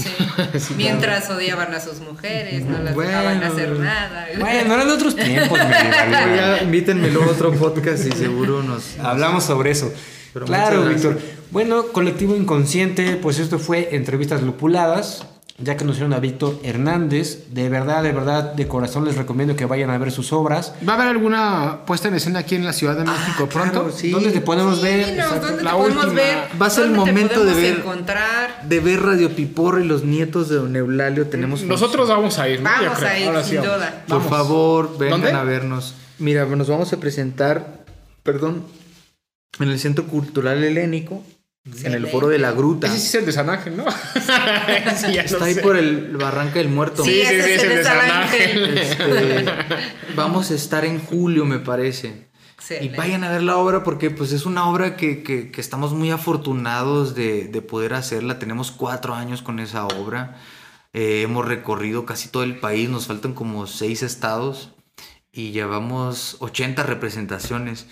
Sí. 0.58 0.74
Mientras 0.76 1.28
odiaban 1.30 1.74
a 1.74 1.80
sus 1.80 2.00
mujeres, 2.00 2.64
no 2.64 2.78
las 2.78 2.94
Bueno. 2.94 3.10
dejaban 3.10 3.42
hacer 3.44 3.70
nada. 3.78 4.26
Bueno, 4.38 4.74
eran 4.74 4.88
otros 4.90 5.14
tiempos, 5.16 5.58
medievales. 5.58 6.36
Ya, 6.36 6.62
invítenme 6.62 7.10
luego 7.10 7.30
a 7.30 7.32
otro 7.34 7.52
podcast 7.52 8.06
y 8.06 8.12
seguro 8.12 8.62
nos... 8.62 8.98
Hablamos 8.98 9.44
sobre 9.44 9.70
eso. 9.70 9.92
Pero 10.32 10.46
claro, 10.46 10.84
Víctor. 10.86 11.20
Bueno, 11.50 11.88
Colectivo 11.88 12.34
Inconsciente, 12.34 13.16
pues 13.16 13.38
esto 13.38 13.58
fue 13.58 13.94
Entrevistas 13.94 14.42
Lupuladas. 14.42 15.26
Ya 15.62 15.76
que 15.76 15.84
nos 15.84 15.94
hicieron 15.94 16.12
a 16.12 16.18
Víctor 16.18 16.58
Hernández, 16.64 17.44
de 17.50 17.68
verdad, 17.68 18.02
de 18.02 18.10
verdad, 18.12 18.52
de 18.54 18.66
corazón 18.66 19.04
les 19.04 19.16
recomiendo 19.16 19.54
que 19.54 19.64
vayan 19.64 19.90
a 19.90 19.98
ver 19.98 20.10
sus 20.10 20.32
obras. 20.32 20.74
¿Va 20.86 20.94
a 20.94 20.96
haber 20.96 21.08
alguna 21.08 21.80
puesta 21.86 22.08
en 22.08 22.14
escena 22.14 22.40
aquí 22.40 22.56
en 22.56 22.64
la 22.64 22.72
Ciudad 22.72 22.96
de 22.96 23.04
México 23.04 23.48
pronto? 23.48 23.82
claro, 23.84 23.92
sí. 23.92 24.10
¿Dónde 24.10 24.30
te 24.32 24.40
podemos 24.40 24.78
Sí, 24.78 24.82
ver? 24.82 25.16
no. 25.16 25.28
¿dónde 25.40 25.62
La 25.62 25.70
te 25.70 25.76
podemos 25.76 26.04
última. 26.04 26.12
ver? 26.22 26.36
Va 26.60 26.66
a 26.66 26.70
ser 26.70 26.84
el 26.86 26.94
¿Dónde 26.96 27.12
te 27.12 27.12
momento 27.12 27.44
de 27.44 27.54
ver- 27.54 27.78
encontrar. 27.78 28.62
De 28.68 28.80
ver 28.80 29.02
Radio 29.02 29.30
Piporro 29.36 29.80
y 29.80 29.84
los 29.86 30.02
nietos 30.04 30.48
de 30.48 30.56
Don 30.56 30.74
Eulalio 30.74 31.26
tenemos... 31.28 31.62
Nosotros 31.62 32.08
vamos 32.08 32.38
a 32.38 32.48
ir, 32.48 32.60
¿no? 32.60 32.70
Yo 32.76 32.82
Vamos 32.84 32.98
creo. 32.98 33.08
a 33.10 33.18
ir, 33.18 33.26
Ahora 33.28 33.44
sin 33.44 33.60
duda. 33.62 34.04
Por 34.08 34.16
Vamos. 34.18 34.30
favor, 34.30 34.98
vengan 34.98 35.20
¿Dónde? 35.22 35.36
a 35.38 35.44
vernos. 35.44 35.94
Mira, 36.18 36.44
nos 36.46 36.68
vamos 36.68 36.92
a 36.92 36.96
presentar, 36.98 37.84
perdón, 38.22 38.64
en 39.60 39.68
el 39.68 39.78
Centro 39.78 40.06
Cultural 40.06 40.62
Helénico, 40.64 41.22
en 41.64 41.92
el 41.94 42.06
Foro 42.08 42.28
de 42.28 42.38
la 42.38 42.52
Gruta. 42.52 42.88
Ese 42.88 42.98
sí 42.98 43.06
es 43.08 43.14
el 43.16 43.26
de 43.26 43.32
San 43.32 43.48
Ángel, 43.48 43.76
¿no? 43.76 43.84
sí, 44.96 45.12
ya 45.14 45.22
Está 45.22 45.38
no 45.38 45.44
ahí 45.44 45.54
sé. 45.54 45.60
por 45.62 45.76
el 45.76 46.16
Barranca 46.16 46.54
del 46.58 46.68
Muerto. 46.68 47.04
Sí, 47.04 47.20
ese 47.20 47.54
es 47.54 47.62
el 47.62 47.68
de 47.68 47.84
San 47.84 48.10
Ángel. 48.10 48.78
Este, 48.82 49.44
vamos 50.16 50.50
a 50.50 50.54
estar 50.54 50.84
en 50.84 50.98
julio, 51.00 51.44
me 51.44 51.58
parece. 51.58 52.08
Y 52.08 52.54
Excelente. 52.64 52.96
vayan 52.96 53.24
a 53.24 53.30
ver 53.30 53.42
la 53.42 53.56
obra 53.56 53.82
porque 53.82 54.10
pues 54.10 54.30
es 54.32 54.46
una 54.46 54.68
obra 54.68 54.96
que, 54.96 55.22
que- 55.24 55.50
que 55.50 55.60
estamos 55.60 55.92
muy 55.94 56.10
afortunados 56.10 57.14
de, 57.14 57.44
de 57.48 57.62
poder 57.62 57.94
hacerla. 57.94 58.38
Tenemos 58.38 58.70
cuatro 58.70 59.14
años 59.14 59.42
con 59.42 59.58
esa 59.58 59.86
obra. 59.86 60.38
Eh, 60.92 61.22
hemos 61.22 61.46
recorrido 61.46 62.06
casi 62.06 62.28
todo 62.28 62.42
el 62.44 62.58
país. 62.60 62.88
Nos 62.88 63.06
faltan 63.06 63.34
como 63.34 63.66
seis 63.66 64.02
estados 64.02 64.70
y 65.32 65.50
llevamos 65.52 66.36
80 66.40 66.82
representaciones. 66.84 67.86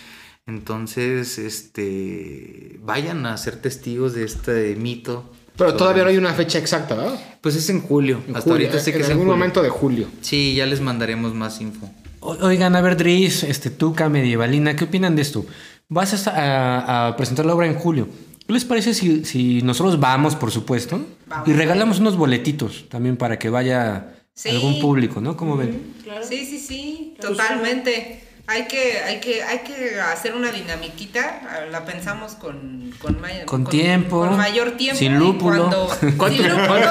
Entonces, 0.51 1.39
este, 1.39 2.79
vayan 2.83 3.25
a 3.27 3.37
ser 3.39 3.57
testigos 3.57 4.15
de 4.15 4.25
este 4.25 4.75
mito. 4.77 5.31
Pero 5.57 5.75
todavía 5.77 6.03
no 6.05 6.09
hay 6.11 6.17
una 6.17 6.33
fecha 6.35 6.59
exacta, 6.59 6.95
¿verdad? 6.95 7.21
Pues 7.41 7.55
es 7.55 7.69
en 7.71 7.81
julio. 7.83 8.21
En 8.27 8.35
Hasta 8.37 8.51
julio, 8.51 8.67
ahorita 8.67 8.83
sé 8.83 8.91
que 8.93 8.99
en 8.99 9.03
es 9.05 9.09
en 9.09 9.13
algún 9.13 9.27
julio. 9.27 9.37
momento 9.39 9.63
de 9.63 9.69
julio. 9.69 10.09
Sí, 10.23 10.55
ya 10.55 10.67
les 10.67 10.81
mandaremos 10.81 11.35
más 11.35 11.61
info. 11.61 11.89
O- 12.21 12.37
Oigan, 12.47 12.75
a 12.77 12.81
ver, 12.81 12.97
Dries, 12.97 13.45
este, 13.45 13.71
Tuca, 13.71 14.09
Medievalina, 14.09 14.75
¿qué 14.75 14.85
opinan 14.85 15.15
de 15.17 15.23
esto? 15.23 15.47
Vas 15.89 16.27
a, 16.27 16.31
a- 16.31 17.09
a 17.09 17.17
presentar 17.17 17.47
la 17.47 17.55
obra 17.55 17.67
en 17.67 17.75
julio. 17.75 18.09
¿Qué 18.47 18.53
les 18.55 18.65
parece 18.65 18.95
si, 18.95 19.25
si 19.25 19.63
nosotros 19.63 20.01
vamos, 20.01 20.35
por 20.35 20.51
supuesto, 20.51 21.01
Vamos. 21.29 21.49
y 21.49 21.53
regalamos 21.53 22.01
unos 22.01 22.17
boletitos 22.17 22.87
también 22.89 23.17
para 23.17 23.39
que 23.39 23.49
vaya 23.51 24.15
Sí. 24.33 24.49
algún 24.49 24.81
público, 24.81 25.21
¿no? 25.21 25.37
¿Cómo 25.37 25.57
ven? 25.57 25.95
Sí, 26.29 26.47
sí, 26.47 26.59
sí, 26.59 27.15
totalmente. 27.21 28.23
Hay 28.53 28.65
que, 28.67 28.99
hay 28.99 29.21
que, 29.21 29.45
hay 29.45 29.59
que 29.61 30.01
hacer 30.01 30.35
una 30.35 30.51
dinamiquita, 30.51 31.41
ah, 31.49 31.67
la 31.71 31.85
pensamos 31.85 32.33
con, 32.33 32.93
con, 33.01 33.21
may- 33.21 33.45
Con 33.45 33.65
tiempo, 33.65 34.27
con 34.27 34.37
mayor 34.37 34.73
tiempo. 34.73 34.99
sin 34.99 35.17
lúpulo. 35.21 35.69
cuando- 35.69 35.89
¿Cuánto- 36.17 36.37
sin 36.43 36.49
lúpulo, 36.49 36.83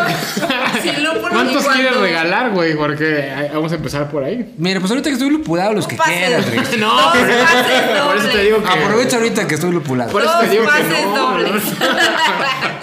sin 0.82 1.04
lúpulo 1.04 1.28
y 1.28 1.30
¿Cuántos 1.34 1.64
cuando- 1.64 1.82
quieres 1.84 2.00
regalar, 2.00 2.52
güey? 2.52 2.76
Porque 2.78 3.06
eh, 3.10 3.52
vamos 3.54 3.74
a 3.74 3.76
empezar 3.76 4.10
por 4.10 4.24
ahí. 4.24 4.54
Mira, 4.58 4.80
pues 4.80 4.90
ahorita 4.90 5.10
que 5.10 5.14
estoy 5.16 5.32
lupulado, 5.32 5.74
los 5.74 5.86
que 5.86 5.98
Dos 5.98 6.06
pases. 6.06 6.18
quieran, 6.28 6.46
Dries. 6.50 6.78
No, 6.80 6.94
Dos 6.96 7.04
pases 7.18 8.02
por 8.08 8.18
eso 8.18 8.30
te 8.30 8.44
digo 8.44 8.64
que... 8.64 8.70
Aprovecha 8.70 9.18
ahorita 9.18 9.46
que 9.48 9.56
estoy 9.56 9.72
lupulado. 9.74 10.12
Por 10.14 10.22
eso 10.24 10.40
te 10.40 10.48
digo 10.48 10.64
que 10.66 10.84
no, 11.06 11.16
dobles. 11.18 11.64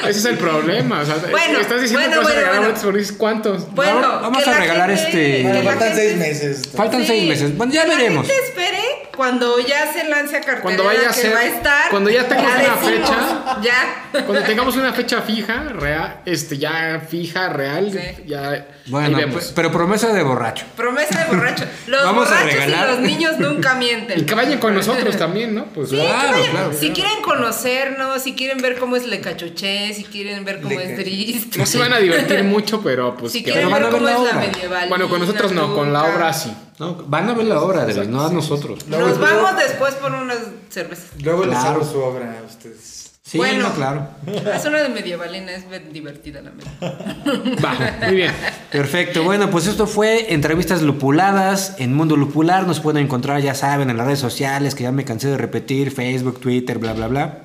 Ese 0.06 0.18
es 0.18 0.24
el 0.26 0.36
problema. 0.36 1.00
O 1.00 1.06
sea, 1.06 1.16
Bueno, 1.30 1.60
estás 1.60 1.80
diciendo 1.80 2.06
bueno, 2.08 2.20
que 2.20 2.26
vas 2.26 2.26
a 2.26 2.34
bueno, 2.34 2.40
regalar 2.52 2.82
bueno. 2.92 3.08
cuántos. 3.16 3.74
Bueno, 3.74 4.00
vamos 4.20 4.46
a 4.46 4.50
la 4.50 4.58
regalar 4.58 4.90
gente- 4.96 5.40
este- 5.40 5.62
faltan 5.62 5.88
gente- 5.88 5.96
seis 5.96 6.16
meses. 6.18 6.68
Faltan 6.76 7.00
Sí. 7.00 7.06
seis 7.06 7.28
meses. 7.28 7.56
Bueno, 7.56 7.72
ya 7.72 7.86
veremos. 7.86 8.26
gente 8.26 8.42
espere 8.66 9.08
cuando 9.16 9.58
ya 9.60 9.92
se 9.92 10.04
lance 10.08 10.36
a 10.36 10.40
cartelera 10.40 10.62
Cuando 10.62 10.84
vaya 10.84 11.10
a 11.10 11.12
que 11.12 11.20
ser- 11.20 11.34
va 11.34 11.38
a 11.38 11.44
estar. 11.44 11.90
cuando 11.90 12.10
ya 12.10 12.28
tengamos 12.28 12.52
una 12.54 12.76
decimos, 12.76 13.08
fecha. 13.08 13.60
Ya. 13.62 14.22
Cuando 14.24 14.42
tengamos 14.44 14.76
una 14.76 14.92
fecha 14.92 15.22
fija, 15.22 15.62
real, 15.70 16.20
este, 16.26 16.58
ya 16.58 17.00
fija, 17.08 17.48
real, 17.48 17.90
Sí. 17.92 18.24
ya 18.26 18.66
Bueno, 18.86 19.18
pe- 19.18 19.40
pero 19.54 19.72
promesa 19.72 20.12
de 20.12 20.22
borracho. 20.22 20.64
Promesa 20.76 21.24
de 21.24 21.34
borracho. 21.34 21.64
Los 21.86 22.04
Vamos 22.04 22.26
a 22.28 22.30
borrachos 22.30 22.52
regalar. 22.52 22.88
y 22.88 22.90
los 22.92 23.00
niños 23.00 23.38
nunca 23.38 23.74
mienten. 23.74 24.20
Y 24.20 24.22
que 24.24 24.34
vayan 24.34 24.58
con 24.58 24.74
nosotros 24.74 25.16
también, 25.16 25.54
¿no? 25.54 25.64
Pues 25.66 25.90
Sí, 25.90 25.96
Claro, 25.96 26.32
vayan. 26.32 26.50
claro. 26.50 26.72
Si 26.78 26.90
quieren 26.90 27.22
conocernos, 27.22 28.22
si 28.22 28.34
quieren 28.34 28.58
ver 28.58 28.76
cómo 28.78 28.96
es 28.96 29.06
Le 29.06 29.20
Cachuché, 29.20 29.92
si 29.94 30.04
quieren 30.04 30.44
ver 30.44 30.60
cómo 30.60 30.78
es 30.80 30.96
Drist. 30.96 31.56
no 31.56 31.66
se 31.66 31.78
van 31.78 31.92
a 31.92 31.98
divertir 31.98 32.44
mucho, 32.44 32.82
pero 32.82 33.16
pues 33.16 33.32
Si 33.32 33.42
que 33.42 33.52
quieren 33.52 33.70
ver 33.72 33.82
a 33.82 33.86
ver 33.86 33.92
cómo 33.92 34.04
la 34.06 34.12
es 34.12 34.18
la 34.18 34.22
obra. 34.24 34.34
medieval. 34.46 34.88
Bueno, 34.88 35.08
con 35.08 35.20
nosotros 35.20 35.52
no, 35.52 35.74
con 35.74 35.92
la 35.92 36.04
obra 36.04 36.32
sí. 36.32 36.52
No, 36.78 36.94
van 37.06 37.28
a 37.28 37.34
ver 37.34 37.46
la 37.46 37.60
obra, 37.62 37.84
de 37.86 38.06
no 38.06 38.24
a 38.26 38.30
nosotros. 38.32 38.86
Luego- 38.88 39.08
Nos 39.08 39.18
luego- 39.18 39.42
vamos 39.42 39.60
después 39.62 39.94
por 39.94 40.12
unas 40.12 40.38
cervezas. 40.68 41.10
Luego 41.22 41.44
les 41.46 41.58
Claro. 41.58 41.84
su 41.84 41.98
obra 42.00 42.38
a 42.40 42.44
ustedes. 42.46 43.12
Sí, 43.22 43.38
Bueno. 43.38 43.68
no, 43.68 43.74
claro. 43.74 44.06
Es 44.54 44.64
una 44.66 44.78
de 44.82 44.88
medievalina, 44.88 45.50
es 45.52 45.68
ver- 45.68 45.90
divertida 45.90 46.42
la 46.42 46.52
medieval. 46.52 47.58
Va, 47.64 48.06
muy 48.06 48.14
bien. 48.14 48.30
Perfecto, 48.70 49.24
bueno, 49.24 49.50
pues 49.50 49.66
esto 49.66 49.88
fue 49.88 50.32
entrevistas 50.32 50.82
lupuladas 50.82 51.74
en 51.78 51.92
Mundo 51.92 52.16
Lupular. 52.16 52.68
Nos 52.68 52.78
pueden 52.78 53.02
encontrar, 53.04 53.40
ya 53.40 53.54
saben, 53.56 53.90
en 53.90 53.96
las 53.96 54.06
redes 54.06 54.20
sociales, 54.20 54.76
que 54.76 54.84
ya 54.84 54.92
me 54.92 55.04
cansé 55.04 55.26
de 55.28 55.38
repetir, 55.38 55.90
Facebook, 55.90 56.38
Twitter, 56.40 56.78
bla, 56.78 56.92
bla, 56.92 57.08
bla. 57.08 57.42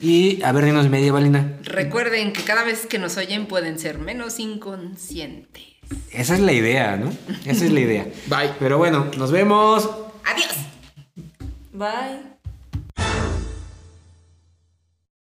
Y 0.00 0.42
a 0.42 0.50
ver, 0.50 0.64
dinos 0.64 0.88
medievalina. 0.88 1.58
Recuerden 1.62 2.32
que 2.32 2.42
cada 2.42 2.64
vez 2.64 2.86
que 2.86 2.98
nos 2.98 3.16
oyen 3.16 3.46
pueden 3.46 3.78
ser 3.78 3.98
menos 3.98 4.40
inconscientes. 4.40 5.62
Esa 6.12 6.34
es 6.34 6.40
la 6.40 6.52
idea, 6.52 6.96
¿no? 6.96 7.12
Esa 7.44 7.64
es 7.64 7.72
la 7.72 7.80
idea. 7.80 8.06
Bye. 8.26 8.50
Pero 8.58 8.78
bueno, 8.78 9.10
nos 9.16 9.30
vemos. 9.30 9.88
Adiós. 10.24 10.54
Bye. 11.72 12.29